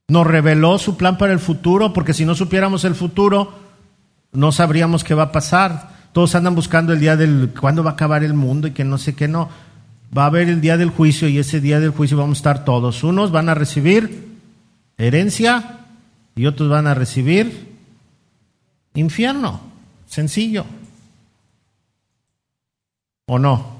Nos 0.07 0.27
reveló 0.27 0.77
su 0.77 0.97
plan 0.97 1.17
para 1.17 1.33
el 1.33 1.39
futuro, 1.39 1.93
porque 1.93 2.13
si 2.13 2.25
no 2.25 2.35
supiéramos 2.35 2.83
el 2.83 2.93
futuro, 2.93 3.53
no 4.31 4.51
sabríamos 4.51 5.03
qué 5.03 5.13
va 5.13 5.23
a 5.23 5.31
pasar. 5.31 5.95
Todos 6.13 6.35
andan 6.35 6.55
buscando 6.55 6.93
el 6.93 6.99
día 6.99 7.15
del, 7.15 7.53
cuándo 7.59 7.83
va 7.83 7.91
a 7.91 7.93
acabar 7.93 8.23
el 8.23 8.33
mundo 8.33 8.67
y 8.67 8.71
que 8.71 8.83
no 8.83 8.97
sé 8.97 9.15
qué 9.15 9.27
no. 9.27 9.49
Va 10.15 10.23
a 10.23 10.27
haber 10.27 10.47
el 10.47 10.61
día 10.61 10.77
del 10.77 10.89
juicio 10.89 11.27
y 11.27 11.39
ese 11.39 11.59
día 11.59 11.79
del 11.79 11.89
juicio 11.89 12.17
vamos 12.17 12.37
a 12.37 12.39
estar 12.39 12.65
todos. 12.65 13.03
Unos 13.03 13.31
van 13.31 13.49
a 13.49 13.55
recibir 13.55 14.35
herencia 14.97 15.84
y 16.35 16.45
otros 16.45 16.69
van 16.69 16.87
a 16.87 16.93
recibir 16.93 17.75
infierno. 18.93 19.61
Sencillo. 20.07 20.65
¿O 23.27 23.39
no? 23.39 23.79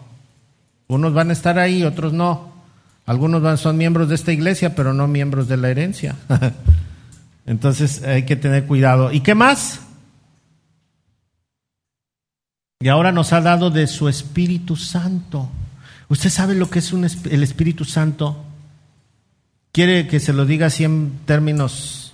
Unos 0.88 1.14
van 1.14 1.30
a 1.30 1.34
estar 1.34 1.60
ahí, 1.60 1.84
otros 1.84 2.14
no. 2.14 2.54
Algunos 3.06 3.42
van, 3.42 3.58
son 3.58 3.78
miembros 3.78 4.10
de 4.10 4.16
esta 4.16 4.32
iglesia, 4.32 4.74
pero 4.74 4.94
no 4.94 5.08
miembros 5.08 5.48
de 5.48 5.58
la 5.58 5.70
herencia. 5.70 6.16
Entonces 7.46 8.02
hay 8.04 8.24
que 8.24 8.36
tener 8.36 8.66
cuidado. 8.66 9.12
¿Y 9.12 9.20
qué 9.20 9.36
más? 9.36 9.82
Y 12.80 12.88
ahora 12.88 13.12
nos 13.12 13.34
ha 13.34 13.42
dado 13.42 13.70
de 13.70 13.88
su 13.88 14.10
Espíritu 14.10 14.76
Santo. 14.76 15.50
¿Usted 16.08 16.30
sabe 16.30 16.56
lo 16.56 16.70
que 16.70 16.80
es 16.80 16.94
el 16.94 17.44
Espíritu 17.44 17.86
Santo? 17.86 18.44
¿Quiere 19.72 20.08
que 20.08 20.20
se 20.20 20.34
lo 20.34 20.46
diga 20.46 20.68
así 20.68 20.84
en 20.84 21.20
términos 21.26 22.05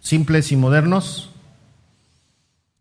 simples 0.00 0.52
y 0.52 0.56
modernos. 0.56 1.30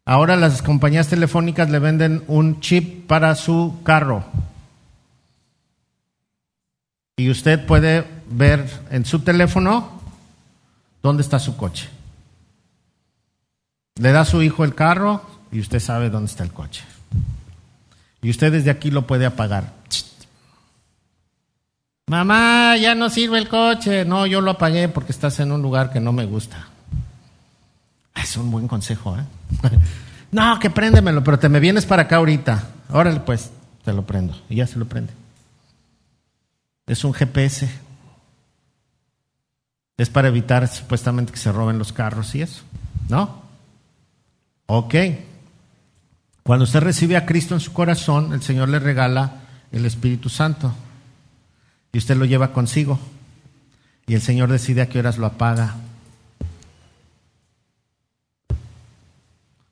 Ahora 0.05 0.35
las 0.35 0.61
compañías 0.61 1.07
telefónicas 1.07 1.69
le 1.69 1.79
venden 1.79 2.23
un 2.27 2.59
chip 2.61 3.05
para 3.07 3.35
su 3.35 3.79
carro. 3.83 4.25
Y 7.17 7.29
usted 7.29 7.65
puede 7.65 8.05
ver 8.29 8.65
en 8.89 9.05
su 9.05 9.19
teléfono 9.19 10.01
dónde 11.03 11.21
está 11.21 11.37
su 11.37 11.57
coche. 11.57 11.89
Le 13.95 14.11
da 14.11 14.21
a 14.21 14.25
su 14.25 14.41
hijo 14.41 14.63
el 14.63 14.73
carro 14.73 15.21
y 15.51 15.59
usted 15.59 15.79
sabe 15.79 16.09
dónde 16.09 16.31
está 16.31 16.43
el 16.43 16.53
coche. 16.53 16.83
Y 18.21 18.29
usted 18.29 18.51
desde 18.51 18.71
aquí 18.71 18.89
lo 18.89 19.05
puede 19.05 19.25
apagar. 19.25 19.73
Mamá, 22.07 22.75
ya 22.77 22.95
no 22.95 23.09
sirve 23.09 23.37
el 23.37 23.47
coche. 23.47 24.05
No, 24.05 24.25
yo 24.25 24.41
lo 24.41 24.51
apagué 24.51 24.89
porque 24.89 25.11
estás 25.11 25.39
en 25.39 25.51
un 25.51 25.61
lugar 25.61 25.91
que 25.91 25.99
no 25.99 26.11
me 26.11 26.25
gusta. 26.25 26.68
Es 28.15 28.35
un 28.37 28.51
buen 28.51 28.67
consejo, 28.67 29.17
¿eh? 29.17 29.23
no, 30.31 30.59
que 30.59 30.69
préndemelo, 30.69 31.23
pero 31.23 31.39
te 31.39 31.49
me 31.49 31.59
vienes 31.59 31.85
para 31.85 32.03
acá 32.03 32.17
ahorita. 32.17 32.69
Órale, 32.89 33.19
pues, 33.21 33.51
te 33.83 33.93
lo 33.93 34.05
prendo. 34.05 34.39
Y 34.49 34.55
ya 34.55 34.67
se 34.67 34.79
lo 34.79 34.85
prende. 34.85 35.13
Es 36.87 37.03
un 37.03 37.13
GPS. 37.13 37.69
Es 39.97 40.09
para 40.09 40.29
evitar 40.29 40.67
supuestamente 40.67 41.31
que 41.31 41.39
se 41.39 41.51
roben 41.51 41.77
los 41.77 41.93
carros 41.93 42.33
y 42.35 42.41
eso. 42.41 42.63
¿No? 43.09 43.43
Ok. 44.65 44.95
Cuando 46.43 46.63
usted 46.63 46.79
recibe 46.79 47.15
a 47.15 47.25
Cristo 47.25 47.53
en 47.53 47.59
su 47.59 47.73
corazón, 47.73 48.33
el 48.33 48.41
Señor 48.41 48.69
le 48.69 48.79
regala 48.79 49.41
el 49.71 49.85
Espíritu 49.85 50.29
Santo. 50.29 50.73
Y 51.91 51.97
usted 51.97 52.17
lo 52.17 52.25
lleva 52.25 52.53
consigo. 52.53 52.99
Y 54.07 54.15
el 54.15 54.21
Señor 54.21 54.51
decide 54.51 54.81
a 54.81 54.89
qué 54.89 54.99
horas 54.99 55.17
lo 55.17 55.27
apaga 55.27 55.75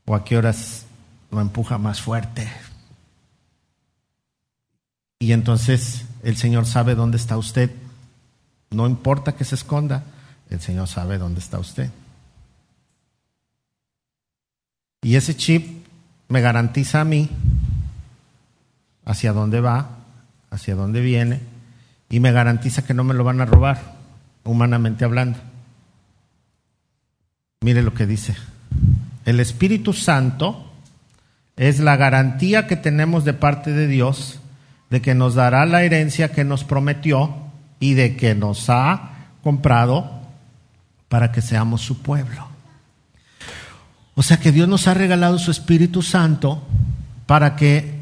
o 0.07 0.15
a 0.15 0.23
qué 0.23 0.37
horas 0.37 0.85
lo 1.29 1.41
empuja 1.41 1.77
más 1.77 2.01
fuerte. 2.01 2.49
Y 5.19 5.33
entonces 5.33 6.05
el 6.23 6.37
Señor 6.37 6.65
sabe 6.65 6.95
dónde 6.95 7.17
está 7.17 7.37
usted. 7.37 7.69
No 8.71 8.87
importa 8.87 9.35
que 9.35 9.43
se 9.43 9.55
esconda, 9.55 10.03
el 10.49 10.61
Señor 10.61 10.87
sabe 10.87 11.17
dónde 11.17 11.41
está 11.41 11.59
usted. 11.59 11.91
Y 15.01 15.15
ese 15.15 15.35
chip 15.35 15.85
me 16.29 16.41
garantiza 16.41 17.01
a 17.01 17.05
mí 17.05 17.29
hacia 19.05 19.33
dónde 19.33 19.59
va, 19.59 19.89
hacia 20.49 20.75
dónde 20.75 21.01
viene, 21.01 21.41
y 22.09 22.21
me 22.21 22.31
garantiza 22.31 22.85
que 22.85 22.93
no 22.93 23.03
me 23.03 23.13
lo 23.13 23.25
van 23.25 23.41
a 23.41 23.45
robar, 23.45 23.95
humanamente 24.45 25.03
hablando. 25.03 25.39
Mire 27.61 27.83
lo 27.83 27.93
que 27.93 28.05
dice. 28.05 28.35
El 29.27 29.41
Espíritu 29.41 29.91
Santo 29.91 30.71
es 31.57 31.81
la 31.81 31.97
garantía 31.97 32.65
que 32.65 32.77
tenemos 32.77 33.25
de 33.25 33.33
parte 33.33 33.73
de 33.73 33.85
Dios 33.85 34.39
de 34.89 35.01
que 35.01 35.15
nos 35.15 35.35
dará 35.35 35.65
la 35.65 35.83
herencia 35.83 36.31
que 36.31 36.45
nos 36.45 36.63
prometió 36.63 37.35
y 37.81 37.93
de 37.95 38.15
que 38.15 38.35
nos 38.35 38.69
ha 38.69 39.27
comprado 39.43 40.21
para 41.09 41.33
que 41.33 41.41
seamos 41.41 41.81
su 41.81 42.01
pueblo. 42.01 42.47
O 44.15 44.23
sea 44.23 44.37
que 44.37 44.53
Dios 44.53 44.69
nos 44.69 44.87
ha 44.87 44.93
regalado 44.93 45.37
su 45.39 45.51
Espíritu 45.51 46.03
Santo 46.03 46.65
para 47.25 47.57
que 47.57 47.99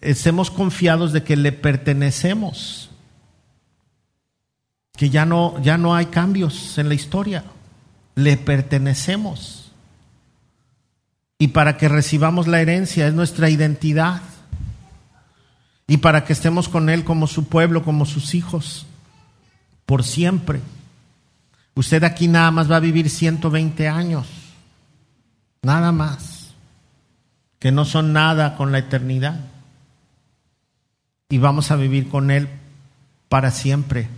estemos 0.00 0.52
confiados 0.52 1.12
de 1.12 1.24
que 1.24 1.34
le 1.34 1.50
pertenecemos, 1.50 2.92
que 4.96 5.10
ya 5.10 5.26
no, 5.26 5.60
ya 5.62 5.76
no 5.78 5.96
hay 5.96 6.06
cambios 6.06 6.78
en 6.78 6.86
la 6.86 6.94
historia, 6.94 7.42
le 8.14 8.36
pertenecemos 8.36 9.69
y 11.40 11.48
para 11.48 11.78
que 11.78 11.88
recibamos 11.88 12.46
la 12.46 12.60
herencia, 12.60 13.06
es 13.06 13.14
nuestra 13.14 13.48
identidad. 13.48 14.20
Y 15.86 15.96
para 15.96 16.26
que 16.26 16.34
estemos 16.34 16.68
con 16.68 16.90
Él 16.90 17.02
como 17.02 17.26
su 17.26 17.48
pueblo, 17.48 17.82
como 17.82 18.04
sus 18.04 18.34
hijos, 18.34 18.86
por 19.86 20.04
siempre. 20.04 20.60
Usted 21.74 22.04
aquí 22.04 22.28
nada 22.28 22.50
más 22.50 22.70
va 22.70 22.76
a 22.76 22.80
vivir 22.80 23.08
120 23.08 23.88
años, 23.88 24.26
nada 25.62 25.92
más. 25.92 26.52
que 27.58 27.72
no 27.72 27.86
son 27.86 28.12
nada 28.12 28.56
con 28.56 28.70
la 28.70 28.78
eternidad. 28.78 29.40
Y 31.30 31.38
vamos 31.38 31.70
a 31.70 31.76
vivir 31.76 32.10
con 32.10 32.30
Él 32.30 32.48
para 33.30 33.50
siempre, 33.50 34.08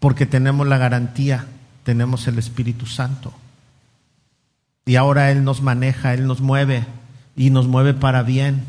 porque 0.00 0.26
tenemos 0.26 0.66
la 0.66 0.76
garantía, 0.76 1.46
tenemos 1.82 2.26
el 2.28 2.38
Espíritu 2.38 2.84
Santo. 2.84 3.32
Y 4.88 4.96
ahora 4.96 5.30
Él 5.30 5.44
nos 5.44 5.60
maneja, 5.60 6.14
Él 6.14 6.26
nos 6.26 6.40
mueve 6.40 6.86
y 7.36 7.50
nos 7.50 7.68
mueve 7.68 7.92
para 7.92 8.22
bien. 8.22 8.64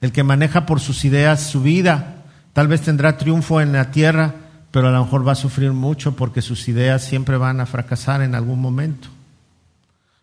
El 0.00 0.10
que 0.10 0.24
maneja 0.24 0.64
por 0.64 0.80
sus 0.80 1.04
ideas 1.04 1.42
su 1.42 1.60
vida, 1.60 2.22
tal 2.54 2.66
vez 2.66 2.80
tendrá 2.80 3.18
triunfo 3.18 3.60
en 3.60 3.74
la 3.74 3.90
tierra, 3.90 4.36
pero 4.70 4.88
a 4.88 4.90
lo 4.90 5.04
mejor 5.04 5.28
va 5.28 5.32
a 5.32 5.34
sufrir 5.34 5.72
mucho 5.72 6.16
porque 6.16 6.40
sus 6.40 6.66
ideas 6.68 7.04
siempre 7.04 7.36
van 7.36 7.60
a 7.60 7.66
fracasar 7.66 8.22
en 8.22 8.34
algún 8.34 8.58
momento. 8.58 9.08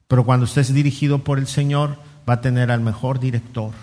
Pero 0.08 0.26
cuando 0.26 0.46
usted 0.46 0.62
es 0.62 0.74
dirigido 0.74 1.24
por 1.24 1.38
el 1.38 1.46
Señor, 1.46 1.98
va 2.28 2.34
a 2.34 2.42
tener 2.42 2.72
al 2.72 2.82
mejor 2.82 3.20
director. 3.20 3.74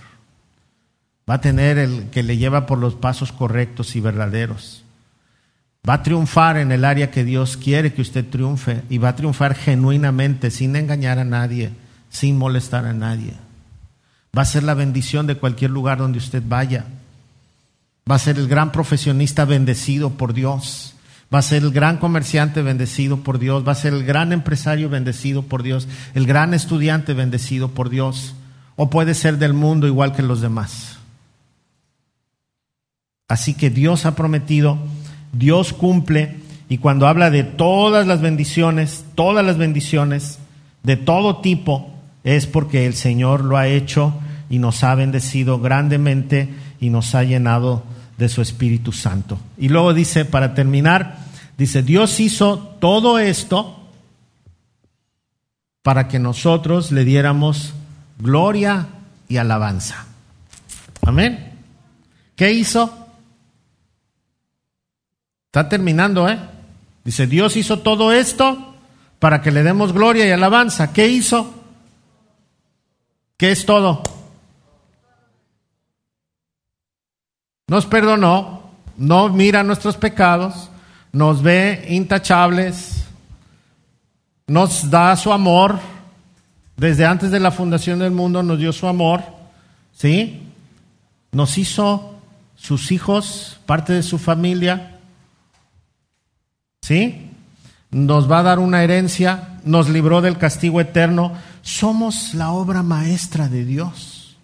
Va 1.30 1.34
a 1.34 1.40
tener 1.40 1.78
el 1.78 2.10
que 2.10 2.24
le 2.24 2.36
lleva 2.36 2.66
por 2.66 2.78
los 2.78 2.94
pasos 2.94 3.30
correctos 3.30 3.94
y 3.94 4.00
verdaderos. 4.00 4.83
Va 5.88 5.94
a 5.94 6.02
triunfar 6.02 6.56
en 6.56 6.72
el 6.72 6.84
área 6.84 7.10
que 7.10 7.24
Dios 7.24 7.56
quiere 7.56 7.92
que 7.92 8.02
usted 8.02 8.24
triunfe 8.28 8.82
y 8.88 8.98
va 8.98 9.10
a 9.10 9.16
triunfar 9.16 9.54
genuinamente, 9.54 10.50
sin 10.50 10.76
engañar 10.76 11.18
a 11.18 11.24
nadie, 11.24 11.70
sin 12.08 12.38
molestar 12.38 12.86
a 12.86 12.92
nadie. 12.92 13.34
Va 14.36 14.42
a 14.42 14.46
ser 14.46 14.62
la 14.62 14.74
bendición 14.74 15.26
de 15.26 15.36
cualquier 15.36 15.70
lugar 15.70 15.98
donde 15.98 16.18
usted 16.18 16.42
vaya. 16.46 16.86
Va 18.10 18.16
a 18.16 18.18
ser 18.18 18.38
el 18.38 18.48
gran 18.48 18.72
profesionista 18.72 19.44
bendecido 19.44 20.10
por 20.10 20.32
Dios 20.32 20.94
va 21.34 21.40
a 21.40 21.42
ser 21.42 21.64
el 21.64 21.72
gran 21.72 21.96
comerciante 21.98 22.62
bendecido 22.62 23.18
por 23.18 23.40
Dios, 23.40 23.66
va 23.66 23.72
a 23.72 23.76
ser 23.76 23.92
el 23.92 24.04
gran 24.04 24.32
empresario 24.32 24.88
bendecido 24.88 25.42
por 25.42 25.64
Dios, 25.64 25.88
el 26.14 26.26
gran 26.26 26.54
estudiante 26.54 27.12
bendecido 27.12 27.70
por 27.70 27.90
Dios, 27.90 28.34
o 28.76 28.88
puede 28.88 29.14
ser 29.14 29.38
del 29.38 29.52
mundo 29.52 29.88
igual 29.88 30.14
que 30.14 30.22
los 30.22 30.40
demás. 30.40 30.98
Así 33.26 33.54
que 33.54 33.70
Dios 33.70 34.06
ha 34.06 34.14
prometido, 34.14 34.78
Dios 35.36 35.72
cumple, 35.72 36.36
y 36.68 36.78
cuando 36.78 37.06
habla 37.06 37.30
de 37.30 37.44
todas 37.44 38.06
las 38.06 38.20
bendiciones, 38.20 39.04
todas 39.14 39.44
las 39.44 39.58
bendiciones, 39.58 40.38
de 40.82 40.96
todo 40.96 41.38
tipo, 41.40 41.90
es 42.24 42.46
porque 42.46 42.86
el 42.86 42.94
Señor 42.94 43.44
lo 43.44 43.56
ha 43.56 43.68
hecho 43.68 44.14
y 44.48 44.58
nos 44.58 44.84
ha 44.84 44.94
bendecido 44.94 45.60
grandemente 45.60 46.48
y 46.80 46.90
nos 46.90 47.14
ha 47.14 47.22
llenado 47.24 47.82
de 48.18 48.28
su 48.28 48.42
Espíritu 48.42 48.92
Santo. 48.92 49.38
Y 49.58 49.68
luego 49.68 49.92
dice, 49.92 50.24
para 50.24 50.54
terminar, 50.54 51.18
dice, 51.58 51.82
Dios 51.82 52.20
hizo 52.20 52.58
todo 52.58 53.18
esto 53.18 53.80
para 55.82 56.08
que 56.08 56.18
nosotros 56.18 56.92
le 56.92 57.04
diéramos 57.04 57.74
gloria 58.18 58.86
y 59.28 59.36
alabanza. 59.36 60.06
Amén. 61.02 61.52
¿Qué 62.36 62.52
hizo? 62.52 63.03
Está 65.54 65.68
terminando, 65.68 66.28
¿eh? 66.28 66.36
Dice, 67.04 67.28
Dios 67.28 67.56
hizo 67.56 67.78
todo 67.78 68.10
esto 68.10 68.74
para 69.20 69.40
que 69.40 69.52
le 69.52 69.62
demos 69.62 69.92
gloria 69.92 70.26
y 70.26 70.32
alabanza. 70.32 70.92
¿Qué 70.92 71.06
hizo? 71.06 71.54
¿Qué 73.36 73.52
es 73.52 73.64
todo? 73.64 74.02
Nos 77.68 77.86
perdonó, 77.86 78.64
no 78.96 79.28
mira 79.28 79.62
nuestros 79.62 79.96
pecados, 79.96 80.70
nos 81.12 81.40
ve 81.40 81.86
intachables, 81.88 83.04
nos 84.48 84.90
da 84.90 85.14
su 85.14 85.32
amor. 85.32 85.78
Desde 86.76 87.06
antes 87.06 87.30
de 87.30 87.38
la 87.38 87.52
fundación 87.52 88.00
del 88.00 88.10
mundo 88.10 88.42
nos 88.42 88.58
dio 88.58 88.72
su 88.72 88.88
amor, 88.88 89.22
¿sí? 89.92 90.48
Nos 91.30 91.56
hizo 91.58 92.16
sus 92.56 92.90
hijos, 92.90 93.60
parte 93.66 93.92
de 93.92 94.02
su 94.02 94.18
familia, 94.18 94.93
¿sí? 96.84 97.30
Nos 97.90 98.30
va 98.30 98.40
a 98.40 98.42
dar 98.42 98.58
una 98.58 98.82
herencia, 98.82 99.58
nos 99.64 99.88
libró 99.88 100.20
del 100.20 100.36
castigo 100.36 100.82
eterno. 100.82 101.32
Somos 101.62 102.34
la 102.34 102.50
obra 102.50 102.82
maestra 102.82 103.48
de 103.48 103.64
Dios. 103.64 104.36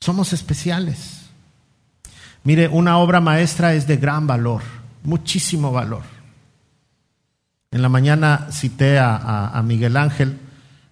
Somos 0.00 0.32
especiales. 0.32 1.26
Mire, 2.44 2.68
una 2.68 2.96
obra 2.96 3.20
maestra 3.20 3.74
es 3.74 3.86
de 3.86 3.98
gran 3.98 4.26
valor, 4.26 4.62
muchísimo 5.04 5.70
valor. 5.70 6.02
En 7.70 7.82
la 7.82 7.90
mañana 7.90 8.48
cité 8.50 8.98
a, 8.98 9.62
Miguel 9.66 9.96
Ángel 9.96 10.38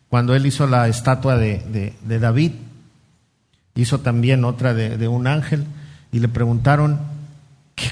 cuando 0.09 0.35
él 0.35 0.45
hizo 0.45 0.67
la 0.67 0.89
estatua 0.89 1.37
de, 1.37 1.95
David, 2.05 2.53
hizo 3.75 4.01
también 4.01 4.45
otra 4.45 4.75
de, 4.75 5.09
un 5.09 5.27
ángel 5.27 5.65
y 6.13 6.21
le 6.21 6.29
preguntaron 6.29 7.01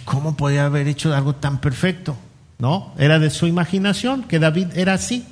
cómo 0.09 0.38
podía 0.38 0.64
haber 0.64 0.88
hecho 0.88 1.14
algo 1.14 1.34
tan 1.34 1.61
perfecto, 1.61 2.16
¿no? 2.59 2.94
Era 2.96 3.18
de 3.18 3.28
su 3.28 3.46
imaginación, 3.46 4.22
que 4.22 4.38
David 4.38 4.68
era 4.74 4.94
así. 4.94 5.26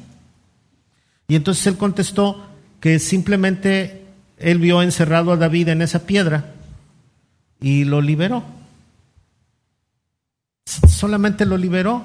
Y 1.29 1.35
entonces 1.35 1.67
él 1.67 1.79
contestó 1.79 2.47
que 2.79 2.99
simplemente 2.99 4.05
él 4.37 4.59
vio 4.59 4.83
encerrado 4.83 5.33
a 5.33 5.37
David 5.37 5.69
en 5.69 5.81
esa 5.81 6.01
piedra 6.01 6.53
y 7.59 7.85
lo 7.85 8.03
liberó. 8.03 8.45
Solamente 10.67 11.47
lo 11.47 11.57
liberó 11.57 12.05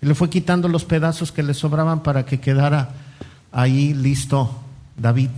y 0.00 0.06
le 0.06 0.14
fue 0.14 0.30
quitando 0.30 0.68
los 0.68 0.86
pedazos 0.86 1.32
que 1.32 1.42
le 1.42 1.52
sobraban 1.52 2.02
para 2.02 2.24
que 2.24 2.40
quedara 2.40 2.94
ahí 3.52 3.92
listo 3.92 4.58
David. 4.96 5.28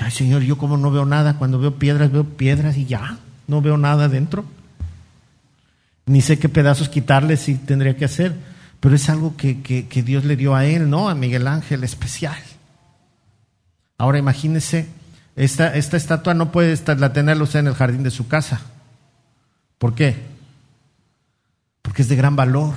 ay 0.00 0.10
Señor, 0.10 0.40
yo 0.40 0.56
como 0.56 0.78
no 0.78 0.90
veo 0.90 1.04
nada, 1.04 1.36
cuando 1.36 1.58
veo 1.58 1.78
piedras, 1.78 2.10
veo 2.10 2.24
piedras 2.24 2.78
y 2.78 2.86
ya, 2.86 3.18
no 3.46 3.62
veo 3.62 3.76
nada 3.76 4.08
dentro. 4.08 4.44
Ni 6.06 6.20
sé 6.20 6.38
qué 6.38 6.48
pedazos 6.48 6.88
quitarle 6.88 7.36
si 7.36 7.54
tendría 7.54 7.96
que 7.96 8.04
hacer, 8.04 8.34
pero 8.80 8.94
es 8.94 9.08
algo 9.08 9.36
que, 9.36 9.62
que 9.62 10.02
Dios 10.02 10.24
le 10.24 10.36
dio 10.36 10.54
a 10.54 10.66
él, 10.66 10.90
¿no? 10.90 11.08
A 11.08 11.14
Miguel 11.14 11.46
Ángel 11.46 11.84
especial. 11.84 12.36
Ahora 13.96 14.18
imagínese 14.18 14.88
esta, 15.36 15.74
estatua 15.74 16.34
no 16.34 16.52
puede 16.52 16.72
estar, 16.72 16.98
la 17.00 17.12
tenerla 17.12 17.42
usted 17.42 17.60
en 17.60 17.66
el 17.66 17.74
jardín 17.74 18.02
de 18.02 18.10
su 18.10 18.28
casa. 18.28 18.60
¿Por 19.78 19.94
qué? 19.94 20.16
Porque 21.82 22.02
es 22.02 22.08
de 22.08 22.16
gran 22.16 22.36
valor, 22.36 22.74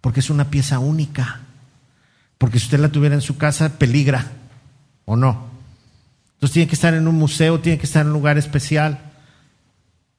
porque 0.00 0.20
es 0.20 0.30
una 0.30 0.50
pieza 0.50 0.78
única, 0.78 1.40
porque 2.38 2.58
si 2.58 2.66
usted 2.66 2.80
la 2.80 2.88
tuviera 2.88 3.14
en 3.14 3.20
su 3.20 3.36
casa, 3.36 3.78
peligra, 3.78 4.26
¿o 5.04 5.16
no? 5.16 5.50
Entonces 6.34 6.54
tiene 6.54 6.68
que 6.68 6.74
estar 6.74 6.94
en 6.94 7.06
un 7.06 7.16
museo, 7.16 7.60
tiene 7.60 7.78
que 7.78 7.86
estar 7.86 8.02
en 8.02 8.08
un 8.08 8.14
lugar 8.14 8.38
especial, 8.38 9.09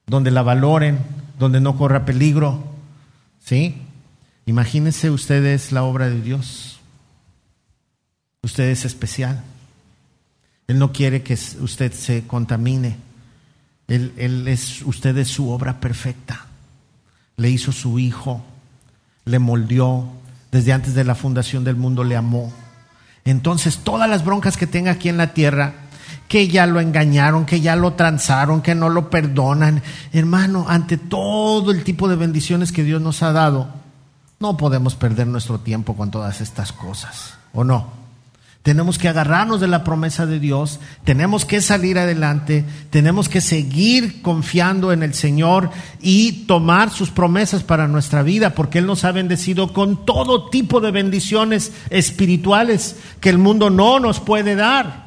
donde 0.06 0.30
la 0.30 0.42
valoren, 0.42 0.98
donde 1.38 1.60
no 1.60 1.76
corra 1.76 2.04
peligro, 2.04 2.62
¿sí? 3.44 3.76
Imagínense 4.46 5.10
ustedes 5.10 5.72
la 5.72 5.84
obra 5.84 6.08
de 6.08 6.20
Dios. 6.20 6.80
Usted 8.42 8.64
es 8.64 8.84
especial. 8.84 9.42
Él 10.66 10.78
no 10.78 10.92
quiere 10.92 11.22
que 11.22 11.34
usted 11.34 11.92
se 11.92 12.26
contamine. 12.26 12.96
Él, 13.88 14.48
es, 14.48 14.82
usted 14.82 15.16
es 15.18 15.28
su 15.28 15.50
obra 15.50 15.80
perfecta. 15.80 16.46
Le 17.36 17.50
hizo 17.50 17.72
su 17.72 17.98
hijo, 17.98 18.44
le 19.24 19.38
moldeó, 19.38 20.08
desde 20.50 20.72
antes 20.72 20.94
de 20.94 21.04
la 21.04 21.14
fundación 21.14 21.64
del 21.64 21.76
mundo 21.76 22.04
le 22.04 22.16
amó. 22.16 22.52
Entonces, 23.24 23.78
todas 23.78 24.08
las 24.08 24.24
broncas 24.24 24.56
que 24.56 24.66
tenga 24.66 24.92
aquí 24.92 25.08
en 25.08 25.16
la 25.16 25.34
tierra, 25.34 25.74
que 26.32 26.48
ya 26.48 26.66
lo 26.66 26.80
engañaron, 26.80 27.44
que 27.44 27.60
ya 27.60 27.76
lo 27.76 27.92
transaron, 27.92 28.62
que 28.62 28.74
no 28.74 28.88
lo 28.88 29.10
perdonan, 29.10 29.82
hermano, 30.14 30.64
ante 30.66 30.96
todo 30.96 31.70
el 31.70 31.84
tipo 31.84 32.08
de 32.08 32.16
bendiciones 32.16 32.72
que 32.72 32.84
Dios 32.84 33.02
nos 33.02 33.22
ha 33.22 33.32
dado, 33.32 33.68
no 34.40 34.56
podemos 34.56 34.94
perder 34.94 35.26
nuestro 35.26 35.60
tiempo 35.60 35.94
con 35.94 36.10
todas 36.10 36.40
estas 36.40 36.72
cosas, 36.72 37.34
¿o 37.52 37.64
no? 37.64 37.88
Tenemos 38.62 38.96
que 38.96 39.10
agarrarnos 39.10 39.60
de 39.60 39.68
la 39.68 39.84
promesa 39.84 40.24
de 40.24 40.40
Dios, 40.40 40.80
tenemos 41.04 41.44
que 41.44 41.60
salir 41.60 41.98
adelante, 41.98 42.64
tenemos 42.88 43.28
que 43.28 43.42
seguir 43.42 44.22
confiando 44.22 44.90
en 44.90 45.02
el 45.02 45.12
Señor 45.12 45.68
y 46.00 46.46
tomar 46.46 46.88
sus 46.88 47.10
promesas 47.10 47.62
para 47.62 47.88
nuestra 47.88 48.22
vida, 48.22 48.54
porque 48.54 48.78
Él 48.78 48.86
nos 48.86 49.04
ha 49.04 49.12
bendecido 49.12 49.74
con 49.74 50.06
todo 50.06 50.48
tipo 50.48 50.80
de 50.80 50.92
bendiciones 50.92 51.72
espirituales 51.90 52.96
que 53.20 53.28
el 53.28 53.36
mundo 53.36 53.68
no 53.68 54.00
nos 54.00 54.18
puede 54.18 54.56
dar. 54.56 55.01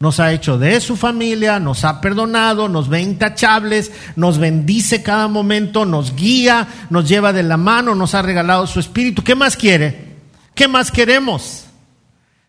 Nos 0.00 0.20
ha 0.20 0.32
hecho 0.32 0.58
de 0.58 0.80
su 0.80 0.96
familia, 0.96 1.58
nos 1.58 1.84
ha 1.84 2.00
perdonado, 2.00 2.68
nos 2.68 2.88
ve 2.88 3.00
intachables, 3.00 3.90
nos 4.14 4.38
bendice 4.38 5.02
cada 5.02 5.26
momento, 5.26 5.84
nos 5.84 6.14
guía, 6.14 6.68
nos 6.88 7.08
lleva 7.08 7.32
de 7.32 7.42
la 7.42 7.56
mano, 7.56 7.96
nos 7.96 8.14
ha 8.14 8.22
regalado 8.22 8.66
su 8.68 8.78
espíritu. 8.78 9.24
¿Qué 9.24 9.34
más 9.34 9.56
quiere? 9.56 10.16
¿Qué 10.54 10.68
más 10.68 10.92
queremos? 10.92 11.64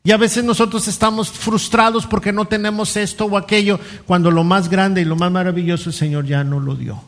Y 0.03 0.11
a 0.11 0.17
veces 0.17 0.43
nosotros 0.43 0.87
estamos 0.87 1.29
frustrados 1.29 2.05
porque 2.05 2.31
no 2.31 2.45
tenemos 2.45 2.95
esto 2.95 3.25
o 3.25 3.37
aquello, 3.37 3.79
cuando 4.05 4.31
lo 4.31 4.43
más 4.43 4.69
grande 4.69 5.01
y 5.01 5.05
lo 5.05 5.15
más 5.15 5.31
maravilloso 5.31 5.89
el 5.89 5.95
Señor 5.95 6.25
ya 6.25 6.43
no 6.43 6.59
lo 6.59 6.75
dio. 6.75 7.01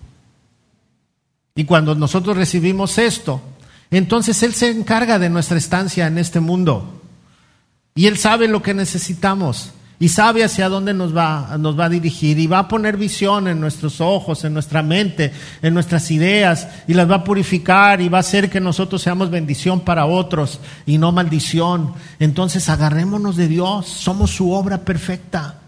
Y 1.55 1.65
cuando 1.65 1.95
nosotros 1.95 2.35
recibimos 2.35 2.97
esto, 2.97 3.41
entonces 3.91 4.41
Él 4.41 4.53
se 4.53 4.69
encarga 4.69 5.19
de 5.19 5.29
nuestra 5.29 5.57
estancia 5.57 6.07
en 6.07 6.17
este 6.17 6.39
mundo. 6.39 7.01
Y 7.93 8.07
Él 8.07 8.17
sabe 8.17 8.47
lo 8.47 8.61
que 8.61 8.73
necesitamos. 8.73 9.71
Y 10.01 10.09
sabe 10.09 10.43
hacia 10.43 10.67
dónde 10.67 10.95
nos 10.95 11.15
va, 11.15 11.55
nos 11.59 11.79
va 11.79 11.85
a 11.85 11.89
dirigir 11.89 12.39
y 12.39 12.47
va 12.47 12.57
a 12.57 12.67
poner 12.67 12.97
visión 12.97 13.47
en 13.47 13.59
nuestros 13.59 14.01
ojos, 14.01 14.43
en 14.43 14.51
nuestra 14.51 14.81
mente, 14.81 15.31
en 15.61 15.75
nuestras 15.75 16.09
ideas 16.09 16.67
y 16.87 16.95
las 16.95 17.09
va 17.09 17.17
a 17.17 17.23
purificar 17.23 18.01
y 18.01 18.09
va 18.09 18.17
a 18.17 18.21
hacer 18.21 18.49
que 18.49 18.59
nosotros 18.59 18.99
seamos 19.03 19.29
bendición 19.29 19.81
para 19.81 20.07
otros 20.07 20.59
y 20.87 20.97
no 20.97 21.11
maldición. 21.11 21.93
Entonces 22.17 22.67
agarrémonos 22.67 23.35
de 23.35 23.47
Dios, 23.47 23.85
somos 23.85 24.31
su 24.31 24.51
obra 24.53 24.79
perfecta, 24.79 25.59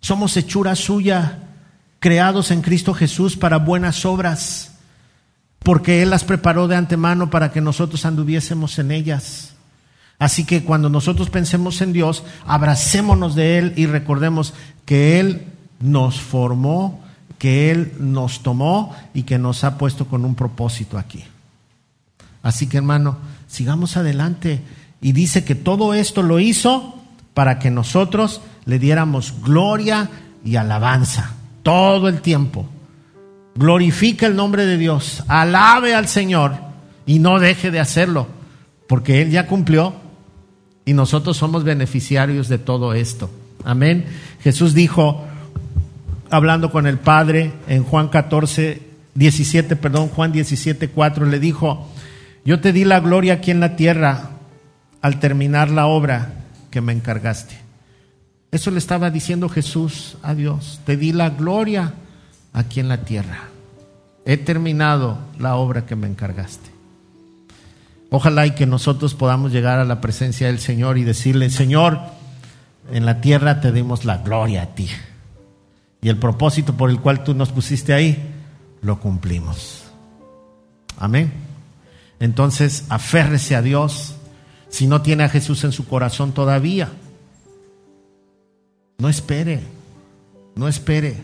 somos 0.00 0.34
hechura 0.38 0.74
suya, 0.74 1.40
creados 1.98 2.50
en 2.50 2.62
Cristo 2.62 2.94
Jesús 2.94 3.36
para 3.36 3.58
buenas 3.58 4.06
obras, 4.06 4.78
porque 5.58 6.00
Él 6.00 6.08
las 6.08 6.24
preparó 6.24 6.68
de 6.68 6.76
antemano 6.76 7.28
para 7.28 7.52
que 7.52 7.60
nosotros 7.60 8.06
anduviésemos 8.06 8.78
en 8.78 8.92
ellas. 8.92 9.57
Así 10.18 10.44
que 10.44 10.64
cuando 10.64 10.90
nosotros 10.90 11.30
pensemos 11.30 11.80
en 11.80 11.92
Dios, 11.92 12.24
abracémonos 12.46 13.34
de 13.34 13.58
Él 13.58 13.72
y 13.76 13.86
recordemos 13.86 14.52
que 14.84 15.20
Él 15.20 15.46
nos 15.80 16.20
formó, 16.20 17.00
que 17.38 17.70
Él 17.70 17.92
nos 18.00 18.42
tomó 18.42 18.96
y 19.14 19.22
que 19.22 19.38
nos 19.38 19.62
ha 19.62 19.78
puesto 19.78 20.06
con 20.06 20.24
un 20.24 20.34
propósito 20.34 20.98
aquí. 20.98 21.24
Así 22.42 22.66
que 22.66 22.78
hermano, 22.78 23.18
sigamos 23.46 23.96
adelante. 23.96 24.60
Y 25.00 25.12
dice 25.12 25.44
que 25.44 25.54
todo 25.54 25.94
esto 25.94 26.22
lo 26.22 26.40
hizo 26.40 27.00
para 27.32 27.60
que 27.60 27.70
nosotros 27.70 28.40
le 28.64 28.80
diéramos 28.80 29.34
gloria 29.42 30.10
y 30.44 30.56
alabanza 30.56 31.34
todo 31.62 32.08
el 32.08 32.20
tiempo. 32.20 32.68
Glorifica 33.54 34.26
el 34.26 34.34
nombre 34.34 34.66
de 34.66 34.76
Dios, 34.76 35.22
alabe 35.28 35.94
al 35.94 36.08
Señor 36.08 36.56
y 37.06 37.20
no 37.20 37.38
deje 37.38 37.70
de 37.70 37.80
hacerlo, 37.80 38.26
porque 38.88 39.22
Él 39.22 39.30
ya 39.30 39.46
cumplió 39.46 40.07
y 40.88 40.94
nosotros 40.94 41.36
somos 41.36 41.64
beneficiarios 41.64 42.48
de 42.48 42.56
todo 42.56 42.94
esto. 42.94 43.28
Amén. 43.62 44.06
Jesús 44.40 44.72
dijo, 44.72 45.22
hablando 46.30 46.72
con 46.72 46.86
el 46.86 46.96
Padre 46.96 47.52
en 47.68 47.84
Juan 47.84 48.08
14, 48.08 48.80
17, 49.14 49.76
perdón, 49.76 50.08
Juan 50.08 50.32
17, 50.32 50.88
4, 50.88 51.26
le 51.26 51.38
dijo, 51.40 51.86
yo 52.42 52.60
te 52.60 52.72
di 52.72 52.86
la 52.86 53.00
gloria 53.00 53.34
aquí 53.34 53.50
en 53.50 53.60
la 53.60 53.76
tierra 53.76 54.30
al 55.02 55.20
terminar 55.20 55.68
la 55.68 55.88
obra 55.88 56.44
que 56.70 56.80
me 56.80 56.94
encargaste. 56.94 57.58
Eso 58.50 58.70
le 58.70 58.78
estaba 58.78 59.10
diciendo 59.10 59.50
Jesús 59.50 60.16
a 60.22 60.34
Dios, 60.34 60.80
te 60.86 60.96
di 60.96 61.12
la 61.12 61.28
gloria 61.28 61.92
aquí 62.54 62.80
en 62.80 62.88
la 62.88 63.02
tierra. 63.02 63.50
He 64.24 64.38
terminado 64.38 65.18
la 65.38 65.56
obra 65.56 65.84
que 65.84 65.96
me 65.96 66.06
encargaste. 66.06 66.77
Ojalá 68.10 68.46
y 68.46 68.52
que 68.52 68.66
nosotros 68.66 69.14
podamos 69.14 69.52
llegar 69.52 69.78
a 69.78 69.84
la 69.84 70.00
presencia 70.00 70.46
del 70.46 70.58
Señor 70.58 70.96
y 70.98 71.04
decirle, 71.04 71.50
Señor, 71.50 72.00
en 72.90 73.04
la 73.04 73.20
tierra 73.20 73.60
te 73.60 73.70
dimos 73.72 74.04
la 74.04 74.18
gloria 74.18 74.62
a 74.62 74.74
ti. 74.74 74.88
Y 76.00 76.08
el 76.08 76.16
propósito 76.16 76.74
por 76.74 76.90
el 76.90 77.00
cual 77.00 77.22
tú 77.22 77.34
nos 77.34 77.50
pusiste 77.50 77.92
ahí, 77.92 78.34
lo 78.80 79.00
cumplimos. 79.00 79.84
Amén. 80.98 81.32
Entonces, 82.20 82.84
aférrese 82.88 83.56
a 83.56 83.62
Dios. 83.62 84.14
Si 84.68 84.86
no 84.86 85.02
tiene 85.02 85.24
a 85.24 85.28
Jesús 85.28 85.64
en 85.64 85.72
su 85.72 85.86
corazón 85.86 86.32
todavía, 86.32 86.90
no 88.98 89.08
espere, 89.08 89.60
no 90.54 90.68
espere, 90.68 91.16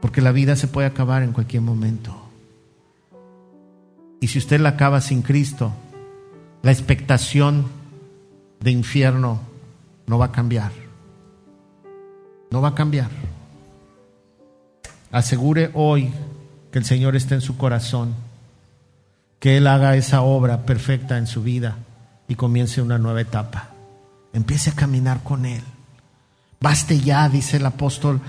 porque 0.00 0.20
la 0.20 0.32
vida 0.32 0.56
se 0.56 0.68
puede 0.68 0.88
acabar 0.88 1.22
en 1.22 1.32
cualquier 1.32 1.62
momento. 1.62 2.21
Y 4.22 4.28
si 4.28 4.38
usted 4.38 4.60
la 4.60 4.68
acaba 4.70 5.00
sin 5.00 5.22
Cristo, 5.22 5.72
la 6.62 6.70
expectación 6.70 7.66
de 8.60 8.70
infierno 8.70 9.40
no 10.06 10.16
va 10.16 10.26
a 10.26 10.32
cambiar. 10.32 10.70
No 12.52 12.60
va 12.60 12.68
a 12.68 12.74
cambiar. 12.76 13.10
Asegure 15.10 15.72
hoy 15.74 16.08
que 16.70 16.78
el 16.78 16.84
Señor 16.84 17.16
esté 17.16 17.34
en 17.34 17.40
su 17.40 17.56
corazón, 17.56 18.14
que 19.40 19.56
Él 19.56 19.66
haga 19.66 19.96
esa 19.96 20.22
obra 20.22 20.62
perfecta 20.66 21.18
en 21.18 21.26
su 21.26 21.42
vida 21.42 21.78
y 22.28 22.36
comience 22.36 22.80
una 22.80 22.98
nueva 22.98 23.22
etapa. 23.22 23.70
Empiece 24.32 24.70
a 24.70 24.74
caminar 24.76 25.24
con 25.24 25.46
Él. 25.46 25.64
Baste 26.60 27.00
ya, 27.00 27.28
dice 27.28 27.56
el 27.56 27.66
apóstol, 27.66 28.20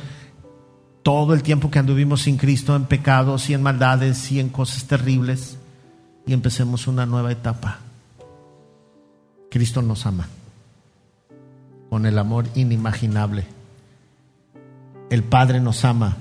todo 1.04 1.36
el 1.36 1.44
tiempo 1.44 1.70
que 1.70 1.78
anduvimos 1.78 2.24
sin 2.24 2.38
Cristo 2.38 2.76
en 2.76 2.86
pecados 2.86 3.48
y 3.52 3.54
en 3.54 3.62
maldades 3.62 4.32
y 4.32 4.40
en 4.40 4.50
cosas 4.50 4.86
terribles 4.86 5.60
y 6.26 6.34
empecemos 6.34 6.88
una 6.88 7.06
nueva 7.06 7.32
etapa. 7.32 7.80
Cristo 9.50 9.82
nos 9.82 10.06
ama 10.06 10.28
con 11.90 12.06
el 12.06 12.18
amor 12.18 12.48
inimaginable. 12.56 13.46
El 15.10 15.24
Padre 15.24 15.60
nos 15.60 15.86
ama 15.86 16.18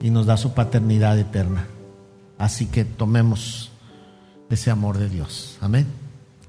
y 0.00 0.10
nos 0.10 0.26
da 0.26 0.36
su 0.36 0.54
paternidad 0.54 1.18
eterna. 1.18 1.66
Así 2.38 2.66
que 2.66 2.84
tomemos 2.84 3.70
ese 4.48 4.70
amor 4.70 4.98
de 4.98 5.08
Dios. 5.08 5.58
Amén. 5.60 5.86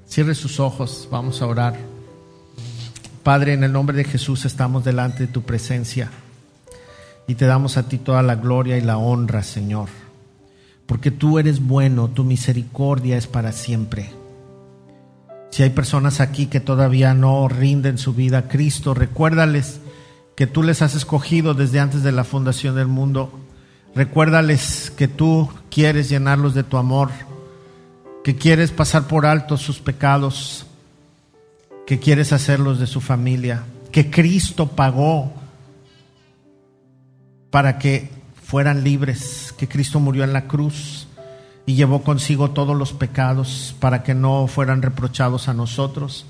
Cierre 0.06 0.34
sus 0.34 0.60
ojos, 0.60 1.08
vamos 1.10 1.42
a 1.42 1.46
orar. 1.46 1.76
Padre, 3.22 3.54
en 3.54 3.64
el 3.64 3.72
nombre 3.72 3.96
de 3.96 4.04
Jesús 4.04 4.44
estamos 4.44 4.84
delante 4.84 5.26
de 5.26 5.32
tu 5.32 5.42
presencia 5.42 6.10
y 7.26 7.34
te 7.34 7.46
damos 7.46 7.76
a 7.76 7.88
ti 7.88 7.98
toda 7.98 8.22
la 8.22 8.36
gloria 8.36 8.76
y 8.76 8.82
la 8.82 8.98
honra, 8.98 9.42
Señor 9.42 10.03
porque 10.86 11.10
tú 11.10 11.38
eres 11.38 11.64
bueno, 11.64 12.08
tu 12.08 12.24
misericordia 12.24 13.16
es 13.16 13.26
para 13.26 13.52
siempre. 13.52 14.10
Si 15.50 15.62
hay 15.62 15.70
personas 15.70 16.20
aquí 16.20 16.46
que 16.46 16.60
todavía 16.60 17.14
no 17.14 17.48
rinden 17.48 17.96
su 17.96 18.12
vida 18.12 18.38
a 18.38 18.48
Cristo, 18.48 18.92
recuérdales 18.92 19.80
que 20.34 20.46
tú 20.46 20.62
les 20.62 20.82
has 20.82 20.94
escogido 20.94 21.54
desde 21.54 21.80
antes 21.80 22.02
de 22.02 22.12
la 22.12 22.24
fundación 22.24 22.74
del 22.74 22.88
mundo. 22.88 23.32
Recuérdales 23.94 24.92
que 24.96 25.06
tú 25.06 25.48
quieres 25.70 26.08
llenarlos 26.08 26.54
de 26.54 26.64
tu 26.64 26.76
amor, 26.76 27.10
que 28.24 28.34
quieres 28.34 28.72
pasar 28.72 29.06
por 29.06 29.26
alto 29.26 29.56
sus 29.56 29.78
pecados, 29.78 30.66
que 31.86 32.00
quieres 32.00 32.32
hacerlos 32.32 32.80
de 32.80 32.88
su 32.88 33.00
familia, 33.00 33.62
que 33.92 34.10
Cristo 34.10 34.66
pagó 34.66 35.32
para 37.50 37.78
que 37.78 38.10
fueran 38.44 38.84
libres, 38.84 39.54
que 39.56 39.68
Cristo 39.68 40.00
murió 40.00 40.22
en 40.22 40.34
la 40.34 40.46
cruz 40.46 41.08
y 41.66 41.74
llevó 41.74 42.02
consigo 42.02 42.50
todos 42.50 42.76
los 42.76 42.92
pecados 42.92 43.74
para 43.80 44.02
que 44.02 44.14
no 44.14 44.46
fueran 44.46 44.82
reprochados 44.82 45.48
a 45.48 45.54
nosotros. 45.54 46.26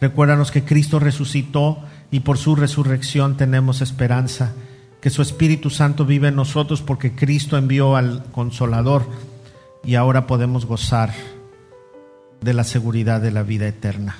Recuérdanos 0.00 0.50
que 0.50 0.64
Cristo 0.64 0.98
resucitó 0.98 1.78
y 2.10 2.20
por 2.20 2.36
su 2.36 2.54
resurrección 2.54 3.38
tenemos 3.38 3.80
esperanza, 3.80 4.52
que 5.00 5.08
su 5.08 5.22
Espíritu 5.22 5.70
Santo 5.70 6.04
vive 6.04 6.28
en 6.28 6.36
nosotros 6.36 6.82
porque 6.82 7.14
Cristo 7.14 7.56
envió 7.56 7.96
al 7.96 8.24
Consolador 8.30 9.08
y 9.82 9.94
ahora 9.94 10.26
podemos 10.26 10.66
gozar 10.66 11.14
de 12.42 12.52
la 12.52 12.64
seguridad 12.64 13.22
de 13.22 13.30
la 13.30 13.42
vida 13.42 13.66
eterna. 13.66 14.18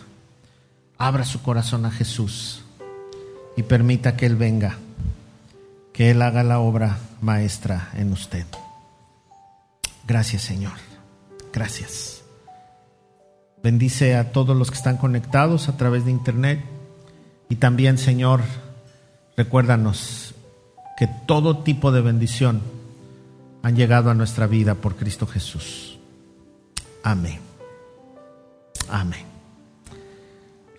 Abra 0.97 1.25
su 1.25 1.43
corazón 1.43 1.85
a 1.85 1.91
Jesús 1.91 2.65
y 3.55 3.65
permita 3.65 4.17
que 4.17 4.25
Él 4.25 4.37
venga 4.37 4.79
que 5.95 6.11
Él 6.11 6.21
haga 6.23 6.43
la 6.43 6.59
obra 6.59 6.99
maestra 7.25 7.89
en 7.95 8.12
usted. 8.12 8.45
Gracias 10.07 10.43
Señor, 10.43 10.75
gracias. 11.53 12.22
Bendice 13.62 14.14
a 14.14 14.31
todos 14.31 14.55
los 14.57 14.70
que 14.70 14.77
están 14.77 14.99
conectados 14.99 15.68
a 15.68 15.77
través 15.77 16.05
de 16.05 16.11
internet 16.11 16.62
y 17.49 17.57
también 17.57 17.97
Señor, 17.97 18.43
recuérdanos 19.37 20.35
que 20.99 21.09
todo 21.27 21.59
tipo 21.59 21.91
de 21.91 22.03
bendición 22.03 22.61
han 23.62 23.75
llegado 23.75 24.11
a 24.11 24.14
nuestra 24.14 24.47
vida 24.47 24.75
por 24.75 24.97
Cristo 24.97 25.27
Jesús. 25.27 25.99
Amén. 27.03 27.41
Amén. 28.91 29.25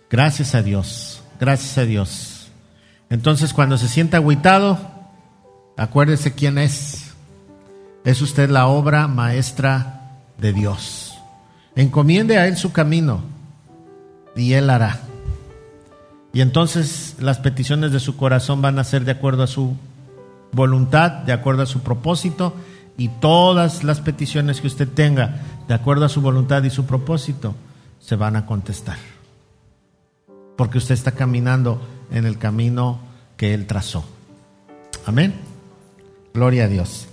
Gracias 0.09 0.53
a 0.53 0.61
Dios, 0.61 1.23
gracias 1.39 1.79
a 1.79 1.85
Dios. 1.85 2.51
Entonces 3.09 3.53
cuando 3.53 3.79
se 3.79 3.87
sienta 3.87 4.17
agüitado, 4.17 4.94
Acuérdese 5.77 6.33
quién 6.33 6.57
es. 6.57 7.13
Es 8.03 8.21
usted 8.21 8.49
la 8.49 8.67
obra 8.67 9.07
maestra 9.07 10.19
de 10.37 10.53
Dios. 10.53 11.17
Encomiende 11.75 12.37
a 12.37 12.47
Él 12.47 12.57
su 12.57 12.71
camino 12.71 13.21
y 14.35 14.53
Él 14.53 14.69
hará. 14.69 15.01
Y 16.33 16.41
entonces 16.41 17.15
las 17.19 17.39
peticiones 17.39 17.91
de 17.91 17.99
su 17.99 18.17
corazón 18.17 18.61
van 18.61 18.77
a 18.77 18.83
ser 18.83 19.05
de 19.05 19.11
acuerdo 19.11 19.43
a 19.43 19.47
su 19.47 19.75
voluntad, 20.51 21.11
de 21.11 21.33
acuerdo 21.33 21.63
a 21.63 21.65
su 21.65 21.81
propósito, 21.81 22.53
y 22.97 23.09
todas 23.09 23.83
las 23.83 24.01
peticiones 24.01 24.61
que 24.61 24.67
usted 24.67 24.87
tenga, 24.87 25.41
de 25.67 25.73
acuerdo 25.73 26.05
a 26.05 26.09
su 26.09 26.21
voluntad 26.21 26.63
y 26.63 26.69
su 26.69 26.85
propósito, 26.85 27.55
se 27.99 28.15
van 28.15 28.35
a 28.35 28.45
contestar. 28.45 28.97
Porque 30.55 30.77
usted 30.77 30.93
está 30.93 31.11
caminando 31.11 31.81
en 32.11 32.25
el 32.25 32.37
camino 32.37 32.99
que 33.35 33.53
Él 33.53 33.65
trazó. 33.65 34.05
Amén. 35.05 35.33
Gloria 36.35 36.65
a 36.65 36.67
Dios. 36.67 37.07